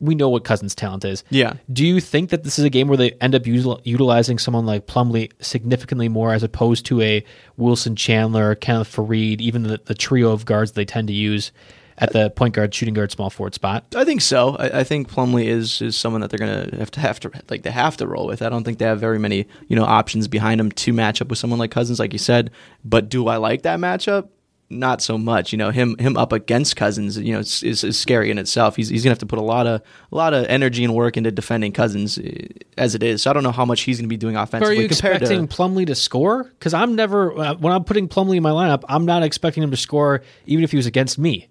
we 0.00 0.16
know 0.16 0.28
what 0.28 0.44
Cousins' 0.44 0.74
talent 0.74 1.04
is. 1.04 1.22
Yeah. 1.30 1.54
Do 1.72 1.86
you 1.86 2.00
think 2.00 2.30
that 2.30 2.42
this 2.42 2.58
is 2.58 2.64
a 2.64 2.70
game 2.70 2.88
where 2.88 2.96
they 2.96 3.12
end 3.20 3.36
up 3.36 3.42
util- 3.44 3.80
utilizing 3.84 4.36
someone 4.36 4.66
like 4.66 4.88
Plumlee 4.88 5.30
significantly 5.40 6.08
more 6.08 6.34
as 6.34 6.42
opposed 6.42 6.86
to 6.86 7.00
a 7.00 7.24
Wilson 7.56 7.94
Chandler, 7.94 8.56
Kenneth 8.56 8.94
Faried, 8.96 9.40
even 9.40 9.62
the, 9.62 9.80
the 9.84 9.94
trio 9.94 10.32
of 10.32 10.44
guards 10.44 10.72
they 10.72 10.84
tend 10.84 11.06
to 11.06 11.14
use 11.14 11.52
at 11.98 12.12
the 12.12 12.30
point 12.30 12.54
guard, 12.54 12.74
shooting 12.74 12.94
guard, 12.94 13.10
small 13.12 13.30
forward 13.30 13.54
spot? 13.54 13.84
I 13.94 14.04
think 14.04 14.20
so. 14.20 14.56
I, 14.56 14.80
I 14.80 14.84
think 14.84 15.10
Plumlee 15.10 15.46
is 15.46 15.82
is 15.82 15.96
someone 15.96 16.20
that 16.20 16.30
they're 16.30 16.38
gonna 16.38 16.76
have 16.78 16.90
to 16.92 17.00
have 17.00 17.20
to 17.20 17.30
like 17.48 17.62
they 17.62 17.70
have 17.70 17.96
to 17.98 18.06
roll 18.06 18.26
with. 18.26 18.42
I 18.42 18.48
don't 18.48 18.64
think 18.64 18.78
they 18.78 18.86
have 18.86 19.00
very 19.00 19.18
many 19.18 19.46
you 19.68 19.76
know 19.76 19.84
options 19.84 20.28
behind 20.28 20.60
him 20.60 20.70
to 20.72 20.92
match 20.92 21.20
up 21.20 21.28
with 21.28 21.38
someone 21.38 21.58
like 21.58 21.70
Cousins, 21.70 21.98
like 21.98 22.12
you 22.12 22.18
said. 22.18 22.50
But 22.84 23.08
do 23.08 23.28
I 23.28 23.36
like 23.36 23.62
that 23.62 23.78
matchup? 23.78 24.28
Not 24.70 25.02
so 25.02 25.18
much. 25.18 25.52
You 25.52 25.58
know 25.58 25.70
him 25.70 25.96
him 25.98 26.16
up 26.16 26.32
against 26.32 26.76
Cousins. 26.76 27.18
You 27.18 27.34
know 27.34 27.40
is, 27.40 27.62
is, 27.62 27.84
is 27.84 27.98
scary 27.98 28.30
in 28.30 28.38
itself. 28.38 28.74
He's 28.74 28.88
he's 28.88 29.04
gonna 29.04 29.10
have 29.10 29.18
to 29.18 29.26
put 29.26 29.38
a 29.38 29.42
lot 29.42 29.66
of 29.66 29.82
a 30.10 30.16
lot 30.16 30.32
of 30.32 30.46
energy 30.46 30.82
and 30.82 30.94
work 30.94 31.18
into 31.18 31.30
defending 31.30 31.72
Cousins 31.72 32.16
eh, 32.16 32.46
as 32.78 32.94
it 32.94 33.02
is. 33.02 33.22
So 33.22 33.30
I 33.30 33.34
don't 33.34 33.42
know 33.42 33.52
how 33.52 33.66
much 33.66 33.82
he's 33.82 33.98
gonna 33.98 34.08
be 34.08 34.16
doing 34.16 34.34
But 34.34 34.40
are 34.40 34.44
offensively 34.44 34.82
you 34.84 34.88
compared 34.88 35.16
expecting 35.16 35.46
to. 35.46 35.54
Plumlee 35.54 35.86
to 35.88 35.94
score? 35.94 36.44
Because 36.44 36.72
I'm 36.72 36.96
never, 36.96 37.38
uh, 37.38 37.54
when 37.56 37.74
I'm 37.74 37.84
putting 37.84 38.08
Plumlee 38.08 38.38
in 38.38 38.42
my 38.42 38.50
lineup, 38.50 38.82
I'm 38.88 39.04
not 39.04 39.22
expecting 39.22 39.62
him 39.62 39.70
to 39.72 39.76
score 39.76 40.22
even 40.46 40.64
if 40.64 40.70
he 40.70 40.78
was 40.78 40.86
against 40.86 41.18
me. 41.18 41.48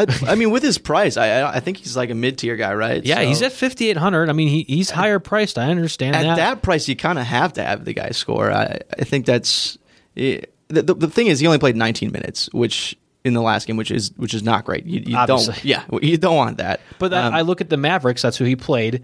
I, 0.00 0.32
I 0.32 0.34
mean, 0.34 0.50
with 0.50 0.62
his 0.62 0.78
price, 0.78 1.16
I 1.16 1.42
I 1.42 1.60
think 1.60 1.76
he's 1.78 1.96
like 1.96 2.10
a 2.10 2.14
mid 2.14 2.38
tier 2.38 2.56
guy, 2.56 2.72
right? 2.74 3.04
Yeah, 3.04 3.16
So- 3.16 3.26
he's 3.26 3.42
at 3.42 3.52
5,800. 3.52 4.28
I 4.28 4.32
mean, 4.32 4.48
he, 4.48 4.62
he's 4.64 4.90
higher 4.90 5.18
priced. 5.18 5.58
I 5.58 5.70
understand 5.70 6.14
that. 6.14 6.24
at 6.24 6.36
that. 6.36 6.36
that 6.36 6.62
price, 6.62 6.88
you 6.88 6.96
kind 6.96 7.18
of 7.18 7.26
have 7.26 7.52
to 7.54 7.62
have 7.62 7.84
the 7.84 7.92
guy 7.92 8.10
score. 8.10 8.50
I, 8.50 8.78
I 8.98 9.04
think 9.04 9.26
that's 9.26 9.78
eh, 10.16 10.40
the, 10.68 10.82
the 10.82 10.94
the 10.94 11.08
thing 11.10 11.26
is 11.26 11.40
he 11.40 11.46
only 11.46 11.58
played 11.58 11.76
19 11.76 12.12
minutes, 12.12 12.48
which 12.52 12.96
in 13.24 13.34
the 13.34 13.42
last 13.42 13.66
game, 13.66 13.76
which 13.76 13.90
is 13.90 14.12
which 14.16 14.32
is 14.34 14.42
not 14.42 14.64
great. 14.64 14.86
You, 14.86 15.00
you 15.04 15.26
don't, 15.26 15.64
yeah, 15.64 15.84
you 16.00 16.16
don't 16.16 16.36
want 16.36 16.56
that. 16.58 16.80
But 16.98 17.12
Um, 17.12 17.34
I 17.34 17.42
look 17.42 17.60
at 17.60 17.68
the 17.68 17.76
Mavericks. 17.76 18.22
That's 18.22 18.36
who 18.38 18.44
he 18.44 18.56
played. 18.56 19.02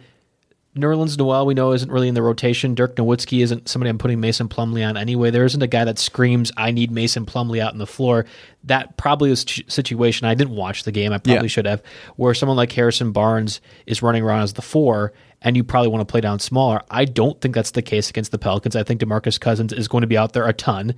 Nerlens 0.76 1.16
Noel, 1.18 1.46
we 1.46 1.54
know, 1.54 1.72
isn't 1.72 1.90
really 1.90 2.08
in 2.08 2.14
the 2.14 2.22
rotation. 2.22 2.74
Dirk 2.74 2.96
Nowitzki 2.96 3.42
isn't 3.42 3.68
somebody 3.68 3.88
I'm 3.88 3.98
putting 3.98 4.20
Mason 4.20 4.48
Plumlee 4.48 4.86
on 4.86 4.96
anyway. 4.96 5.30
There 5.30 5.44
isn't 5.44 5.62
a 5.62 5.66
guy 5.66 5.84
that 5.84 5.98
screams, 5.98 6.52
"I 6.56 6.70
need 6.70 6.90
Mason 6.90 7.24
Plumlee 7.26 7.60
out 7.60 7.72
on 7.72 7.78
the 7.78 7.86
floor." 7.86 8.26
That 8.64 8.96
probably 8.96 9.30
is 9.30 9.44
a 9.44 9.70
situation. 9.70 10.26
I 10.26 10.34
didn't 10.34 10.54
watch 10.54 10.84
the 10.84 10.92
game. 10.92 11.12
I 11.12 11.18
probably 11.18 11.44
Yeah. 11.44 11.48
should 11.48 11.66
have. 11.66 11.82
Where 12.16 12.34
someone 12.34 12.56
like 12.56 12.72
Harrison 12.72 13.12
Barnes 13.12 13.60
is 13.86 14.02
running 14.02 14.22
around 14.22 14.42
as 14.42 14.52
the 14.52 14.62
four, 14.62 15.12
and 15.42 15.56
you 15.56 15.64
probably 15.64 15.88
want 15.88 16.06
to 16.06 16.10
play 16.10 16.20
down 16.20 16.38
smaller. 16.40 16.82
I 16.90 17.04
don't 17.06 17.40
think 17.40 17.54
that's 17.54 17.70
the 17.70 17.82
case 17.82 18.10
against 18.10 18.30
the 18.30 18.38
Pelicans. 18.38 18.76
I 18.76 18.82
think 18.82 19.00
Demarcus 19.00 19.40
Cousins 19.40 19.72
is 19.72 19.88
going 19.88 20.02
to 20.02 20.06
be 20.06 20.16
out 20.18 20.32
there 20.34 20.46
a 20.46 20.52
ton. 20.52 20.94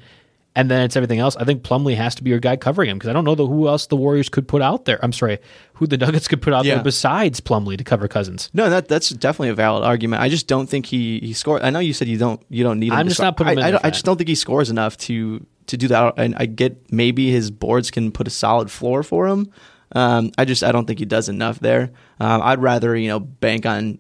And 0.58 0.68
then 0.70 0.82
it's 0.82 0.96
everything 0.96 1.20
else. 1.20 1.36
I 1.36 1.44
think 1.44 1.62
Plumlee 1.62 1.94
has 1.94 2.14
to 2.16 2.22
be 2.24 2.30
your 2.30 2.40
guy 2.40 2.56
covering 2.56 2.90
him 2.90 2.98
because 2.98 3.08
I 3.08 3.12
don't 3.12 3.24
know 3.24 3.34
the, 3.36 3.46
who 3.46 3.68
else 3.68 3.86
the 3.86 3.96
Warriors 3.96 4.28
could 4.28 4.48
put 4.48 4.60
out 4.60 4.84
there. 4.86 4.98
I'm 5.04 5.12
sorry, 5.12 5.38
who 5.74 5.86
the 5.86 5.96
Nuggets 5.96 6.26
could 6.26 6.42
put 6.42 6.52
out 6.52 6.64
Yeah. 6.64 6.74
there 6.74 6.82
besides 6.84 7.40
Plumlee 7.40 7.78
to 7.78 7.84
cover 7.84 8.08
Cousins. 8.08 8.50
no, 8.52 8.68
that 8.68 8.88
that's 8.88 9.10
definitely 9.10 9.50
a 9.50 9.54
valid 9.54 9.84
argument. 9.84 10.20
I 10.20 10.28
just 10.28 10.46
don't 10.48 10.68
think 10.68 10.86
he 10.86 11.20
he 11.20 11.32
scored. 11.32 11.62
I 11.62 11.70
know 11.70 11.78
you 11.78 11.92
said 11.92 12.08
you 12.08 12.18
don't 12.18 12.42
you 12.50 12.64
don't 12.64 12.80
need. 12.80 12.88
Him 12.92 12.98
I'm 12.98 13.06
to 13.06 13.10
just 13.10 13.18
score. 13.18 13.26
not 13.26 13.36
putting 13.36 13.52
him 13.58 13.64
I, 13.64 13.68
in 13.68 13.74
I, 13.76 13.80
I 13.84 13.90
just 13.90 14.04
don't 14.04 14.16
think 14.16 14.28
he 14.28 14.34
scores 14.34 14.68
enough 14.68 14.96
to 15.06 15.46
to 15.68 15.76
do 15.76 15.86
that. 15.88 16.14
And 16.16 16.34
I 16.36 16.46
get 16.46 16.92
maybe 16.92 17.30
his 17.30 17.50
boards 17.52 17.90
can 17.92 18.10
put 18.10 18.26
a 18.26 18.30
solid 18.30 18.68
floor 18.70 19.02
for 19.04 19.28
him. 19.28 19.52
Um, 19.94 20.32
I 20.36 20.44
just 20.44 20.64
I 20.64 20.72
don't 20.72 20.86
think 20.86 20.98
he 20.98 21.04
does 21.06 21.28
enough 21.28 21.60
there. 21.60 21.92
Um, 22.20 22.42
I'd 22.42 22.60
rather 22.60 22.96
you 22.96 23.08
know 23.08 23.20
bank 23.20 23.64
on 23.64 23.98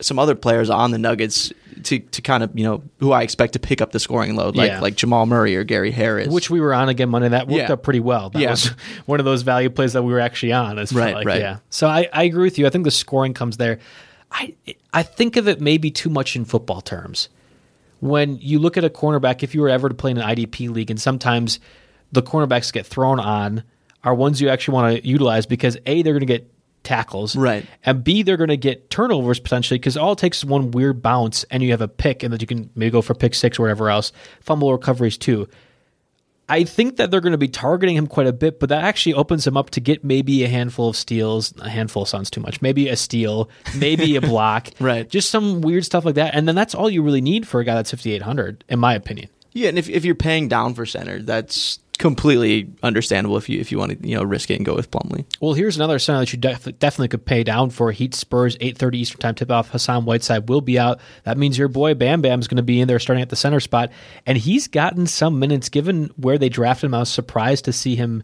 some 0.00 0.18
other 0.18 0.34
players 0.34 0.70
on 0.70 0.90
the 0.92 0.98
Nuggets 0.98 1.52
to, 1.84 1.98
to 1.98 2.22
kind 2.22 2.42
of 2.42 2.50
you 2.58 2.64
know 2.64 2.82
who 3.00 3.12
I 3.12 3.22
expect 3.22 3.54
to 3.54 3.58
pick 3.58 3.80
up 3.80 3.92
the 3.92 4.00
scoring 4.00 4.36
load, 4.36 4.56
like 4.56 4.70
Yeah. 4.70 4.80
like 4.80 4.94
Jamal 4.96 5.26
Murray 5.26 5.56
or 5.56 5.64
Gary 5.64 5.90
Harris. 5.90 6.28
Which 6.28 6.50
we 6.50 6.60
were 6.60 6.72
on 6.74 6.88
again 6.88 7.08
Monday. 7.08 7.28
That 7.28 7.48
worked 7.48 7.58
Yeah. 7.68 7.72
out 7.72 7.82
pretty 7.82 8.00
well. 8.00 8.30
That 8.30 8.40
Yeah. 8.40 8.50
was 8.50 8.66
one 9.06 9.18
of 9.20 9.24
those 9.24 9.42
value 9.42 9.70
plays 9.70 9.92
that 9.94 10.02
we 10.02 10.12
were 10.12 10.20
actually 10.20 10.52
on. 10.52 10.78
As 10.78 10.92
Right, 10.92 11.14
like, 11.14 11.26
right. 11.26 11.40
Yeah. 11.40 11.58
So 11.70 11.86
I, 11.88 12.08
I 12.12 12.24
agree 12.24 12.44
with 12.44 12.58
you. 12.58 12.66
I 12.66 12.70
think 12.70 12.84
the 12.84 12.90
scoring 12.90 13.34
comes 13.34 13.56
there. 13.56 13.78
I 14.30 14.54
I 14.92 15.02
think 15.02 15.36
of 15.36 15.48
it 15.48 15.60
maybe 15.60 15.90
too 15.90 16.10
much 16.10 16.36
in 16.36 16.44
football 16.44 16.80
terms. 16.80 17.28
When 18.00 18.38
you 18.40 18.58
look 18.60 18.76
at 18.76 18.84
a 18.84 18.90
cornerback, 18.90 19.42
if 19.42 19.54
you 19.54 19.60
were 19.60 19.68
ever 19.68 19.88
to 19.88 19.94
play 19.94 20.10
in 20.12 20.18
an 20.18 20.24
IDP 20.24 20.68
league, 20.72 20.90
and 20.90 21.00
sometimes 21.00 21.58
the 22.12 22.22
cornerbacks 22.22 22.72
get 22.72 22.86
thrown 22.86 23.18
on 23.18 23.64
are 24.04 24.14
ones 24.14 24.40
you 24.40 24.48
actually 24.48 24.74
want 24.74 24.96
to 25.02 25.08
utilize 25.08 25.46
because 25.46 25.76
a 25.86 26.02
they're 26.02 26.12
going 26.12 26.20
to 26.20 26.26
get 26.26 26.48
tackles, 26.84 27.36
Right. 27.36 27.66
and 27.84 28.02
b 28.04 28.22
they're 28.22 28.36
going 28.36 28.48
to 28.48 28.56
get 28.56 28.90
turnovers 28.90 29.38
potentially 29.40 29.78
because 29.78 29.96
all 29.96 30.12
it 30.12 30.18
takes 30.18 30.38
is 30.38 30.44
one 30.44 30.70
weird 30.70 31.02
bounce 31.02 31.44
and 31.50 31.62
you 31.62 31.70
have 31.72 31.80
a 31.82 31.88
pick, 31.88 32.22
and 32.22 32.32
that 32.32 32.40
you 32.40 32.46
can 32.46 32.70
maybe 32.74 32.90
go 32.90 33.02
for 33.02 33.14
pick 33.14 33.34
six 33.34 33.58
or 33.58 33.62
whatever 33.62 33.90
else, 33.90 34.12
fumble 34.40 34.72
recoveries 34.72 35.18
too. 35.18 35.48
I 36.50 36.64
think 36.64 36.96
that 36.96 37.10
they're 37.10 37.20
going 37.20 37.32
to 37.32 37.38
be 37.38 37.48
targeting 37.48 37.94
him 37.94 38.06
quite 38.06 38.26
a 38.26 38.32
bit, 38.32 38.58
but 38.58 38.70
that 38.70 38.82
actually 38.82 39.12
opens 39.12 39.46
him 39.46 39.54
up 39.58 39.68
to 39.70 39.80
get 39.80 40.02
maybe 40.02 40.44
a 40.44 40.48
handful 40.48 40.88
of 40.88 40.96
steals. 40.96 41.52
A 41.60 41.68
handful 41.68 42.06
sounds 42.06 42.30
too 42.30 42.40
much. 42.40 42.62
Maybe 42.62 42.88
a 42.88 42.96
steal, 42.96 43.50
maybe 43.76 44.16
a 44.16 44.20
block, 44.32 44.70
Right. 44.80 45.06
Just 45.10 45.28
some 45.28 45.60
weird 45.60 45.84
stuff 45.84 46.06
like 46.06 46.14
that, 46.14 46.34
and 46.34 46.48
then 46.48 46.54
that's 46.54 46.74
all 46.74 46.88
you 46.88 47.02
really 47.02 47.20
need 47.20 47.46
for 47.46 47.60
a 47.60 47.64
guy 47.64 47.74
that's 47.74 47.90
fifty 47.90 48.12
eight 48.12 48.22
hundred, 48.22 48.64
in 48.70 48.78
my 48.78 48.94
opinion. 48.94 49.28
yeah, 49.52 49.68
and 49.68 49.78
if 49.78 49.90
if 49.90 50.06
you're 50.06 50.14
paying 50.14 50.48
down 50.48 50.72
for 50.72 50.86
center, 50.86 51.20
that's 51.20 51.80
completely 51.98 52.70
understandable. 52.82 53.36
If 53.36 53.48
you 53.48 53.60
if 53.60 53.70
you 53.70 53.78
want 53.78 54.00
to 54.00 54.08
you 54.08 54.16
know 54.16 54.22
risk 54.22 54.50
it 54.50 54.54
and 54.54 54.64
go 54.64 54.74
with 54.74 54.90
Plumlee. 54.90 55.24
Well, 55.40 55.52
here's 55.52 55.76
another 55.76 55.98
center 55.98 56.20
that 56.20 56.32
you 56.32 56.38
def- 56.38 56.78
definitely 56.78 57.08
could 57.08 57.26
pay 57.26 57.42
down 57.42 57.70
for. 57.70 57.92
Heat 57.92 58.14
Spurs, 58.14 58.56
8.30 58.58 58.94
Eastern 58.94 59.20
Time 59.20 59.34
tip-off. 59.34 59.70
Hassan 59.70 60.04
Whiteside 60.04 60.48
will 60.48 60.60
be 60.60 60.78
out. 60.78 61.00
That 61.24 61.36
means 61.36 61.58
your 61.58 61.68
boy 61.68 61.94
Bam 61.94 62.22
Bam's 62.22 62.48
going 62.48 62.56
to 62.56 62.62
be 62.62 62.80
in 62.80 62.88
there 62.88 62.98
starting 62.98 63.22
at 63.22 63.28
the 63.28 63.36
center 63.36 63.60
spot. 63.60 63.90
And 64.24 64.38
he's 64.38 64.68
gotten 64.68 65.06
some 65.06 65.38
minutes 65.38 65.68
given 65.68 66.10
where 66.16 66.38
they 66.38 66.48
drafted 66.48 66.86
him. 66.86 66.94
I 66.94 67.00
was 67.00 67.10
surprised 67.10 67.64
to 67.66 67.72
see 67.72 67.96
him, 67.96 68.22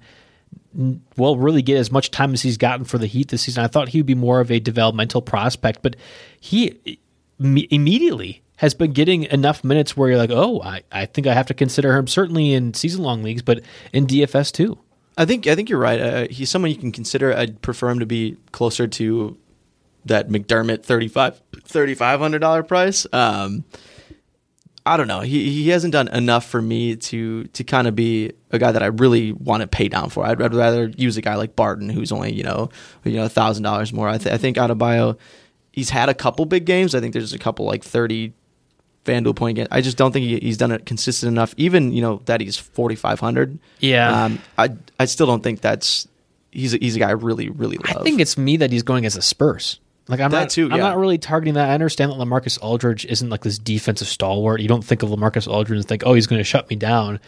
well, 1.17 1.37
really 1.37 1.63
get 1.63 1.77
as 1.77 1.91
much 1.91 2.11
time 2.11 2.33
as 2.33 2.43
he's 2.43 2.57
gotten 2.57 2.85
for 2.85 2.99
the 2.99 3.07
Heat 3.07 3.29
this 3.29 3.43
season. 3.43 3.65
I 3.65 3.69
thought 3.69 3.89
he 3.89 3.99
would 3.99 4.07
be 4.07 4.15
more 4.15 4.41
of 4.41 4.51
a 4.51 4.61
developmental 4.61 5.21
prospect, 5.21 5.83
but 5.83 5.97
he 6.39 6.99
immediately 7.39 8.44
has 8.65 8.75
been 8.75 8.93
getting 8.93 9.25
enough 9.25 9.63
minutes 9.63 9.97
where 9.97 10.09
you're 10.09 10.19
like, 10.19 10.31
oh, 10.33 10.61
I, 10.63 10.83
I 10.91 11.07
think 11.07 11.27
I 11.27 11.35
have 11.35 11.47
to 11.47 11.55
consider 11.55 11.97
him 11.97 12.07
certainly 12.07 12.53
in 12.53 12.75
season 12.75 13.03
long 13.03 13.23
leagues, 13.23 13.43
but 13.43 13.61
in 13.93 14.07
DFS 14.07 14.51
too. 14.51 14.79
I 15.17 15.27
think 15.27 15.47
I 15.47 15.55
think 15.55 15.69
you're 15.69 15.79
right. 15.79 16.01
Uh, 16.01 16.27
he's 16.29 16.51
someone 16.51 16.71
you 16.71 16.77
can 16.77 16.91
consider. 16.91 17.33
I'd 17.33 17.63
prefer 17.63 17.91
him 17.91 18.01
to 18.01 18.07
be 18.07 18.37
closer 18.51 18.89
to 18.89 19.39
that 20.07 20.29
McDermott 20.29 20.83
35 20.83 21.41
$3,500 21.53 22.67
price. 22.67 23.07
Um, 23.13 23.65
I 24.87 24.97
don't 24.97 25.09
know. 25.09 25.21
He 25.21 25.51
he 25.51 25.69
hasn't 25.69 25.93
done 25.93 26.09
enough 26.09 26.47
for 26.47 26.61
me 26.61 26.97
to 26.97 27.45
to 27.45 27.65
kind 27.65 27.87
of 27.87 27.95
be 27.95 28.33
a 28.51 28.59
guy 28.59 28.73
that 28.73 28.83
I 28.83 28.87
really 28.87 29.33
want 29.33 29.61
to 29.61 29.67
pay 29.67 29.89
down 29.89 30.11
for. 30.11 30.27
I'd, 30.27 30.43
I'd 30.43 30.55
rather 30.55 30.89
use 30.89 31.17
a 31.17 31.23
guy 31.23 31.37
like 31.37 31.57
Barton, 31.57 31.89
who's 31.89 32.13
only 32.13 32.33
you 32.35 32.43
know 32.43 32.69
you 33.05 33.17
know 33.17 33.29
thousand 33.29 33.63
dollars 33.63 33.93
more. 33.93 34.09
I, 34.09 34.19
th- 34.19 34.35
I 34.35 34.37
think 34.37 34.59
Adebayo, 34.59 35.19
he's 35.73 35.89
had 35.91 36.11
a 36.11 36.15
couple 36.15 36.45
big 36.45 36.67
games. 36.67 36.95
I 36.95 37.01
think 37.01 37.15
there's 37.15 37.33
a 37.33 37.39
couple 37.39 37.65
like 37.65 37.83
thirty 37.83 38.35
FanDuel 39.05 39.37
point 39.37 39.59
again. 39.59 39.69
I 39.71 39.81
just 39.81 39.97
don't 39.97 40.13
think 40.13 40.25
he, 40.25 40.39
he's 40.39 40.57
done 40.57 40.73
it 40.73 40.87
consistent 40.87 41.31
enough. 41.31 41.55
Even 41.57 41.93
you 41.93 42.03
know 42.03 42.23
that 42.25 42.41
he's 42.41 42.57
forty 42.57 42.95
five 42.95 43.21
hundred. 43.21 43.59
Yeah. 43.81 44.25
Um, 44.25 44.39
I 44.59 44.71
I 44.99 45.05
still 45.05 45.27
don't 45.27 45.43
think 45.43 45.61
that's 45.61 46.09
he's 46.51 46.75
a, 46.75 46.79
he's 46.79 46.97
a 46.97 46.99
guy 46.99 47.09
I 47.09 47.13
really 47.13 47.51
really 47.51 47.77
love. 47.77 47.99
I 47.99 48.03
think 48.03 48.21
it's 48.21 48.39
me 48.39 48.57
that 48.59 48.73
he's 48.73 48.83
going 48.83 49.07
as 49.07 49.17
a 49.17 49.23
Spurs. 49.23 49.81
Like 50.07 50.21
I'm 50.21 50.31
That 50.31 50.41
not, 50.41 50.51
too, 50.51 50.71
I'm 50.71 50.81
not 50.81 50.99
really 50.99 51.17
targeting 51.17 51.55
that. 51.55 51.71
I 51.71 51.75
understand 51.75 52.13
that 52.13 52.19
Lamarcus 52.19 52.59
Aldridge 52.61 53.07
isn't 53.07 53.31
like 53.31 53.43
this 53.43 53.59
defensive 53.59 54.07
stalwart. 54.07 54.61
You 54.61 54.69
don't 54.69 54.85
think 54.85 55.03
of 55.03 55.09
Lamarcus 55.09 55.49
Aldridge 55.49 55.79
and 55.79 55.89
think, 55.89 56.03
oh, 56.05 56.13
he's 56.13 56.27
going 56.27 56.41
to 56.41 56.45
shut 56.45 56.69
me 56.69 56.77
down. 56.77 57.21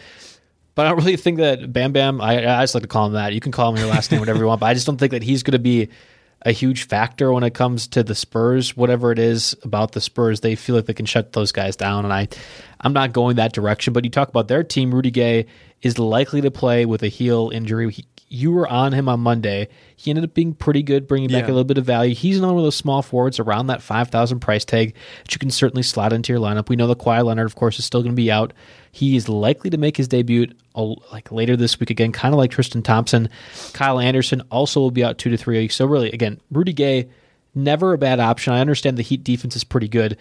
But 0.75 0.85
I 0.85 0.89
don't 0.89 0.99
really 0.99 1.17
think 1.17 1.39
that 1.39 1.73
Bam 1.73 1.91
Bam. 1.91 2.21
I, 2.21 2.59
I 2.59 2.61
just 2.61 2.75
like 2.75 2.83
to 2.83 2.87
call 2.87 3.07
him 3.07 3.13
that. 3.13 3.33
You 3.33 3.39
can 3.39 3.51
call 3.51 3.71
him 3.71 3.77
your 3.77 3.87
last 3.87 4.11
name, 4.11 4.19
whatever 4.19 4.37
you 4.37 4.45
want. 4.45 4.59
But 4.59 4.67
I 4.67 4.75
just 4.75 4.85
don't 4.85 4.97
think 4.97 5.09
that 5.09 5.23
he's 5.23 5.41
going 5.41 5.53
to 5.53 5.59
be 5.59 5.89
a 6.43 6.51
huge 6.51 6.87
factor 6.87 7.31
when 7.31 7.43
it 7.43 7.53
comes 7.53 7.87
to 7.87 8.03
the 8.03 8.15
Spurs. 8.15 8.77
Whatever 8.77 9.11
it 9.11 9.19
is 9.19 9.55
about 9.63 9.91
the 9.91 10.01
Spurs, 10.01 10.41
they 10.41 10.55
feel 10.55 10.75
like 10.75 10.85
they 10.85 10.93
can 10.93 11.05
shut 11.05 11.33
those 11.33 11.51
guys 11.51 11.75
down, 11.75 12.05
and 12.05 12.13
I, 12.13 12.27
I'm 12.81 12.93
not 12.93 13.13
going 13.13 13.37
that 13.37 13.53
direction. 13.53 13.93
But 13.93 14.03
you 14.03 14.09
talk 14.09 14.29
about 14.29 14.47
their 14.47 14.63
team. 14.63 14.93
Rudy 14.93 15.11
Gay 15.11 15.47
is 15.81 15.99
likely 15.99 16.41
to 16.41 16.51
play 16.51 16.85
with 16.85 17.03
a 17.03 17.07
heel 17.07 17.51
injury. 17.53 17.91
He, 17.91 18.05
you 18.29 18.51
were 18.51 18.67
on 18.67 18.91
him 18.91 19.07
on 19.07 19.21
Monday. 19.21 19.69
He 19.95 20.11
ended 20.11 20.25
up 20.25 20.33
being 20.33 20.53
pretty 20.53 20.83
good, 20.83 21.07
bringing 21.07 21.29
back 21.29 21.43
Yeah. 21.45 21.47
a 21.47 21.53
little 21.53 21.63
bit 21.63 21.77
of 21.77 21.85
value. 21.85 22.13
He's 22.13 22.37
another 22.37 22.53
one 22.53 22.59
of 22.61 22.65
those 22.65 22.75
small 22.75 23.01
forwards 23.01 23.39
around 23.39 23.67
that 23.67 23.81
five 23.81 24.09
thousand 24.09 24.39
price 24.41 24.65
tag 24.65 24.93
that 25.23 25.33
you 25.33 25.39
can 25.39 25.49
certainly 25.49 25.81
slot 25.83 26.11
into 26.13 26.33
your 26.33 26.41
lineup. 26.41 26.67
We 26.69 26.75
know 26.75 26.87
the 26.87 26.95
Kawhi 26.95 27.23
Leonard, 27.23 27.45
of 27.45 27.55
course, 27.55 27.79
is 27.79 27.85
still 27.85 28.01
going 28.01 28.11
to 28.11 28.21
be 28.21 28.29
out. 28.31 28.51
He 28.91 29.15
is 29.15 29.29
likely 29.29 29.69
to 29.69 29.77
make 29.77 29.95
his 29.97 30.07
debut 30.07 30.47
like 31.11 31.31
later 31.31 31.55
this 31.55 31.79
week 31.79 31.89
again, 31.89 32.11
kind 32.11 32.33
of 32.33 32.37
like 32.37 32.51
Tristan 32.51 32.81
Thompson. 32.83 33.29
Kyle 33.73 33.99
Anderson 33.99 34.41
also 34.51 34.79
will 34.81 34.91
be 34.91 35.03
out 35.03 35.17
two 35.17 35.29
to 35.29 35.37
three 35.37 35.57
weeks. 35.59 35.75
So 35.75 35.85
really, 35.85 36.11
again, 36.11 36.39
Rudy 36.51 36.73
Gay, 36.73 37.07
never 37.55 37.93
a 37.93 37.97
bad 37.97 38.19
option. 38.19 38.53
I 38.53 38.59
understand 38.59 38.97
the 38.97 39.03
Heat 39.03 39.23
defense 39.23 39.55
is 39.55 39.63
pretty 39.63 39.87
good, 39.87 40.17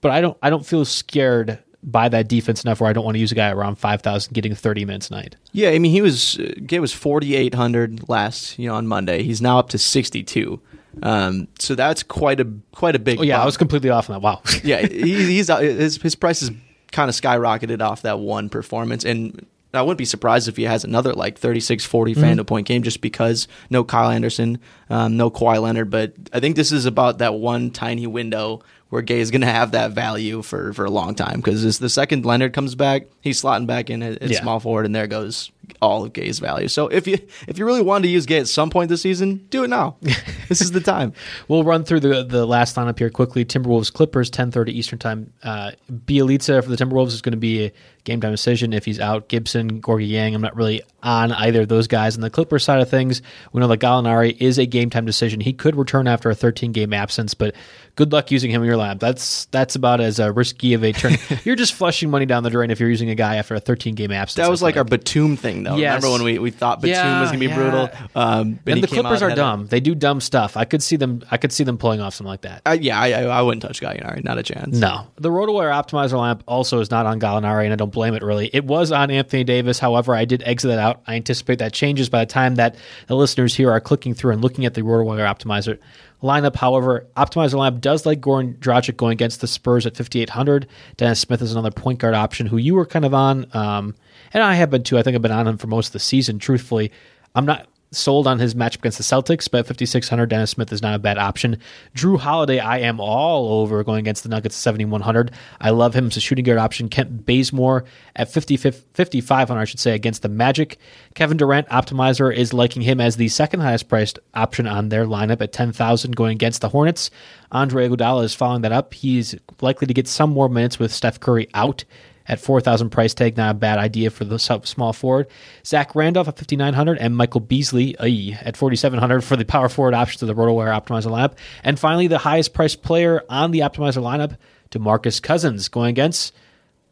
but 0.00 0.10
I 0.10 0.20
don't 0.20 0.36
I 0.42 0.50
don't 0.50 0.66
feel 0.66 0.84
scared 0.84 1.58
by 1.82 2.08
that 2.08 2.28
defense 2.28 2.62
enough 2.64 2.80
where 2.80 2.90
I 2.90 2.92
don't 2.92 3.04
want 3.04 3.14
to 3.14 3.20
use 3.20 3.32
a 3.32 3.34
guy 3.34 3.50
around 3.50 3.76
five 3.76 4.02
thousand 4.02 4.32
getting 4.34 4.54
thirty 4.54 4.84
minutes 4.84 5.10
a 5.10 5.14
night. 5.14 5.36
Yeah, 5.52 5.70
I 5.70 5.78
mean, 5.78 5.92
he 5.92 6.02
was 6.02 6.38
uh, 6.38 6.52
Gay 6.66 6.78
was 6.80 6.92
forty 6.92 7.36
eight 7.36 7.54
hundred 7.54 8.08
last, 8.08 8.58
you 8.58 8.68
know, 8.68 8.74
on 8.74 8.86
Monday. 8.86 9.22
He's 9.22 9.40
now 9.40 9.58
up 9.58 9.68
to 9.70 9.78
sixty 9.78 10.22
two. 10.22 10.60
Um, 11.02 11.48
so 11.58 11.74
that's 11.74 12.02
quite 12.02 12.40
a 12.40 12.46
quite 12.72 12.96
a 12.96 12.98
big. 12.98 13.18
Oh 13.20 13.22
yeah, 13.22 13.40
I 13.40 13.46
was 13.46 13.56
completely 13.56 13.90
off 13.90 14.10
on 14.10 14.14
that. 14.14 14.20
Wow. 14.22 14.42
yeah, 14.64 14.86
he, 14.86 15.24
he's 15.24 15.48
uh, 15.48 15.58
his 15.58 15.96
his 16.02 16.14
price 16.14 16.40
has 16.40 16.50
kind 16.92 17.08
of 17.08 17.14
skyrocketed 17.14 17.80
off 17.80 18.02
that 18.02 18.18
one 18.18 18.48
performance, 18.48 19.04
and 19.04 19.46
I 19.72 19.82
wouldn't 19.82 19.98
be 19.98 20.04
surprised 20.04 20.48
if 20.48 20.56
he 20.56 20.64
has 20.64 20.82
another 20.82 21.12
like 21.12 21.38
36, 21.38 21.84
40 21.84 22.14
Mm-hmm. 22.14 22.24
FanDuel 22.24 22.46
point 22.46 22.66
game 22.66 22.82
just 22.82 23.00
because 23.00 23.46
no 23.70 23.84
Kyle 23.84 24.10
Anderson, 24.10 24.58
um, 24.90 25.16
no 25.16 25.30
Kawhi 25.30 25.62
Leonard. 25.62 25.88
But 25.90 26.12
I 26.32 26.40
think 26.40 26.56
this 26.56 26.72
is 26.72 26.84
about 26.84 27.18
that 27.18 27.34
one 27.34 27.70
tiny 27.70 28.06
window 28.06 28.62
where 28.90 29.02
Gay 29.02 29.20
is 29.20 29.30
going 29.30 29.42
to 29.42 29.46
have 29.46 29.70
that 29.72 29.92
value 29.92 30.42
for, 30.42 30.72
for 30.72 30.84
a 30.84 30.90
long 30.90 31.14
time 31.14 31.36
because 31.36 31.78
the 31.78 31.88
second 31.88 32.24
Leonard 32.24 32.52
comes 32.52 32.74
back, 32.74 33.04
he's 33.20 33.40
slotting 33.40 33.66
back 33.68 33.88
in 33.88 34.02
at, 34.02 34.20
at 34.20 34.30
Yeah. 34.30 34.40
small 34.40 34.58
forward, 34.58 34.84
and 34.84 34.92
there 34.94 35.06
goes 35.06 35.52
all 35.80 36.04
of 36.04 36.12
Gay's 36.12 36.40
value. 36.40 36.66
So 36.66 36.88
if 36.88 37.06
you 37.06 37.16
if 37.46 37.56
you 37.56 37.64
really 37.64 37.82
wanted 37.82 38.08
to 38.08 38.12
use 38.12 38.26
Gay 38.26 38.38
at 38.38 38.48
some 38.48 38.68
point 38.70 38.88
this 38.88 39.02
season, 39.02 39.46
do 39.50 39.62
it 39.62 39.68
now. 39.68 39.96
this 40.48 40.60
is 40.60 40.72
the 40.72 40.80
time. 40.80 41.12
We'll 41.46 41.62
run 41.62 41.84
through 41.84 42.00
the 42.00 42.24
the 42.24 42.44
last 42.44 42.74
lineup 42.74 42.98
here 42.98 43.10
quickly. 43.10 43.44
Timberwolves 43.44 43.92
Clippers, 43.92 44.28
ten 44.28 44.50
thirty 44.50 44.76
Eastern 44.76 44.98
time. 44.98 45.32
Uh, 45.44 45.70
Bjelica 45.90 46.62
for 46.64 46.68
the 46.68 46.76
Timberwolves 46.76 47.08
is 47.08 47.22
going 47.22 47.32
to 47.32 47.38
be 47.38 47.66
a 47.66 47.72
game 48.02 48.20
time 48.20 48.32
decision 48.32 48.72
if 48.72 48.84
he's 48.84 48.98
out. 48.98 49.28
Gibson, 49.28 49.80
Gorgui 49.80 50.10
Dieng. 50.10 50.34
I'm 50.34 50.40
not 50.40 50.56
really 50.56 50.82
on 51.02 51.30
either 51.32 51.62
of 51.62 51.68
those 51.68 51.86
guys. 51.86 52.16
On 52.16 52.22
the 52.22 52.30
Clippers 52.30 52.64
side 52.64 52.80
of 52.80 52.90
things, 52.90 53.22
we 53.52 53.60
know 53.60 53.68
that 53.68 53.78
Gallinari 53.78 54.36
is 54.40 54.58
a 54.58 54.66
game 54.66 54.79
time 54.88 55.04
decision. 55.04 55.40
He 55.40 55.52
could 55.52 55.76
return 55.76 56.08
after 56.08 56.30
a 56.30 56.34
13 56.34 56.72
game 56.72 56.94
absence, 56.94 57.34
but 57.34 57.54
good 57.96 58.12
luck 58.12 58.30
using 58.30 58.50
him 58.50 58.62
in 58.62 58.68
your 58.68 58.78
lineup. 58.78 59.00
That's 59.00 59.44
that's 59.46 59.74
about 59.74 60.00
as 60.00 60.18
uh, 60.18 60.32
risky 60.32 60.72
of 60.72 60.82
a 60.84 60.92
turn. 60.92 61.16
you're 61.44 61.56
just 61.56 61.74
flushing 61.74 62.08
money 62.10 62.24
down 62.24 62.42
the 62.44 62.50
drain 62.50 62.70
if 62.70 62.80
you're 62.80 62.88
using 62.88 63.10
a 63.10 63.14
guy 63.14 63.36
after 63.36 63.54
a 63.54 63.60
13 63.60 63.94
game 63.96 64.12
absence. 64.12 64.36
That 64.42 64.50
was 64.50 64.62
I 64.62 64.66
like 64.66 64.76
our 64.76 64.84
Batum 64.84 65.36
thing, 65.36 65.64
though. 65.64 65.76
Yes. 65.76 66.02
Remember 66.02 66.12
when 66.12 66.22
we, 66.32 66.38
we 66.38 66.50
thought 66.50 66.80
Batum 66.80 66.94
Yeah, 66.94 67.20
was 67.20 67.30
going 67.30 67.40
to 67.40 67.46
be 67.46 67.50
yeah. 67.50 67.56
brutal? 67.56 67.90
Um, 68.14 68.60
and 68.66 68.82
the 68.82 68.86
Clippers 68.86 69.20
are 69.20 69.28
and 69.28 69.32
had 69.32 69.32
a- 69.32 69.34
dumb. 69.36 69.66
They 69.66 69.80
do 69.80 69.94
dumb 69.94 70.20
stuff. 70.20 70.56
I 70.56 70.64
could 70.64 70.82
see 70.82 70.96
them. 70.96 71.22
I 71.30 71.36
could 71.36 71.52
see 71.52 71.64
them 71.64 71.76
pulling 71.76 72.00
off 72.00 72.14
something 72.14 72.30
like 72.30 72.42
that. 72.42 72.62
Uh, 72.64 72.78
yeah, 72.80 72.98
I, 72.98 73.08
I, 73.08 73.22
I 73.24 73.42
wouldn't 73.42 73.62
touch 73.62 73.80
Gallinari. 73.80 74.24
Not 74.24 74.38
a 74.38 74.42
chance. 74.42 74.76
No. 74.78 75.08
The 75.16 75.28
RotoWire 75.30 75.70
Optimizer 75.72 76.18
lamp 76.18 76.44
also 76.46 76.80
is 76.80 76.90
not 76.90 77.06
on 77.06 77.20
Gallinari, 77.20 77.64
and 77.64 77.72
I 77.72 77.76
don't 77.76 77.92
blame 77.92 78.14
it 78.14 78.22
really. 78.22 78.48
It 78.52 78.64
was 78.64 78.92
on 78.92 79.10
Anthony 79.10 79.44
Davis. 79.44 79.78
However, 79.78 80.14
I 80.14 80.24
did 80.24 80.42
exit 80.44 80.68
that 80.70 80.78
out. 80.78 81.02
I 81.06 81.16
anticipate 81.16 81.58
that 81.58 81.72
changes 81.72 82.08
by 82.08 82.20
the 82.24 82.30
time 82.30 82.54
that 82.56 82.76
the 83.08 83.16
listeners 83.16 83.54
here 83.54 83.70
are 83.70 83.80
clicking 83.80 84.14
through 84.14 84.32
and 84.32 84.40
looking 84.42 84.64
at 84.66 84.69
the 84.74 84.82
RotoWire 84.82 85.26
Optimizer 85.26 85.78
lineup. 86.22 86.56
However, 86.56 87.06
Optimizer 87.16 87.54
lamp 87.54 87.80
does 87.80 88.06
like 88.06 88.20
Goran 88.20 88.58
Dragic 88.58 88.96
going 88.96 89.12
against 89.12 89.40
the 89.40 89.46
Spurs 89.46 89.86
at 89.86 89.96
5,800. 89.96 90.66
Dennis 90.96 91.20
Smith 91.20 91.42
is 91.42 91.52
another 91.52 91.70
point 91.70 91.98
guard 91.98 92.14
option 92.14 92.46
who 92.46 92.56
you 92.56 92.74
were 92.74 92.86
kind 92.86 93.04
of 93.04 93.14
on, 93.14 93.46
um, 93.54 93.94
and 94.32 94.42
I 94.42 94.54
have 94.54 94.70
been 94.70 94.82
too. 94.82 94.98
I 94.98 95.02
think 95.02 95.14
I've 95.14 95.22
been 95.22 95.32
on 95.32 95.48
him 95.48 95.58
for 95.58 95.66
most 95.66 95.88
of 95.88 95.92
the 95.94 95.98
season, 96.00 96.38
truthfully. 96.38 96.92
I'm 97.34 97.46
not 97.46 97.68
sold 97.92 98.26
on 98.26 98.38
his 98.38 98.54
matchup 98.54 98.76
against 98.76 98.98
the 98.98 99.04
Celtics, 99.04 99.50
but 99.50 99.66
5,600, 99.66 100.26
Dennis 100.26 100.50
Smith 100.50 100.72
is 100.72 100.80
not 100.80 100.94
a 100.94 100.98
bad 100.98 101.18
option. 101.18 101.58
Jrue 101.94 102.18
Holiday, 102.18 102.60
I 102.60 102.78
am 102.78 103.00
all 103.00 103.60
over 103.60 103.82
going 103.82 103.98
against 103.98 104.22
the 104.22 104.28
Nuggets 104.28 104.54
7,100. 104.54 105.32
I 105.60 105.70
love 105.70 105.94
him 105.94 106.06
as 106.06 106.16
a 106.16 106.20
shooting 106.20 106.44
guard 106.44 106.58
option. 106.58 106.88
Kent 106.88 107.26
Bazemore 107.26 107.84
at 108.14 108.30
50, 108.30 108.56
5,500, 108.56 109.60
I 109.60 109.64
should 109.64 109.80
say, 109.80 109.92
against 109.94 110.22
the 110.22 110.28
Magic. 110.28 110.78
Kevin 111.14 111.36
Durant, 111.36 111.68
optimizer, 111.68 112.34
is 112.34 112.52
liking 112.52 112.82
him 112.82 113.00
as 113.00 113.16
the 113.16 113.28
second 113.28 113.60
highest 113.60 113.88
priced 113.88 114.20
option 114.34 114.68
on 114.68 114.88
their 114.88 115.04
lineup 115.04 115.40
at 115.40 115.52
10,000 115.52 116.14
going 116.14 116.32
against 116.32 116.60
the 116.60 116.68
Hornets. 116.68 117.10
Andre 117.50 117.88
Iguodala 117.88 118.22
is 118.22 118.34
following 118.34 118.62
that 118.62 118.72
up. 118.72 118.94
He's 118.94 119.34
likely 119.60 119.88
to 119.88 119.94
get 119.94 120.06
some 120.06 120.30
more 120.30 120.48
minutes 120.48 120.78
with 120.78 120.92
Steph 120.92 121.18
Curry 121.18 121.48
out 121.54 121.84
at 122.30 122.38
4,000 122.38 122.90
price 122.90 123.12
tag, 123.12 123.36
not 123.36 123.50
a 123.50 123.54
bad 123.54 123.78
idea 123.78 124.08
for 124.08 124.24
the 124.24 124.38
small 124.38 124.92
forward. 124.92 125.26
Zach 125.66 125.96
Randolph 125.96 126.28
at 126.28 126.38
5,900 126.38 126.96
and 126.98 127.16
Michael 127.16 127.40
Beasley 127.40 127.98
at 127.98 128.56
4,700 128.56 129.22
for 129.22 129.34
the 129.34 129.44
power 129.44 129.68
forward 129.68 129.94
options 129.94 130.22
of 130.22 130.28
the 130.28 130.34
RotoWire 130.40 130.72
Optimizer 130.72 131.10
lineup. 131.10 131.36
And 131.64 131.78
finally, 131.78 132.06
the 132.06 132.18
highest 132.18 132.54
priced 132.54 132.82
player 132.82 133.24
on 133.28 133.50
the 133.50 133.58
Optimizer 133.58 134.00
lineup, 134.00 134.36
DeMarcus 134.70 135.20
Cousins, 135.20 135.66
going 135.66 135.90
against 135.90 136.32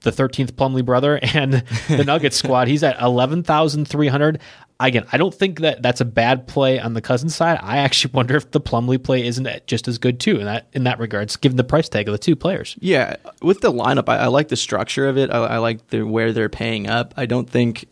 the 0.01 0.11
13th 0.11 0.53
Plumlee 0.53 0.85
brother 0.85 1.19
and 1.35 1.65
the 1.89 2.05
Nuggets 2.05 2.37
squad. 2.37 2.69
He's 2.69 2.83
at 2.83 3.01
11,300. 3.01 4.41
Again, 4.81 5.05
I 5.13 5.17
don't 5.17 5.35
think 5.35 5.61
that 5.61 5.83
that's 5.83 6.01
a 6.01 6.05
bad 6.05 6.47
play 6.47 6.79
on 6.79 6.95
the 6.95 7.01
Cousins 7.01 7.35
side. 7.35 7.59
I 7.63 7.79
actually 7.79 8.13
wonder 8.13 8.37
if 8.37 8.53
the 8.53 8.61
Plumlee 8.61 9.03
play 9.03 9.27
isn't 9.27 9.67
just 9.67 9.89
as 9.89 9.99
good 9.99 10.21
too 10.21 10.39
in 10.39 10.45
that 10.45 10.69
in 10.73 10.85
that 10.85 11.01
regards, 11.01 11.35
given 11.37 11.57
the 11.57 11.65
price 11.65 11.89
tag 11.89 12.07
of 12.07 12.13
the 12.13 12.19
two 12.19 12.37
players. 12.37 12.77
Yeah, 12.79 13.17
with 13.43 13.61
the 13.61 13.73
lineup, 13.73 14.09
I, 14.09 14.19
I 14.19 14.27
like 14.27 14.49
the 14.49 14.57
structure 14.57 15.09
of 15.09 15.19
it. 15.19 15.31
I, 15.33 15.39
I 15.39 15.59
like 15.59 15.89
the 15.89 16.03
where 16.05 16.33
they're 16.33 16.49
paying 16.49 16.87
up. 16.87 17.13
I 17.17 17.27
don't 17.27 17.51
think 17.51 17.87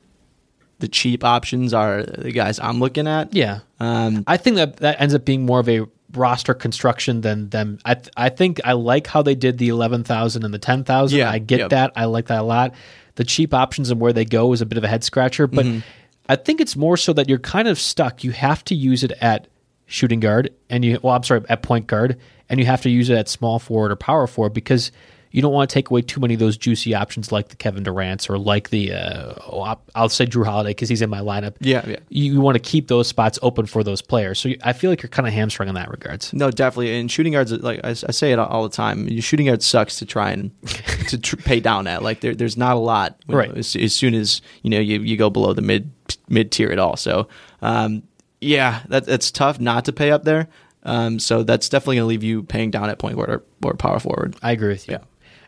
the 0.78 0.86
cheap 0.86 1.24
options 1.24 1.74
are 1.74 2.02
the 2.04 2.30
guys 2.30 2.60
I'm 2.60 2.78
looking 2.78 3.08
at. 3.08 3.34
Yeah, 3.34 3.60
Um, 3.80 4.22
I 4.28 4.36
think 4.36 4.56
that 4.56 4.76
that 4.76 5.00
ends 5.00 5.14
up 5.14 5.24
being 5.24 5.44
more 5.44 5.58
of 5.58 5.68
a 5.68 5.86
roster 6.12 6.54
construction 6.54 7.20
than 7.20 7.48
them. 7.50 7.78
I 7.84 7.94
th- 7.94 8.10
I 8.16 8.28
think 8.28 8.60
I 8.64 8.72
like 8.72 9.06
how 9.06 9.22
they 9.22 9.34
did 9.34 9.58
the 9.58 9.68
eleven 9.68 10.04
thousand 10.04 10.44
and 10.44 10.52
the 10.52 10.58
ten 10.58 10.84
thousand. 10.84 11.18
Yeah, 11.18 11.30
I 11.30 11.38
get 11.38 11.58
yep. 11.58 11.70
that. 11.70 11.92
I 11.96 12.04
like 12.04 12.26
that 12.26 12.40
a 12.40 12.44
lot. 12.44 12.74
The 13.16 13.24
cheap 13.24 13.54
options 13.54 13.90
and 13.90 14.00
where 14.00 14.12
they 14.12 14.24
go 14.24 14.52
is 14.52 14.60
a 14.60 14.66
bit 14.66 14.78
of 14.78 14.84
a 14.84 14.88
head 14.88 15.04
scratcher, 15.04 15.46
but 15.46 15.66
Mm-hmm. 15.66 15.80
I 16.28 16.34
think 16.34 16.60
it's 16.60 16.74
more 16.74 16.96
so 16.96 17.12
that 17.12 17.28
you're 17.28 17.38
kind 17.38 17.68
of 17.68 17.78
stuck. 17.78 18.24
You 18.24 18.32
have 18.32 18.64
to 18.64 18.74
use 18.74 19.04
it 19.04 19.12
at 19.20 19.46
shooting 19.86 20.18
guard, 20.18 20.52
and 20.68 20.84
you 20.84 20.98
well, 21.02 21.14
I'm 21.14 21.22
sorry, 21.22 21.42
at 21.48 21.62
point 21.62 21.86
guard, 21.86 22.18
and 22.48 22.58
you 22.58 22.66
have 22.66 22.82
to 22.82 22.90
use 22.90 23.10
it 23.10 23.16
at 23.16 23.28
small 23.28 23.58
forward 23.58 23.92
or 23.92 23.96
power 23.96 24.26
forward 24.26 24.52
because. 24.52 24.90
You 25.36 25.42
don't 25.42 25.52
want 25.52 25.68
to 25.68 25.74
take 25.74 25.90
away 25.90 26.00
too 26.00 26.18
many 26.18 26.32
of 26.32 26.40
those 26.40 26.56
juicy 26.56 26.94
options 26.94 27.30
like 27.30 27.48
the 27.48 27.56
Kevin 27.56 27.82
Durant's 27.82 28.30
or 28.30 28.38
like 28.38 28.70
the 28.70 28.92
uh, 28.94 29.34
oh, 29.46 29.60
I'll- 29.60 29.82
I'll 29.94 30.08
say 30.08 30.24
Jrue 30.24 30.46
Holiday 30.46 30.70
because 30.70 30.88
he's 30.88 31.02
in 31.02 31.10
my 31.10 31.20
lineup 31.20 31.56
Yeah, 31.60 31.84
yeah. 31.86 31.96
you, 32.08 32.32
you 32.32 32.40
want 32.40 32.54
to 32.54 32.58
keep 32.58 32.88
those 32.88 33.06
spots 33.06 33.38
open 33.42 33.66
for 33.66 33.84
those 33.84 34.00
players. 34.00 34.38
So 34.40 34.48
you- 34.48 34.58
I 34.64 34.72
feel 34.72 34.88
like 34.90 35.02
you're 35.02 35.10
kind 35.10 35.28
of 35.28 35.34
hamstrung 35.34 35.68
in 35.68 35.74
that 35.74 35.90
regards. 35.90 36.32
no, 36.32 36.50
definitely. 36.50 36.98
And 36.98 37.10
shooting 37.10 37.34
guards, 37.34 37.52
like 37.52 37.80
I, 37.84 37.90
I 37.90 37.92
say 37.92 38.32
it 38.32 38.38
all 38.38 38.62
the 38.62 38.74
time, 38.74 39.08
your 39.08 39.20
shooting 39.20 39.44
guard 39.46 39.62
sucks 39.62 39.96
to 39.98 40.06
try 40.06 40.30
and 40.30 40.50
to 41.08 41.18
tr- 41.18 41.36
pay 41.36 41.60
down 41.60 41.86
at. 41.86 42.02
Like 42.02 42.20
there, 42.20 42.34
there's 42.34 42.56
not 42.56 42.74
a 42.76 42.80
lot. 42.80 43.18
when- 43.26 43.36
Right. 43.36 43.56
As, 43.58 43.76
as 43.76 43.94
soon 43.94 44.14
as 44.14 44.40
you 44.62 44.70
know 44.70 44.80
you, 44.80 45.00
you 45.02 45.18
go 45.18 45.28
below 45.28 45.52
the 45.52 45.60
mid 45.60 45.90
mid 46.30 46.50
tier 46.50 46.70
at 46.70 46.78
all. 46.78 46.96
So 46.96 47.28
um, 47.60 48.02
yeah, 48.40 48.80
that, 48.88 49.04
that's 49.04 49.30
tough 49.30 49.60
not 49.60 49.84
to 49.84 49.92
pay 49.92 50.10
up 50.12 50.24
there. 50.24 50.48
Um, 50.82 51.18
so 51.18 51.42
that's 51.42 51.68
definitely 51.68 51.96
going 51.96 52.04
to 52.04 52.08
leave 52.08 52.22
you 52.22 52.42
paying 52.44 52.70
down 52.70 52.88
at 52.88 52.98
point 52.98 53.16
guard 53.16 53.28
or, 53.28 53.42
or 53.64 53.74
power 53.74 53.98
forward. 53.98 54.36
I 54.42 54.52
agree 54.52 54.68
with 54.68 54.88
you. 54.88 54.92
Yeah. 54.94 54.98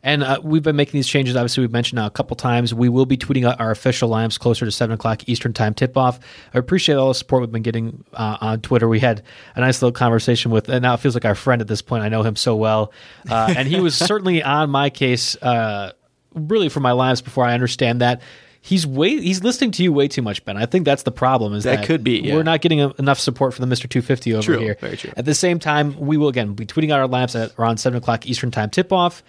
And 0.09 0.25
uh, 0.25 0.41
we've 0.43 0.63
been 0.63 0.75
making 0.75 0.97
these 0.97 1.07
changes. 1.07 1.37
Obviously, 1.37 1.61
we've 1.61 1.71
mentioned 1.71 1.97
now 1.97 2.07
a 2.07 2.11
couple 2.11 2.35
times. 2.35 2.73
We 2.73 2.89
will 2.89 3.05
be 3.05 3.19
tweeting 3.19 3.47
out 3.47 3.61
our 3.61 3.71
official 3.71 4.09
lineups 4.09 4.39
closer 4.39 4.65
to 4.65 4.73
seven 4.73 4.95
o'clock 4.95 5.29
Eastern 5.29 5.53
time 5.53 5.75
tip 5.75 5.99
off. 5.99 6.19
I 6.55 6.59
appreciate 6.59 6.95
all 6.95 7.09
the 7.09 7.15
support 7.15 7.43
we've 7.43 7.53
been 7.53 7.61
getting 7.61 8.05
uh, 8.15 8.39
on 8.41 8.63
Twitter. 8.63 8.89
We 8.89 9.01
had 9.01 9.23
a 9.55 9.61
nice 9.61 9.83
little 9.83 9.93
conversation 9.93 10.51
with, 10.51 10.71
and 10.71 10.81
now 10.81 10.95
it 10.95 11.01
feels 11.01 11.13
like 11.13 11.27
our 11.27 11.35
friend 11.35 11.61
at 11.61 11.69
this 11.69 11.83
point. 11.83 12.05
I 12.05 12.09
know 12.09 12.23
him 12.23 12.37
so 12.37 12.57
well, 12.57 12.91
uh, 13.29 13.53
and 13.55 13.69
he 13.69 13.81
was 13.81 13.95
certainly 13.95 14.43
on 14.59 14.71
my 14.71 14.89
case, 14.89 15.37
uh, 15.43 15.93
really 16.33 16.71
for 16.71 16.81
my 16.81 16.93
lineups 16.93 17.23
before 17.23 17.45
I 17.45 17.53
understand 17.53 18.01
that. 18.01 18.23
He's 18.63 18.87
way 18.87 19.11
he's 19.21 19.45
listening 19.45 19.73
to 19.73 19.83
you 19.83 19.93
way 19.93 20.09
too 20.09 20.23
much, 20.23 20.43
Ben. 20.47 20.57
I 20.57 20.65
think 20.65 20.87
that's 20.87 21.03
the 21.03 21.13
problem. 21.13 21.53
Is 21.53 21.65
That 21.65 21.81
that, 21.81 21.87
could 21.87 22.03
be, 22.03 22.21
yeah. 22.21 22.35
we're 22.35 22.43
not 22.43 22.63
getting 22.63 22.81
a, 22.81 22.95
enough 22.99 23.19
support 23.19 23.53
for 23.53 23.61
the 23.61 23.67
Mister 23.67 23.87
Two 23.87 24.01
Fifty 24.01 24.33
over 24.33 24.43
True, 24.43 24.59
here. 24.59 24.77
very 24.81 24.97
true. 24.97 25.13
At 25.19 25.27
the 25.27 25.35
same 25.35 25.59
time, 25.59 25.99
we 25.99 26.17
will 26.17 26.29
again 26.29 26.55
be 26.55 26.65
tweeting 26.65 26.91
out 26.93 26.99
our 27.01 27.09
lineups 27.09 27.39
at 27.39 27.59
around 27.59 27.77
seven 27.77 27.99
o'clock 27.99 28.27
Eastern 28.27 28.51
time 28.51 28.71
tip 28.71 28.91
off. 28.91 29.23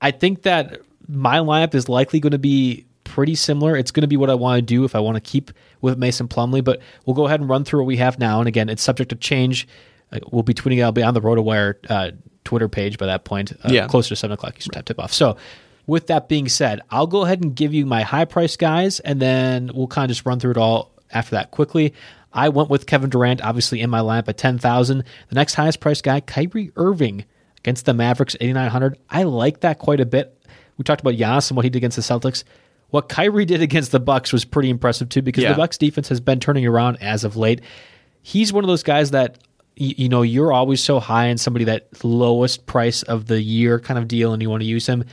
I 0.00 0.10
think 0.10 0.42
that 0.42 0.80
my 1.08 1.38
lineup 1.38 1.74
is 1.74 1.88
likely 1.88 2.20
going 2.20 2.32
to 2.32 2.38
be 2.38 2.84
pretty 3.04 3.34
similar. 3.34 3.76
It's 3.76 3.90
going 3.90 4.02
to 4.02 4.08
be 4.08 4.16
what 4.16 4.30
I 4.30 4.34
want 4.34 4.58
to 4.58 4.62
do 4.62 4.84
if 4.84 4.94
I 4.94 5.00
want 5.00 5.16
to 5.16 5.20
keep 5.20 5.50
with 5.80 5.98
Mason 5.98 6.28
Plumlee, 6.28 6.62
but 6.62 6.80
we'll 7.06 7.14
go 7.14 7.26
ahead 7.26 7.40
and 7.40 7.48
run 7.48 7.64
through 7.64 7.80
what 7.80 7.86
we 7.86 7.96
have 7.96 8.18
now. 8.18 8.40
And 8.40 8.48
again, 8.48 8.68
it's 8.68 8.82
subject 8.82 9.10
to 9.10 9.16
change. 9.16 9.66
Uh, 10.12 10.18
we'll 10.30 10.42
be 10.42 10.54
tweeting. 10.54 10.82
I'll 10.84 10.92
be 10.92 11.02
on 11.02 11.14
the 11.14 11.20
RotoWire 11.20 11.74
uh, 11.88 12.10
Twitter 12.44 12.68
page 12.68 12.98
by 12.98 13.06
that 13.06 13.24
point, 13.24 13.52
uh, 13.64 13.68
Yeah. 13.70 13.86
closer 13.86 14.10
to 14.10 14.16
seven 14.16 14.34
o'clock 14.34 14.56
Eastern 14.58 14.72
time 14.72 14.84
tip 14.84 14.98
off. 15.00 15.12
So. 15.12 15.36
With 15.86 16.08
that 16.08 16.28
being 16.28 16.50
said, 16.50 16.82
I'll 16.90 17.06
go 17.06 17.24
ahead 17.24 17.40
and 17.42 17.56
give 17.56 17.72
you 17.72 17.86
my 17.86 18.02
high 18.02 18.26
price 18.26 18.58
guys, 18.58 19.00
and 19.00 19.22
then 19.22 19.70
we'll 19.72 19.86
kind 19.86 20.04
of 20.10 20.14
just 20.14 20.26
run 20.26 20.38
through 20.38 20.50
it 20.50 20.56
all 20.58 20.92
after 21.10 21.30
that 21.36 21.50
quickly. 21.50 21.94
I 22.30 22.50
went 22.50 22.68
with 22.68 22.84
Kevin 22.84 23.08
Durant, 23.08 23.40
obviously 23.40 23.80
in 23.80 23.88
my 23.88 24.00
lineup 24.00 24.28
at 24.28 24.36
ten 24.36 24.58
thousand. 24.58 25.04
The 25.30 25.34
next 25.34 25.54
highest 25.54 25.80
price 25.80 26.02
guy, 26.02 26.20
Kyrie 26.20 26.72
Irving, 26.76 27.24
against 27.58 27.84
the 27.86 27.94
Mavericks, 27.94 28.36
eighty 28.40 28.52
nine 28.52 28.70
hundred. 28.70 28.98
I 29.10 29.24
like 29.24 29.60
that 29.60 29.78
quite 29.78 30.00
a 30.00 30.06
bit. 30.06 30.34
We 30.76 30.84
talked 30.84 31.00
about 31.00 31.14
Giannis 31.14 31.50
and 31.50 31.56
what 31.56 31.64
he 31.64 31.70
did 31.70 31.78
against 31.78 31.96
the 31.96 32.02
Celtics. 32.02 32.44
What 32.90 33.08
Kyrie 33.08 33.44
did 33.44 33.60
against 33.62 33.92
the 33.92 34.00
Bucks 34.00 34.32
was 34.32 34.44
pretty 34.44 34.70
impressive 34.70 35.08
too, 35.08 35.20
because 35.22 35.44
Yeah. 35.44 35.50
the 35.50 35.56
Bucks 35.56 35.76
defense 35.76 36.08
has 36.08 36.20
been 36.20 36.40
turning 36.40 36.66
around 36.66 36.96
as 37.02 37.24
of 37.24 37.36
late. 37.36 37.60
He's 38.22 38.52
one 38.52 38.64
of 38.64 38.68
those 38.68 38.82
guys 38.82 39.10
that 39.10 39.38
y- 39.78 39.94
you 39.96 40.08
know 40.08 40.22
you're 40.22 40.52
always 40.52 40.82
so 40.82 40.98
high 41.00 41.26
in 41.26 41.36
somebody 41.38 41.64
that 41.66 41.88
lowest 42.04 42.66
price 42.66 43.02
of 43.02 43.26
the 43.26 43.42
year 43.42 43.78
kind 43.80 43.98
of 43.98 44.08
deal, 44.08 44.32
and 44.32 44.40
you 44.40 44.48
want 44.48 44.62
to 44.62 44.66
use 44.68 44.86
him. 44.86 45.04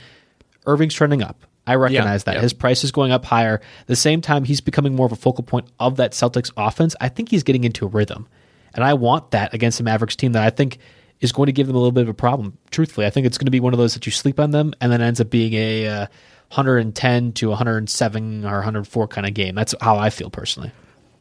Irving's 0.66 0.94
trending 0.94 1.22
up. 1.22 1.44
I 1.66 1.74
recognize 1.74 2.24
that. 2.24 2.36
yeah. 2.36 2.42
His 2.42 2.52
price 2.52 2.84
is 2.84 2.92
going 2.92 3.10
up 3.10 3.24
higher. 3.24 3.60
the 3.86 3.96
same 3.96 4.20
time, 4.20 4.44
he's 4.44 4.60
becoming 4.60 4.94
more 4.94 5.06
of 5.06 5.12
a 5.12 5.16
focal 5.16 5.42
point 5.42 5.66
of 5.80 5.96
that 5.96 6.12
Celtics 6.12 6.52
offense. 6.56 6.94
I 7.00 7.08
think 7.08 7.28
he's 7.28 7.42
getting 7.42 7.64
into 7.64 7.84
a 7.84 7.88
rhythm. 7.88 8.28
And 8.72 8.84
I 8.84 8.94
want 8.94 9.32
that 9.32 9.52
against 9.52 9.78
the 9.78 9.84
Mavericks 9.84 10.14
team 10.14 10.32
that 10.32 10.44
I 10.44 10.50
think 10.50 10.78
is 11.20 11.32
going 11.32 11.46
to 11.46 11.52
give 11.52 11.66
them 11.66 11.76
a 11.76 11.78
little 11.78 11.92
bit 11.92 12.02
of 12.02 12.08
a 12.08 12.14
problem. 12.14 12.58
Truthfully, 12.70 13.06
I 13.06 13.10
think 13.10 13.26
it's 13.26 13.38
going 13.38 13.46
to 13.46 13.50
be 13.50 13.60
one 13.60 13.72
of 13.72 13.78
those 13.78 13.94
that 13.94 14.06
you 14.06 14.12
sleep 14.12 14.38
on 14.38 14.50
them 14.50 14.74
and 14.80 14.92
then 14.92 15.00
ends 15.00 15.20
up 15.20 15.30
being 15.30 15.54
a 15.54 15.86
uh, 15.86 16.06
110 16.48 17.32
to 17.32 17.48
107 17.48 18.44
or 18.44 18.54
104 18.54 19.08
kind 19.08 19.26
of 19.26 19.34
game. 19.34 19.54
That's 19.54 19.74
how 19.80 19.96
I 19.96 20.10
feel 20.10 20.30
personally. 20.30 20.72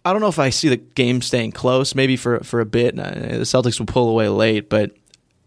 I 0.03 0.11
don't 0.11 0.21
know 0.21 0.27
if 0.27 0.39
I 0.39 0.51
see 0.51 0.69
the 0.69 0.77
game 0.77 1.21
staying 1.21 1.53
close. 1.53 1.95
Maybe 1.95 2.15
for 2.15 2.39
for 2.41 2.59
a 2.59 2.65
bit, 2.65 2.97
Uh, 2.99 3.11
the 3.11 3.45
Celtics 3.45 3.79
will 3.79 3.87
pull 3.87 4.09
away 4.09 4.29
late, 4.29 4.69
but 4.69 4.91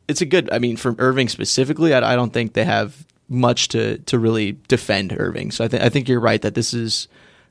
it's 0.08 0.20
a 0.20 0.26
good. 0.26 0.50
I 0.50 0.58
mean, 0.58 0.76
for 0.76 0.96
Irving 0.98 1.28
specifically, 1.28 1.94
I, 1.94 2.12
I 2.12 2.16
don't 2.16 2.32
think 2.32 2.54
they 2.54 2.64
have 2.64 3.06
much 3.28 3.68
to 3.68 3.98
to 3.98 4.18
really 4.18 4.58
defend 4.66 5.14
Irving. 5.16 5.52
So 5.52 5.64
I 5.64 5.68
think 5.68 5.82
I 5.82 5.88
think 5.88 6.08
you're 6.08 6.18
right 6.18 6.42
that 6.42 6.54
this 6.54 6.74
is 6.74 7.06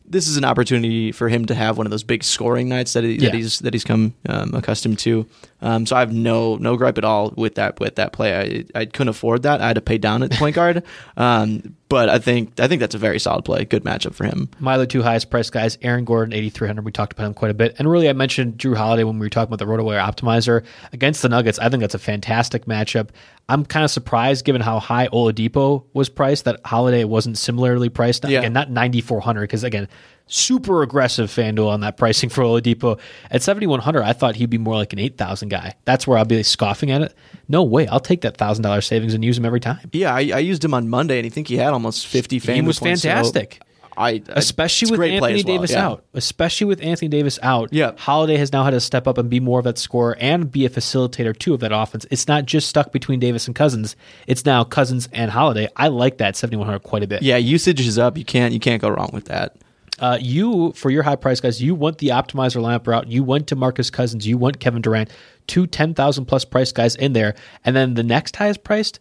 this 0.08 0.28
is 0.28 0.38
an 0.38 0.46
opportunity 0.46 1.12
for 1.12 1.28
him 1.30 1.46
to 1.46 1.54
have 1.56 1.78
one 1.78 1.86
of 1.86 1.92
those 1.92 2.04
big 2.04 2.24
scoring 2.24 2.70
nights 2.70 2.94
that, 2.94 3.04
he, 3.04 3.14
Yeah. 3.16 3.30
that 3.30 3.34
he's 3.34 3.60
that 3.60 3.74
he's 3.74 3.84
come 3.84 4.14
um, 4.30 4.54
accustomed 4.54 5.00
to. 5.00 5.26
Um, 5.62 5.86
so 5.86 5.96
I 5.96 6.00
have 6.00 6.14
no 6.14 6.56
no 6.56 6.78
gripe 6.78 6.98
at 6.98 7.04
all 7.04 7.34
with 7.36 7.56
that 7.56 7.80
with 7.80 7.96
that 7.96 8.14
play. 8.14 8.66
I 8.76 8.80
I 8.80 8.86
couldn't 8.86 9.10
afford 9.10 9.44
that. 9.44 9.60
I 9.62 9.68
had 9.68 9.76
to 9.76 9.82
pay 9.82 9.98
down 9.98 10.24
at 10.24 10.32
point 10.32 10.56
guard. 10.56 10.84
Um, 11.18 11.76
but 11.90 12.10
I 12.10 12.20
think 12.20 12.60
I 12.60 12.68
think 12.68 12.80
that's 12.80 12.96
a 12.96 13.00
very 13.00 13.20
solid 13.20 13.46
play. 13.46 13.66
Good 13.66 13.84
matchup 13.84 14.14
for 14.14 14.26
him. 14.26 14.50
My 14.60 14.74
other 14.74 14.86
two 14.86 15.04
highest 15.04 15.30
priced 15.30 15.52
guys, 15.52 15.78
Aaron 15.82 16.06
Gordon, 16.06 16.34
8,300. 16.34 16.84
We 16.84 16.92
talked 16.92 17.14
about 17.14 17.28
him 17.28 17.34
quite 17.34 17.52
a 17.52 17.54
bit. 17.54 17.76
And 17.80 17.90
really, 17.90 18.10
I 18.10 18.14
mentioned 18.14 18.58
Jrue 18.58 18.76
Holiday 18.76 19.04
when 19.04 19.20
we 19.20 19.26
were 19.26 19.30
talking 19.30 19.54
about 19.54 19.60
the 19.60 19.72
RotoWire 19.72 20.04
Optimizer 20.04 20.66
against 20.92 21.22
the 21.22 21.30
Nuggets. 21.30 21.60
I 21.60 21.70
think 21.70 21.82
that's 21.82 21.96
a 21.96 22.00
fantastic 22.00 22.66
matchup. 22.66 23.10
I'm 23.50 23.66
kind 23.66 23.86
of 23.86 23.92
surprised, 23.92 24.44
given 24.44 24.62
how 24.62 24.80
high 24.80 25.08
Oladipo 25.08 25.86
was 25.94 26.10
priced, 26.10 26.46
that 26.46 26.60
Holiday 26.66 27.06
wasn't 27.06 27.38
similarly 27.38 27.90
priced. 27.90 28.28
Yeah. 28.28 28.40
Again, 28.40 28.54
not 28.54 28.70
9,400, 28.70 29.42
because 29.42 29.64
again, 29.64 29.88
super 30.28 30.84
aggressive 30.84 31.30
FanDuel 31.30 31.70
on 31.70 31.82
that 31.82 31.98
pricing 31.98 32.30
for 32.30 32.44
Oladipo. 32.44 33.00
At 33.32 33.42
7,100, 33.42 34.04
I 34.04 34.14
thought 34.14 34.36
he'd 34.36 34.50
be 34.50 34.58
more 34.58 34.76
like 34.76 34.94
an 34.94 35.00
8,000 35.00 35.50
guy. 35.50 35.76
That's 35.86 36.06
where 36.06 36.18
I'll 36.18 36.26
be 36.26 36.38
like 36.38 36.46
scoffing 36.46 36.92
at 36.92 37.02
it. 37.02 37.16
No 37.48 37.64
way. 37.64 37.88
I'll 37.88 38.00
take 38.00 38.22
that 38.22 38.38
$1,000 38.38 38.84
savings 38.84 39.14
and 39.14 39.24
use 39.24 39.38
him 39.38 39.46
every 39.46 39.60
time. 39.60 39.90
Yeah, 39.94 40.14
I, 40.14 40.32
I 40.34 40.40
used 40.40 40.64
him 40.64 40.74
on 40.74 40.90
Monday, 40.90 41.20
and 41.20 41.26
I 41.26 41.30
think 41.30 41.48
he 41.48 41.58
had 41.58 41.74
almost 41.74 42.08
fifty. 42.08 42.40
He 42.40 42.62
was 42.62 42.80
points, 42.80 43.02
so 43.02 43.10
fantastic. 43.10 43.62
I, 43.98 44.10
I 44.10 44.22
especially 44.36 44.92
with 44.92 45.02
Anthony 45.02 45.44
well, 45.44 45.44
Davis 45.44 45.72
yeah. 45.72 45.88
out. 45.88 46.06
Especially 46.14 46.66
with 46.66 46.82
Anthony 46.84 47.10
Davis 47.10 47.40
out. 47.42 47.74
Yeah. 47.74 47.94
Holiday 47.98 48.38
has 48.38 48.54
now 48.54 48.64
had 48.64 48.72
to 48.72 48.80
step 48.80 49.08
up 49.08 49.18
and 49.18 49.30
be 49.30 49.40
more 49.40 49.60
of 49.60 49.66
that 49.66 49.80
scorer 49.80 50.16
and 50.20 50.52
be 50.52 50.66
a 50.66 50.70
facilitator 50.70 51.38
too 51.38 51.56
of 51.56 51.62
that 51.62 51.72
offense. 51.72 52.06
It's 52.12 52.28
not 52.28 52.46
just 52.46 52.70
stuck 52.70 52.92
between 52.92 53.20
Davis 53.20 53.48
and 53.48 53.56
Cousins. 53.56 53.96
It's 54.28 54.46
now 54.46 54.64
Cousins 54.64 55.10
and 55.12 55.32
Holiday. 55.32 55.68
I 55.76 55.88
like 55.88 56.20
that 56.20 56.36
7100 56.36 56.80
quite 56.84 57.04
a 57.04 57.08
bit. 57.08 57.24
Yeah, 57.24 57.38
usage 57.38 57.82
is 57.82 57.98
up. 57.98 58.18
You 58.18 58.26
can't 58.26 58.54
you 58.54 58.60
can't 58.60 58.82
go 58.82 58.90
wrong 58.90 59.10
with 59.14 59.26
that. 59.26 59.56
Uh, 60.00 60.18
you 60.22 60.72
for 60.74 60.90
your 60.90 61.04
high 61.04 61.16
price 61.16 61.40
guys, 61.40 61.62
you 61.62 61.74
went 61.76 61.98
the 61.98 62.10
optimizer 62.10 62.62
lineup 62.62 62.86
route. 62.88 63.08
You 63.08 63.24
went 63.24 63.48
to 63.48 63.56
Marcus 63.56 63.90
Cousins. 63.90 64.28
You 64.28 64.38
went 64.38 64.60
Kevin 64.60 64.82
Durant. 64.82 65.10
Two 65.48 65.66
10,000 65.66 66.26
plus 66.26 66.44
price 66.46 66.72
guys 66.72 66.96
in 66.96 67.14
there, 67.14 67.34
and 67.64 67.76
then 67.76 67.94
the 67.94 68.04
next 68.04 68.36
highest 68.36 68.64
priced, 68.66 69.00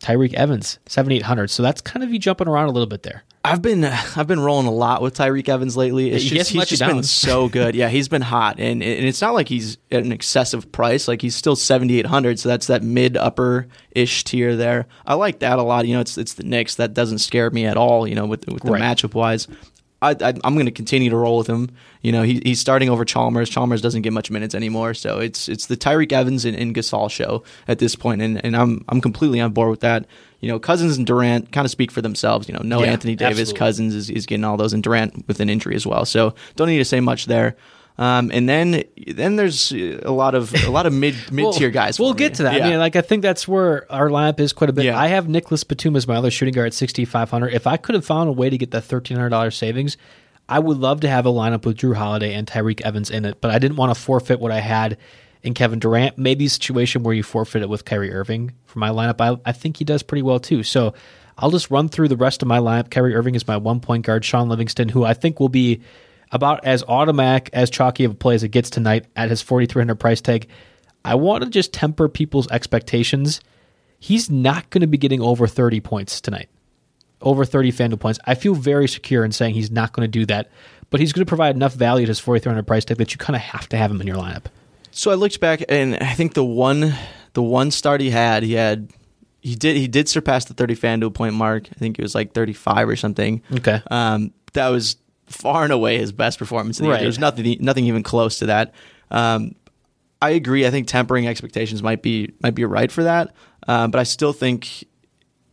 Tyreke 0.00 0.32
Evans, 0.34 0.78
7800. 0.86 1.48
So 1.50 1.62
that's 1.62 1.80
kind 1.82 2.02
of 2.02 2.10
you 2.12 2.18
jumping 2.18 2.48
around 2.48 2.68
a 2.68 2.72
little 2.72 2.86
bit 2.86 3.02
there. 3.02 3.24
I've 3.44 3.62
been 3.62 3.84
I've 3.84 4.26
been 4.26 4.40
rolling 4.40 4.66
a 4.66 4.72
lot 4.72 5.02
with 5.02 5.14
Tyreke 5.16 5.48
Evans 5.48 5.76
lately. 5.76 6.10
It's 6.10 6.24
just, 6.24 6.50
he's 6.50 6.66
just 6.66 6.80
down. 6.80 6.94
been 6.94 7.02
so 7.04 7.48
good. 7.48 7.74
Yeah, 7.76 7.88
he's 7.88 8.08
been 8.08 8.22
hot, 8.22 8.58
and 8.58 8.82
and 8.82 9.04
it's 9.04 9.20
not 9.20 9.34
like 9.34 9.48
he's 9.48 9.78
at 9.92 10.02
an 10.02 10.12
excessive 10.12 10.72
price. 10.72 11.06
Like 11.08 11.22
he's 11.22 11.36
still 11.36 11.56
seventy 11.56 11.98
eight 11.98 12.06
hundred, 12.06 12.38
so 12.40 12.48
that's 12.48 12.66
that 12.66 12.82
mid 12.82 13.16
upper 13.16 13.68
ish 13.92 14.24
tier 14.24 14.56
there. 14.56 14.86
I 15.06 15.14
like 15.14 15.38
that 15.40 15.58
a 15.58 15.62
lot. 15.62 15.86
You 15.86 15.94
know, 15.94 16.00
it's 16.00 16.18
it's 16.18 16.34
the 16.34 16.42
Knicks 16.42 16.74
that 16.76 16.92
doesn't 16.94 17.18
scare 17.18 17.50
me 17.50 17.66
at 17.66 17.76
all. 17.76 18.08
You 18.08 18.14
know, 18.16 18.26
with 18.26 18.46
with 18.48 18.62
the 18.64 18.72
Right. 18.72 18.82
matchup 18.82 19.14
wise. 19.14 19.46
I, 20.06 20.28
I, 20.28 20.34
I'm 20.44 20.54
going 20.54 20.66
to 20.66 20.72
continue 20.72 21.10
to 21.10 21.16
roll 21.16 21.38
with 21.38 21.46
him. 21.46 21.70
You 22.02 22.12
know, 22.12 22.22
he, 22.22 22.40
he's 22.44 22.60
starting 22.60 22.88
over 22.88 23.04
Chalmers. 23.04 23.48
Chalmers 23.48 23.82
doesn't 23.82 24.02
get 24.02 24.12
much 24.12 24.30
minutes 24.30 24.54
anymore, 24.54 24.94
so 24.94 25.18
it's 25.18 25.48
it's 25.48 25.66
the 25.66 25.76
Tyreke 25.76 26.12
Evans 26.12 26.44
and, 26.44 26.56
and 26.56 26.74
Gasol 26.74 27.10
show 27.10 27.42
at 27.66 27.78
this 27.78 27.96
point, 27.96 28.22
and, 28.22 28.44
and 28.44 28.56
I'm 28.56 28.84
I'm 28.88 29.00
completely 29.00 29.40
on 29.40 29.52
board 29.52 29.70
with 29.70 29.80
that. 29.80 30.06
You 30.40 30.48
know, 30.50 30.58
Cousins 30.58 30.98
and 30.98 31.06
Durant 31.06 31.50
kind 31.50 31.64
of 31.64 31.70
speak 31.70 31.90
for 31.90 32.02
themselves. 32.02 32.48
You 32.48 32.54
know, 32.54 32.62
no 32.62 32.82
Yeah, 32.82 32.92
Anthony 32.92 33.16
Davis, 33.16 33.40
absolutely. 33.40 33.58
Cousins 33.58 33.94
is, 33.94 34.10
is 34.10 34.26
getting 34.26 34.44
all 34.44 34.56
those, 34.56 34.72
and 34.72 34.82
Durant 34.82 35.26
with 35.26 35.40
an 35.40 35.50
injury 35.50 35.74
as 35.74 35.86
well. 35.86 36.04
So 36.04 36.34
don't 36.54 36.68
need 36.68 36.78
to 36.78 36.84
say 36.84 37.00
much 37.00 37.26
there. 37.26 37.56
Um, 37.98 38.30
and 38.32 38.46
then 38.48 38.84
then 39.06 39.36
there's 39.36 39.72
a 39.72 40.10
lot 40.10 40.34
of 40.34 40.52
a 40.64 40.70
lot 40.70 40.84
of 40.84 40.92
mid 40.92 41.14
mid 41.32 41.52
tier 41.54 41.68
We'll- 41.68 41.72
guys. 41.72 41.98
We'll 41.98 42.12
get 42.14 42.32
me. 42.32 42.36
to 42.36 42.42
that. 42.44 42.56
Yeah. 42.56 42.66
I 42.66 42.70
mean, 42.70 42.78
like 42.78 42.94
I 42.94 43.00
think 43.00 43.22
that's 43.22 43.48
where 43.48 43.90
our 43.90 44.08
lineup 44.08 44.38
is 44.38 44.52
quite 44.52 44.68
a 44.68 44.72
bit. 44.74 44.84
Yeah. 44.84 44.98
I 44.98 45.06
have 45.08 45.28
Nicholas 45.28 45.64
Batum 45.64 45.96
as 45.96 46.06
my 46.06 46.16
other 46.16 46.30
shooting 46.30 46.52
guard 46.52 46.66
at 46.66 46.74
sixty 46.74 47.04
five 47.06 47.30
hundred. 47.30 47.54
If 47.54 47.66
I 47.66 47.76
could 47.78 47.94
have 47.94 48.04
found 48.04 48.28
a 48.28 48.32
way 48.32 48.50
to 48.50 48.58
get 48.58 48.72
hundred 48.74 49.30
dollars 49.30 49.56
savings, 49.56 49.96
I 50.48 50.58
would 50.58 50.76
love 50.78 51.00
to 51.00 51.08
have 51.08 51.24
a 51.24 51.30
lineup 51.30 51.64
with 51.64 51.78
Jrue 51.78 51.94
Holiday 51.96 52.34
and 52.34 52.46
Tyreke 52.46 52.82
Evans 52.82 53.10
in 53.10 53.24
it. 53.24 53.40
But 53.40 53.50
I 53.50 53.58
didn't 53.58 53.76
want 53.76 53.94
to 53.94 54.00
forfeit 54.00 54.40
what 54.40 54.52
I 54.52 54.60
had 54.60 54.98
in 55.42 55.54
Kevin 55.54 55.78
Durant. 55.78 56.18
Maybe 56.18 56.44
a 56.46 56.50
situation 56.50 57.02
where 57.02 57.14
you 57.14 57.22
forfeit 57.22 57.62
it 57.62 57.68
with 57.70 57.84
Kyrie 57.86 58.12
Irving 58.12 58.52
for 58.66 58.78
my 58.78 58.90
lineup. 58.90 59.20
I, 59.20 59.40
I 59.48 59.52
think 59.52 59.78
he 59.78 59.84
does 59.84 60.02
pretty 60.02 60.22
well 60.22 60.38
too. 60.38 60.62
So 60.62 60.92
I'll 61.38 61.50
just 61.50 61.70
run 61.70 61.88
through 61.88 62.08
the 62.08 62.16
rest 62.16 62.42
of 62.42 62.48
my 62.48 62.58
lineup. 62.58 62.90
Kyrie 62.90 63.14
Irving 63.14 63.34
is 63.34 63.46
my 63.48 63.56
one 63.56 63.80
point 63.80 64.04
guard. 64.04 64.22
Shaun 64.24 64.48
Livingston, 64.50 64.90
who 64.90 65.04
I 65.04 65.14
think 65.14 65.40
will 65.40 65.48
be 65.48 65.80
about 66.32 66.64
as 66.64 66.82
automatic 66.84 67.50
as 67.52 67.70
chalky 67.70 68.04
of 68.04 68.12
a 68.12 68.14
play 68.14 68.34
as 68.34 68.42
it 68.42 68.48
gets 68.48 68.70
tonight 68.70 69.06
at 69.14 69.30
his 69.30 69.42
4300 69.42 69.94
price 69.96 70.20
tag. 70.20 70.48
I 71.04 71.14
want 71.14 71.44
to 71.44 71.50
just 71.50 71.72
temper 71.72 72.08
people's 72.08 72.48
expectations. 72.48 73.40
He's 73.98 74.28
not 74.28 74.68
going 74.70 74.80
to 74.80 74.86
be 74.86 74.98
getting 74.98 75.20
over 75.20 75.46
30 75.46 75.80
points 75.80 76.20
tonight. 76.20 76.48
Over 77.22 77.44
30 77.44 77.72
FanDuel 77.72 78.00
points. 78.00 78.18
I 78.24 78.34
feel 78.34 78.54
very 78.54 78.88
secure 78.88 79.24
in 79.24 79.32
saying 79.32 79.54
he's 79.54 79.70
not 79.70 79.92
going 79.92 80.04
to 80.04 80.10
do 80.10 80.26
that, 80.26 80.50
but 80.90 81.00
he's 81.00 81.12
going 81.12 81.24
to 81.24 81.28
provide 81.28 81.54
enough 81.54 81.74
value 81.74 82.02
at 82.02 82.08
his 82.08 82.20
4300 82.20 82.66
price 82.66 82.84
tag 82.84 82.98
that 82.98 83.12
you 83.12 83.18
kind 83.18 83.36
of 83.36 83.42
have 83.42 83.68
to 83.70 83.76
have 83.76 83.90
him 83.90 84.00
in 84.00 84.06
your 84.06 84.16
lineup. 84.16 84.44
So 84.90 85.10
I 85.10 85.14
looked 85.14 85.40
back, 85.40 85.62
and 85.68 85.96
I 85.96 86.14
think 86.14 86.34
the 86.34 86.44
one 86.44 86.94
the 87.34 87.42
one 87.42 87.70
start 87.70 88.00
he 88.00 88.10
had, 88.10 88.42
he 88.42 88.54
had 88.54 88.90
he 89.40 89.54
did 89.54 89.76
he 89.76 89.88
did 89.88 90.08
surpass 90.08 90.46
the 90.46 90.54
30 90.54 90.74
FanDuel 90.74 91.14
point 91.14 91.34
mark. 91.34 91.68
I 91.70 91.74
think 91.78 91.98
it 91.98 92.02
was 92.02 92.14
like 92.14 92.32
35 92.32 92.88
or 92.88 92.96
something. 92.96 93.42
Okay. 93.52 93.80
Um, 93.90 94.32
that 94.54 94.68
was 94.68 94.96
far 95.26 95.64
and 95.64 95.72
away 95.72 95.98
his 95.98 96.12
best 96.12 96.38
performance. 96.38 96.78
of 96.78 96.82
the 96.82 96.86
year. 96.88 96.94
Right. 96.94 97.02
There's 97.02 97.18
nothing 97.18 97.56
nothing 97.60 97.86
even 97.86 98.02
close 98.02 98.38
to 98.40 98.46
that. 98.46 98.74
Um, 99.10 99.54
I 100.22 100.30
agree. 100.30 100.66
I 100.66 100.70
think 100.70 100.88
tempering 100.88 101.26
expectations 101.28 101.82
might 101.82 102.02
be 102.02 102.32
might 102.42 102.54
be 102.54 102.64
right 102.64 102.90
for 102.90 103.04
that. 103.04 103.34
Um, 103.68 103.90
but 103.90 103.98
I 103.98 104.04
still 104.04 104.32
think 104.32 104.84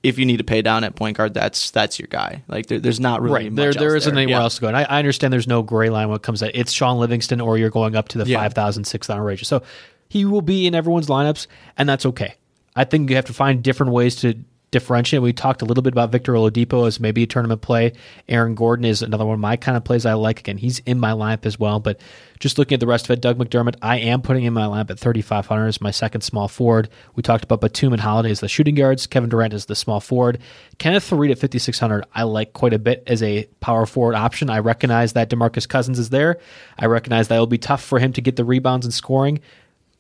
if 0.04 0.20
you 0.20 0.26
need 0.26 0.38
to 0.38 0.44
pay 0.44 0.62
down 0.62 0.84
at 0.84 0.96
point 0.96 1.18
guard, 1.18 1.34
that's 1.34 1.72
that's 1.72 1.98
your 2.00 2.08
guy. 2.08 2.44
Like 2.48 2.68
there, 2.68 2.80
there's 2.80 3.00
not 3.00 3.22
really 3.22 3.34
right. 3.36 3.52
much 3.52 3.56
There, 3.58 3.74
there 3.74 3.96
isn't 3.96 4.14
there. 4.14 4.22
anywhere 4.24 4.40
Yeah. 4.40 4.44
else 4.44 4.56
to 4.56 4.62
go. 4.62 4.68
And 4.68 4.78
I, 4.78 4.84
I 4.84 5.00
understand 5.00 5.32
there's 5.34 5.48
no 5.48 5.64
gray 5.64 5.90
line 5.90 6.08
when 6.10 6.16
it 6.18 6.22
comes 6.24 6.40
to 6.40 6.58
it's 6.60 6.72
Shaun 6.72 6.98
Livingston 7.00 7.40
or 7.42 7.58
you're 7.58 7.70
going 7.70 7.96
up 7.96 8.10
to 8.10 8.18
the 8.18 8.26
Yeah. 8.26 8.40
5,000, 8.40 8.84
6,000 8.86 9.22
range. 9.24 9.46
So 9.46 9.64
he 10.10 10.26
will 10.26 10.42
be 10.42 10.68
in 10.68 10.76
everyone's 10.76 11.08
lineups, 11.08 11.48
and 11.78 11.88
that's 11.90 12.06
okay. 12.06 12.36
I 12.76 12.84
think 12.84 13.10
you 13.10 13.16
have 13.16 13.26
to 13.26 13.34
find 13.34 13.64
different 13.64 13.92
ways 13.94 14.16
to 14.18 14.36
differentiate. 14.74 15.22
We 15.22 15.32
talked 15.32 15.62
a 15.62 15.66
little 15.66 15.82
bit 15.82 15.94
about 15.94 16.12
Victor 16.12 16.34
Oladipo 16.34 16.86
as 16.86 17.00
maybe 17.00 17.24
a 17.24 17.28
tournament 17.28 17.62
play. 17.62 17.94
Aaron 18.28 18.56
Gordon 18.56 18.84
is 18.84 19.02
another 19.02 19.26
one 19.26 19.36
of 19.36 19.40
my 19.40 19.56
kind 19.56 19.78
of 19.78 19.86
plays 19.86 20.06
I 20.06 20.14
like. 20.14 20.42
Again, 20.42 20.58
he's 20.58 20.80
in 20.80 21.00
my 21.00 21.12
lineup 21.12 21.46
as 21.46 21.58
well. 21.58 21.80
But 21.80 22.02
just 22.40 22.58
looking 22.58 22.74
at 22.74 22.80
the 22.82 22.88
rest 22.88 23.06
of 23.06 23.12
it, 23.12 23.22
Doug 23.22 23.38
McDermott, 23.38 23.76
I 23.82 24.00
am 24.00 24.22
putting 24.22 24.44
in 24.44 24.52
my 24.52 24.66
lineup 24.66 24.90
at 24.90 25.00
3,500 25.00 25.68
as 25.68 25.80
my 25.80 25.92
second 25.92 26.22
small 26.22 26.50
forward. 26.50 26.90
We 27.16 27.24
talked 27.24 27.46
about 27.46 27.62
Batum 27.62 27.94
and 27.94 28.02
Holiday 28.02 28.32
as 28.32 28.42
the 28.42 28.50
shooting 28.50 28.76
guards. 28.76 29.08
Kevin 29.08 29.30
Durant 29.30 29.54
is 29.54 29.68
the 29.68 29.76
small 29.76 30.02
forward. 30.02 30.40
Kenneth 30.80 31.10
Faried 31.10 31.32
at 31.32 31.40
5,600, 31.40 32.04
I 32.14 32.24
like 32.24 32.52
quite 32.52 32.74
a 32.74 32.80
bit 32.80 33.04
as 33.08 33.24
a 33.24 33.46
power 33.62 33.86
forward 33.86 34.16
option. 34.16 34.50
I 34.50 34.60
recognize 34.60 35.14
that 35.14 35.30
DeMarcus 35.30 35.70
Cousins 35.70 36.00
is 36.00 36.10
there. 36.10 36.40
I 36.78 36.88
recognize 36.88 37.30
that 37.30 37.36
it'll 37.36 37.48
be 37.48 37.58
tough 37.58 37.84
for 37.84 38.00
him 38.00 38.12
to 38.14 38.22
get 38.22 38.36
the 38.36 38.44
rebounds 38.44 38.86
and 38.86 38.94
scoring 38.94 39.40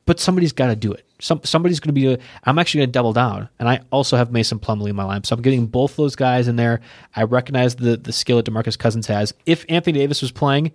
but 0.05 0.19
somebody's 0.19 0.51
got 0.51 0.67
to 0.67 0.76
do 0.76 0.91
it. 0.91 1.05
Some 1.24 1.39
somebody's 1.45 1.80
going 1.80 1.95
to 1.95 1.99
be. 1.99 2.21
i 2.43 2.49
am 2.49 2.59
actually 2.59 2.80
going 2.80 2.89
to 2.89 2.91
double 2.91 3.13
down, 3.13 3.47
and 3.57 3.69
I 3.69 3.80
also 3.91 4.17
have 4.17 4.32
Mason 4.32 4.59
Plumlee 4.59 4.89
in 4.89 4.95
my 4.97 5.03
lineup, 5.03 5.26
so 5.26 5.36
I'm 5.36 5.41
getting 5.41 5.67
both 5.67 5.95
those 5.95 6.17
guys 6.17 6.49
in 6.49 6.57
there. 6.57 6.82
I 7.15 7.24
recognize 7.24 7.76
the 7.76 7.95
the 7.95 8.11
skill 8.11 8.38
that 8.38 8.45
Demarcus 8.45 8.78
Cousins 8.78 9.07
has. 9.07 9.34
If 9.45 9.65
Anthony 9.69 9.99
Davis 9.99 10.21
was 10.21 10.34
playing, 10.34 10.74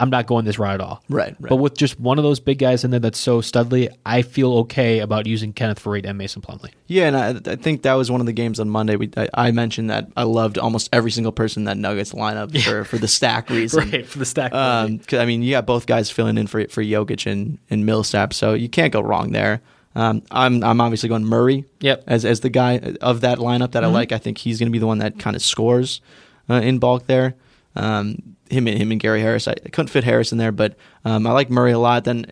I'm 0.00 0.10
not 0.10 0.26
going 0.26 0.44
this 0.44 0.58
route 0.58 0.74
at 0.74 0.80
all. 0.80 1.02
Right, 1.08 1.34
right. 1.38 1.48
But 1.48 1.56
with 1.56 1.76
just 1.76 1.98
one 1.98 2.18
of 2.18 2.24
those 2.24 2.40
big 2.40 2.58
guys 2.58 2.84
in 2.84 2.90
there 2.90 3.00
that's 3.00 3.18
so 3.18 3.40
studly, 3.40 3.88
I 4.04 4.22
feel 4.22 4.52
okay 4.58 5.00
about 5.00 5.26
using 5.26 5.52
Kenneth 5.52 5.82
Faried 5.82 6.06
and 6.06 6.18
Mason 6.18 6.42
Plumlee. 6.42 6.72
Yeah, 6.86 7.08
and 7.08 7.16
I, 7.16 7.52
I, 7.52 7.56
think 7.56 7.82
that 7.82 7.94
was 7.94 8.10
one 8.10 8.20
of 8.20 8.26
the 8.26 8.32
games 8.32 8.60
on 8.60 8.68
Monday. 8.68 8.96
We, 8.96 9.10
I, 9.16 9.28
I, 9.34 9.50
mentioned 9.50 9.90
that 9.90 10.08
I 10.16 10.24
loved 10.24 10.58
almost 10.58 10.88
every 10.92 11.10
single 11.10 11.32
person 11.32 11.62
in 11.62 11.64
that 11.64 11.76
Nuggets 11.78 12.12
lineup 12.12 12.52
yeah. 12.52 12.62
for, 12.62 12.84
for 12.84 12.98
the 12.98 13.08
stack 13.08 13.50
reason. 13.50 13.90
right, 13.90 14.06
for 14.06 14.18
the 14.18 14.26
stack. 14.26 14.52
Um, 14.52 15.00
I 15.12 15.24
mean, 15.24 15.42
you 15.42 15.52
got 15.52 15.66
both 15.66 15.86
guys 15.86 16.10
filling 16.10 16.38
in 16.38 16.46
for 16.46 16.66
for 16.68 16.82
Jokic 16.82 17.30
and, 17.30 17.58
and 17.70 17.86
Millsap, 17.86 18.34
so 18.34 18.54
you 18.54 18.68
can't 18.68 18.92
go 18.92 19.00
wrong 19.00 19.32
there. 19.32 19.62
Um, 19.96 20.22
I'm 20.30 20.62
I'm 20.62 20.80
obviously 20.80 21.08
going 21.08 21.24
Murray 21.24 21.64
yep. 21.80 22.04
as 22.06 22.26
as 22.26 22.40
the 22.40 22.50
guy 22.50 22.94
of 23.00 23.22
that 23.22 23.38
lineup 23.38 23.72
that 23.72 23.82
mm-hmm. 23.82 23.90
I 23.90 23.98
like. 23.98 24.12
I 24.12 24.18
think 24.18 24.36
he's 24.36 24.58
going 24.58 24.68
to 24.68 24.72
be 24.72 24.78
the 24.78 24.86
one 24.86 24.98
that 24.98 25.18
kind 25.18 25.34
of 25.34 25.42
scores 25.42 26.02
uh, 26.50 26.54
in 26.54 26.78
bulk 26.78 27.06
there. 27.06 27.34
Um, 27.74 28.35
him 28.50 28.66
and 28.66 28.78
him 28.78 28.90
and 28.90 29.00
Gary 29.00 29.20
Harris. 29.20 29.48
I, 29.48 29.52
I 29.52 29.68
couldn't 29.68 29.88
fit 29.88 30.04
Harris 30.04 30.32
in 30.32 30.38
there, 30.38 30.52
but 30.52 30.76
um, 31.04 31.26
I 31.26 31.32
like 31.32 31.50
Murray 31.50 31.72
a 31.72 31.78
lot. 31.78 32.04
Then 32.04 32.26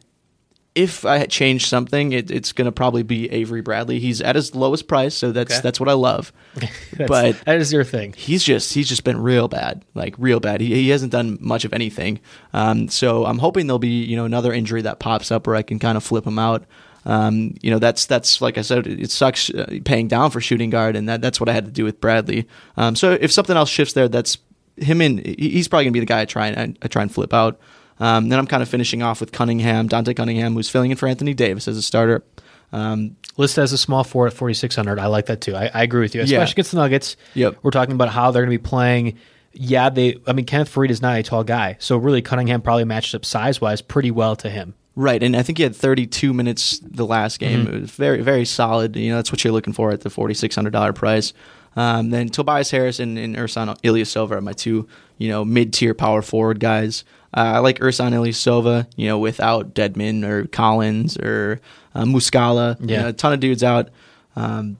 if 0.75 1.05
I 1.05 1.19
had 1.19 1.31
changed 1.31 1.69
something, 1.69 2.13
it, 2.13 2.31
it's 2.31 2.53
going 2.53 2.67
to 2.67 2.73
probably 2.73 3.05
be 3.05 3.31
Avery 3.31 3.61
Bradley. 3.61 4.01
He's 4.01 4.21
at 4.21 4.35
his 4.35 4.55
lowest 4.55 4.89
price, 4.89 5.15
so 5.15 5.31
that's 5.31 5.55
okay. 5.55 5.61
that's 5.61 5.79
what 5.79 5.89
I 5.89 5.93
love. 5.93 6.33
but 7.07 7.41
that 7.45 7.59
is 7.59 7.73
your 7.73 7.85
thing. 7.85 8.13
He's 8.17 8.43
just 8.43 8.75
he's 8.75 8.89
just 8.89 9.05
been 9.05 9.21
real 9.21 9.47
bad, 9.47 9.85
like 9.95 10.15
real 10.19 10.41
bad. 10.41 10.61
He 10.61 10.75
he 10.75 10.89
hasn't 10.89 11.13
done 11.13 11.39
much 11.41 11.65
of 11.65 11.73
anything. 11.73 12.21
Um, 12.53 12.89
so 12.89 13.25
I'm 13.25 13.39
hoping 13.39 13.67
there'll 13.67 13.79
be 13.79 14.05
you 14.05 14.17
know 14.17 14.25
another 14.25 14.53
injury 14.53 14.83
that 14.83 14.99
pops 14.99 15.31
up 15.31 15.47
where 15.47 15.57
I 15.57 15.63
can 15.63 15.79
kind 15.79 15.97
of 15.97 16.03
flip 16.03 16.27
him 16.27 16.39
out. 16.39 16.65
Um, 17.07 17.55
you 17.61 17.71
know 17.71 17.79
that's 17.79 18.07
that's 18.07 18.41
like 18.41 18.59
I 18.59 18.63
said, 18.63 18.87
it 18.87 19.11
sucks 19.11 19.51
uh, 19.51 19.79
paying 19.85 20.09
down 20.09 20.31
for 20.31 20.41
shooting 20.41 20.71
guard, 20.71 20.97
and 20.97 21.09
that 21.09 21.21
that's 21.21 21.39
what 21.39 21.49
I 21.49 21.53
had 21.53 21.67
to 21.67 21.71
do 21.71 21.85
with 21.85 22.01
Bradley. 22.01 22.49
Um, 22.77 22.97
so 22.97 23.13
if 23.13 23.31
something 23.31 23.57
else 23.57 23.69
shifts 23.69 23.95
there, 23.95 24.09
that's 24.09 24.39
him 24.77 25.01
and 25.01 25.25
he's 25.25 25.69
probably 25.69 25.85
gonna 25.85 25.93
be 25.93 26.01
the 26.01 26.07
guy 26.07 26.23
I 26.23 26.25
try 26.25 26.49
and 26.49 26.79
I, 26.83 26.89
try 26.89 27.03
and 27.03 27.13
flip 27.13 27.33
out. 27.33 27.61
Um, 28.01 28.29
then 28.29 28.39
I'm 28.39 28.47
kind 28.47 28.63
of 28.63 28.69
finishing 28.69 29.03
off 29.03 29.21
with 29.21 29.33
Cunningham, 29.33 29.87
Dante 29.87 30.15
Cunningham, 30.15 30.55
who's 30.55 30.69
filling 30.69 30.91
in 30.91 30.97
for 30.97 31.09
Anthony 31.09 31.33
Davis 31.33 31.69
as 31.69 31.77
a 31.77 31.83
starter. 31.83 32.25
Um, 32.73 33.17
List 33.37 33.57
as 33.59 33.73
a 33.73 33.79
small 33.79 34.03
four 34.05 34.27
at 34.27 34.33
4,600. 34.33 34.99
I 34.99 35.07
like 35.07 35.27
that 35.27 35.41
too. 35.41 35.55
I, 35.55 35.71
I 35.73 35.83
agree 35.83 36.01
with 36.01 36.15
you, 36.15 36.23
especially 36.23 36.45
yeah. 36.45 36.53
against 36.53 36.71
the 36.73 36.77
Nuggets. 36.79 37.17
Yep. 37.35 37.59
We're 37.63 37.71
talking 37.71 37.95
about 37.95 38.09
how 38.09 38.31
they're 38.31 38.45
going 38.45 38.57
to 38.57 38.63
be 38.63 38.69
playing. 38.69 39.19
Yeah, 39.53 39.91
they. 39.91 40.17
I 40.27 40.33
mean, 40.33 40.45
Kenneth 40.45 40.73
Faried 40.73 40.91
is 40.91 41.01
not 41.01 41.17
a 41.17 41.23
tall 41.23 41.45
guy, 41.45 41.77
so 41.79 41.97
really 41.97 42.23
Cunningham 42.23 42.63
probably 42.63 42.85
matched 42.85 43.15
up 43.15 43.25
size 43.25 43.61
wise 43.61 43.81
pretty 43.81 44.11
well 44.11 44.35
to 44.37 44.51
him. 44.51 44.75
Right, 44.97 45.23
and 45.23 45.37
I 45.37 45.43
think 45.43 45.59
he 45.59 45.65
had 45.65 45.75
32 45.75 46.33
minutes 46.33 46.79
the 46.79 47.07
last 47.07 47.41
game. 47.41 47.67
Mm-hmm. 47.67 47.77
It 47.77 47.81
was 47.83 47.91
very, 47.91 48.23
very 48.23 48.45
solid. 48.45 48.95
You 48.95 49.11
know, 49.11 49.17
that's 49.17 49.33
what 49.33 49.43
you're 49.43 49.53
looking 49.53 49.73
for 49.73 49.91
at 49.91 50.03
the 50.03 50.09
$4,600 50.09 50.95
price. 50.95 51.33
Um, 51.77 52.11
then 52.11 52.29
Tobias 52.29 52.71
Harris 52.71 53.01
and, 53.01 53.19
and 53.19 53.37
Ersan 53.37 53.77
Ilyasova 53.83 54.33
are 54.33 54.41
my 54.41 54.53
two, 54.53 54.89
you 55.19 55.29
know, 55.29 55.45
mid-tier 55.45 55.95
power 55.95 56.23
forward 56.23 56.61
guys. 56.61 57.05
Uh, 57.37 57.55
I 57.57 57.59
like 57.59 57.81
Ersan 57.81 58.13
Ilyasova, 58.13 58.87
you 58.97 59.09
know, 59.09 59.19
without 59.19 59.75
Dedmon 59.75 60.25
or 60.25 60.47
Collins 60.47 61.17
or 61.17 61.61
uh, 61.95 62.05
Muscala. 62.05 62.77
Yeah. 62.81 62.97
You 62.97 63.03
know, 63.03 63.09
a 63.09 63.13
ton 63.13 63.33
of 63.33 63.41
dudes 63.41 63.65
out. 63.65 63.91
Um, 64.37 64.77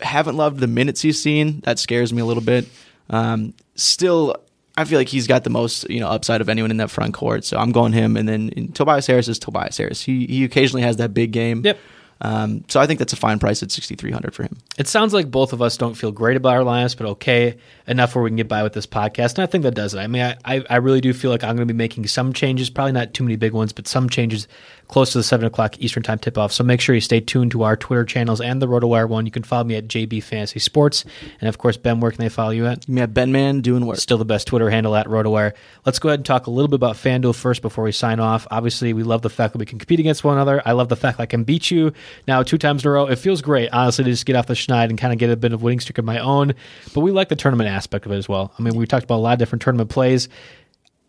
haven't 0.00 0.36
loved 0.36 0.60
the 0.60 0.66
minutes 0.66 1.02
he's 1.02 1.20
seen. 1.20 1.60
That 1.60 1.78
scares 1.78 2.12
me 2.12 2.22
a 2.22 2.24
little 2.24 2.42
bit. 2.42 2.66
Um, 3.10 3.54
still, 3.74 4.36
I 4.76 4.84
feel 4.84 4.98
like 4.98 5.08
he's 5.08 5.26
got 5.26 5.44
the 5.44 5.50
most 5.50 5.88
you 5.88 6.00
know 6.00 6.08
upside 6.08 6.40
of 6.40 6.48
anyone 6.48 6.70
in 6.70 6.76
that 6.78 6.90
front 6.90 7.14
court. 7.14 7.44
So 7.44 7.56
I'm 7.56 7.72
going 7.72 7.92
him, 7.92 8.16
and 8.16 8.28
then 8.28 8.72
Tobias 8.72 9.06
Harris 9.06 9.28
is 9.28 9.38
Tobias 9.38 9.76
Harris. 9.78 10.02
He 10.02 10.26
he 10.26 10.44
occasionally 10.44 10.82
has 10.82 10.96
that 10.96 11.14
big 11.14 11.30
game. 11.32 11.62
Yep. 11.64 11.78
Um, 12.20 12.64
so 12.68 12.80
I 12.80 12.86
think 12.86 12.98
that's 12.98 13.12
a 13.12 13.16
fine 13.16 13.38
price 13.38 13.62
at 13.62 13.70
6300 13.70 14.34
for 14.34 14.42
him. 14.42 14.56
It 14.78 14.88
sounds 14.88 15.12
like 15.12 15.30
both 15.30 15.52
of 15.52 15.60
us 15.60 15.76
don't 15.76 15.94
feel 15.94 16.12
great 16.12 16.36
about 16.36 16.54
our 16.54 16.62
lineups, 16.62 16.96
but 16.96 17.06
okay 17.08 17.56
enough 17.86 18.14
where 18.14 18.24
we 18.24 18.30
can 18.30 18.36
get 18.36 18.48
by 18.48 18.62
with 18.62 18.72
this 18.72 18.86
podcast. 18.86 19.34
And 19.34 19.40
I 19.40 19.46
think 19.46 19.64
that 19.64 19.74
does 19.74 19.94
it. 19.94 19.98
I 19.98 20.06
mean, 20.06 20.22
I, 20.22 20.36
I, 20.44 20.64
I 20.70 20.76
really 20.76 21.00
do 21.00 21.12
feel 21.12 21.30
like 21.30 21.44
I'm 21.44 21.56
going 21.56 21.68
to 21.68 21.72
be 21.72 21.76
making 21.76 22.06
some 22.06 22.32
changes, 22.32 22.70
probably 22.70 22.92
not 22.92 23.12
too 23.12 23.22
many 23.22 23.36
big 23.36 23.52
ones, 23.52 23.72
but 23.72 23.86
some 23.86 24.08
changes 24.08 24.48
close 24.88 25.12
to 25.12 25.18
the 25.18 25.24
7 25.24 25.46
o'clock 25.46 25.78
Eastern 25.78 26.02
Time 26.02 26.18
tip 26.18 26.38
off. 26.38 26.52
So 26.52 26.64
make 26.64 26.80
sure 26.80 26.94
you 26.94 27.00
stay 27.00 27.20
tuned 27.20 27.50
to 27.52 27.62
our 27.62 27.76
Twitter 27.76 28.04
channels 28.04 28.40
and 28.40 28.60
the 28.60 28.66
RotoWire 28.66 29.08
one. 29.08 29.26
You 29.26 29.32
can 29.32 29.42
follow 29.42 29.64
me 29.64 29.76
at 29.76 29.88
JB 29.88 30.22
Fantasy 30.22 30.58
Sports. 30.58 31.04
And 31.40 31.48
of 31.48 31.58
course, 31.58 31.76
Ben, 31.76 32.00
where 32.00 32.10
can 32.10 32.20
they 32.20 32.28
follow 32.28 32.50
you 32.50 32.66
at? 32.66 32.88
Yeah, 32.88 33.06
Ben 33.06 33.32
Man 33.32 33.60
doing 33.60 33.86
work. 33.86 33.98
Still 33.98 34.18
the 34.18 34.24
best 34.24 34.46
Twitter 34.46 34.70
handle 34.70 34.94
at 34.94 35.06
RotoWire. 35.06 35.52
Let's 35.84 35.98
go 35.98 36.08
ahead 36.08 36.20
and 36.20 36.26
talk 36.26 36.46
a 36.46 36.50
little 36.50 36.68
bit 36.68 36.76
about 36.76 36.96
FanDuel 36.96 37.34
first 37.34 37.62
before 37.62 37.84
we 37.84 37.92
sign 37.92 38.20
off. 38.20 38.46
Obviously, 38.50 38.92
we 38.92 39.02
love 39.02 39.22
the 39.22 39.30
fact 39.30 39.52
that 39.52 39.58
we 39.58 39.66
can 39.66 39.78
compete 39.78 40.00
against 40.00 40.24
one 40.24 40.34
another. 40.34 40.62
I 40.64 40.72
love 40.72 40.88
the 40.88 40.96
fact 40.96 41.18
that 41.18 41.24
I 41.24 41.26
can 41.26 41.44
beat 41.44 41.70
you 41.70 41.92
now 42.28 42.42
two 42.42 42.58
times 42.58 42.84
in 42.84 42.88
a 42.88 42.92
row. 42.92 43.06
It 43.06 43.18
feels 43.18 43.42
great, 43.42 43.70
honestly, 43.72 44.04
to 44.04 44.10
just 44.10 44.26
get 44.26 44.36
off 44.36 44.46
the 44.46 44.54
schneid 44.54 44.90
and 44.90 44.98
kind 44.98 45.12
of 45.12 45.18
get 45.18 45.30
a 45.30 45.36
bit 45.36 45.52
of 45.52 45.62
winning 45.62 45.80
streak 45.80 45.98
of 45.98 46.04
my 46.04 46.18
own. 46.18 46.54
But 46.94 47.00
we 47.00 47.10
like 47.10 47.28
the 47.28 47.36
tournament 47.36 47.68
aspect 47.68 48.06
of 48.06 48.12
it 48.12 48.16
as 48.16 48.28
well. 48.28 48.52
I 48.58 48.62
mean, 48.62 48.74
we 48.74 48.86
talked 48.86 49.04
about 49.04 49.16
a 49.16 49.18
lot 49.18 49.32
of 49.34 49.38
different 49.38 49.62
tournament 49.62 49.90
plays. 49.90 50.28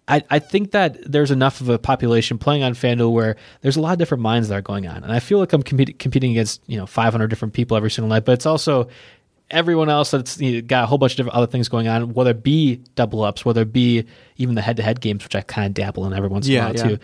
I, 0.07 0.23
I 0.29 0.39
think 0.39 0.71
that 0.71 1.11
there's 1.11 1.31
enough 1.31 1.59
of 1.59 1.69
a 1.69 1.77
population 1.77 2.37
playing 2.37 2.63
on 2.63 2.73
FanDuel 2.73 3.11
where 3.11 3.35
there's 3.61 3.75
a 3.75 3.81
lot 3.81 3.91
of 3.91 3.99
different 3.99 4.21
minds 4.21 4.47
that 4.47 4.55
are 4.55 4.61
going 4.61 4.87
on. 4.87 5.03
And 5.03 5.11
I 5.11 5.19
feel 5.19 5.39
like 5.39 5.51
I'm 5.51 5.63
compete, 5.63 5.99
competing 5.99 6.31
against, 6.31 6.61
you 6.67 6.77
know, 6.77 6.85
500 6.85 7.27
different 7.27 7.53
people 7.53 7.75
every 7.75 7.91
single 7.91 8.09
night, 8.09 8.23
but 8.23 8.31
it's 8.31 8.45
also 8.45 8.87
everyone 9.49 9.89
else 9.89 10.11
that's 10.11 10.39
you 10.39 10.53
know, 10.53 10.61
got 10.61 10.85
a 10.85 10.87
whole 10.87 10.97
bunch 10.97 11.13
of 11.13 11.17
different 11.17 11.35
other 11.35 11.47
things 11.47 11.67
going 11.67 11.87
on, 11.87 12.13
whether 12.13 12.31
it 12.31 12.43
be 12.43 12.77
double 12.95 13.23
ups, 13.23 13.43
whether 13.43 13.61
it 13.61 13.73
be 13.73 14.05
even 14.37 14.55
the 14.55 14.61
head 14.61 14.77
to 14.77 14.83
head 14.83 15.01
games, 15.01 15.23
which 15.23 15.35
I 15.35 15.41
kind 15.41 15.67
of 15.67 15.73
dabble 15.73 16.05
in 16.05 16.13
every 16.13 16.29
once 16.29 16.47
in 16.47 16.53
yeah, 16.53 16.61
a 16.61 16.65
while 16.65 16.75
yeah. 16.75 16.83
too. 16.83 16.99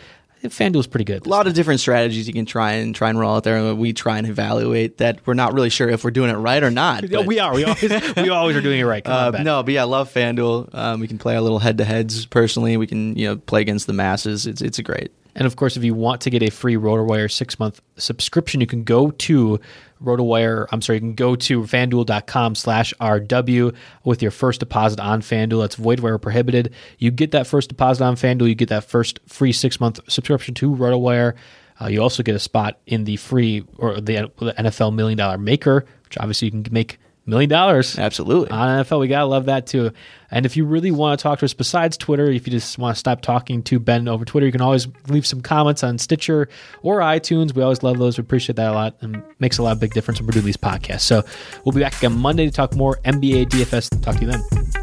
FanDuel's 0.50 0.88
pretty 0.88 1.06
good. 1.06 1.26
A 1.26 1.30
lot 1.30 1.48
of 1.48 1.54
different 1.54 1.80
strategies 1.80 2.28
you 2.28 2.34
can 2.34 2.46
try 2.46 2.74
and 2.74 2.94
try 2.94 3.10
and 3.10 3.20
roll 3.20 3.36
out 3.36 3.44
there. 3.44 3.58
and 3.58 3.78
We 3.78 3.94
try 3.94 4.18
and 4.18 4.28
evaluate 4.28 4.98
that. 4.98 5.26
We're 5.26 5.34
not 5.34 5.54
really 5.54 5.70
sure 5.70 5.90
if 5.90 6.04
we're 6.04 6.12
doing 6.12 6.30
it 6.30 6.36
right 6.36 6.64
or 6.64 6.72
not. 6.72 7.10
But, 7.10 7.26
we 7.28 7.40
are. 7.40 7.54
We 7.54 7.64
always 7.64 8.16
we 8.16 8.30
always 8.30 8.56
are 8.56 8.62
doing 8.62 8.80
it 8.80 8.84
right. 8.84 9.06
Uh, 9.06 9.32
no, 9.44 9.64
but 9.64 9.74
yeah, 9.74 9.82
I 9.82 9.86
love 9.86 10.14
FanDuel. 10.14 10.74
Um, 10.74 11.00
we 11.00 11.08
can 11.08 11.18
play 11.18 11.36
our 11.36 11.42
little 11.42 11.60
head 11.60 11.78
to 11.78 11.86
heads 11.86 12.26
personally. 12.26 12.78
We 12.78 12.88
can 12.88 13.16
you 13.16 13.28
know 13.28 13.36
play 13.38 13.62
against 13.62 13.88
the 13.88 13.94
masses. 13.94 14.46
It's 14.48 14.62
it's 14.62 14.80
a 14.80 14.84
great. 14.84 15.12
And 15.36 15.48
of 15.48 15.56
course, 15.56 15.78
if 15.78 15.84
you 15.84 15.96
want 15.96 16.22
to 16.22 16.30
get 16.30 16.44
a 16.44 16.52
free 16.52 16.76
RotoWire 16.76 17.32
six 17.32 17.58
month 17.60 17.82
subscription, 17.98 18.62
you 18.62 18.68
can 18.68 18.84
go 18.84 19.12
to 19.12 19.60
RotoWire. 20.04 20.68
I'm 20.72 20.82
sorry, 20.82 20.98
you 20.98 21.02
can 21.02 21.16
go 21.16 21.36
to 21.36 21.64
fanduel.com 21.64 22.56
slash 22.56 22.94
RW 23.00 23.76
with 24.04 24.22
your 24.22 24.32
first 24.32 24.60
deposit 24.60 25.00
on 25.00 25.22
FanDuel. 25.22 25.62
That's 25.62 25.76
void 25.76 26.00
where 26.00 26.18
prohibited. 26.18 26.74
You 26.98 27.12
get 27.12 27.32
that 27.32 27.48
first 27.48 27.70
deposit 27.70 28.04
on 28.04 28.16
FanDuel. 28.16 28.48
You 28.48 28.56
get 28.56 28.70
that 28.70 28.86
first 28.86 29.20
free 29.28 29.52
six 29.52 29.80
month 29.80 30.00
subscription 30.08 30.54
to 30.56 30.76
RotoWire. 30.76 31.36
Uh, 31.82 31.88
you 31.88 32.02
also 32.02 32.24
get 32.24 32.36
a 32.36 32.40
spot 32.40 32.80
in 32.86 33.04
the 33.04 33.18
free 33.18 33.66
or 33.78 34.00
the, 34.00 34.32
the 34.38 34.54
NFL 34.54 34.94
Million 34.94 35.18
Dollar 35.18 35.38
Maker, 35.38 35.86
which 36.06 36.18
obviously 36.18 36.48
you 36.48 36.52
can 36.52 36.66
make 36.72 37.00
million 37.26 37.50
dollars. 37.50 37.98
Absolutely. 37.98 38.50
On 38.50 38.84
NFL. 38.84 39.00
We 39.00 39.08
got 39.08 39.20
to 39.20 39.26
love 39.26 39.46
that 39.46 39.68
too. 39.68 39.92
And 40.32 40.46
if 40.46 40.58
you 40.58 40.66
really 40.66 40.92
want 40.92 41.20
to 41.20 41.24
talk 41.24 41.40
to 41.40 41.46
us 41.46 41.54
besides 41.54 41.96
Twitter, 41.96 42.26
if 42.26 42.48
you 42.48 42.52
just 42.52 42.78
want 42.78 42.96
to 42.96 43.00
stop 43.00 43.22
talking 43.22 43.62
to 43.64 43.80
Ben 43.80 44.08
over 44.08 44.26
Twitter, 44.26 44.46
you 44.46 44.52
can 44.52 44.62
always 44.62 44.88
leave 45.08 45.26
some 45.26 45.42
comments 45.42 45.84
on 45.84 45.98
Stitcher 45.98 46.50
or 46.82 47.00
iTunes. 47.00 47.56
We 47.56 47.62
always 47.62 47.84
love 47.84 48.00
those. 48.00 48.18
We 48.18 48.24
appreciate 48.24 48.56
that 48.56 48.72
a 48.72 48.74
lot 48.74 48.96
and 49.02 49.24
makes 49.40 49.58
a 49.58 49.64
lot 49.64 49.74
of 49.74 49.80
big 49.80 49.94
difference 49.94 50.20
when 50.20 50.28
we 50.28 50.34
do 50.34 50.42
these 50.42 50.58
podcasts. 50.58 51.02
So 51.02 51.24
we'll 51.64 51.74
be 51.74 51.82
back 51.82 51.98
again 51.98 52.18
Monday 52.18 52.46
to 52.46 52.52
talk 52.52 52.76
more 52.76 52.98
NBA 53.06 53.50
DFS. 53.50 54.02
Talk 54.02 54.16
to 54.16 54.22
you 54.26 54.32
then. 54.32 54.83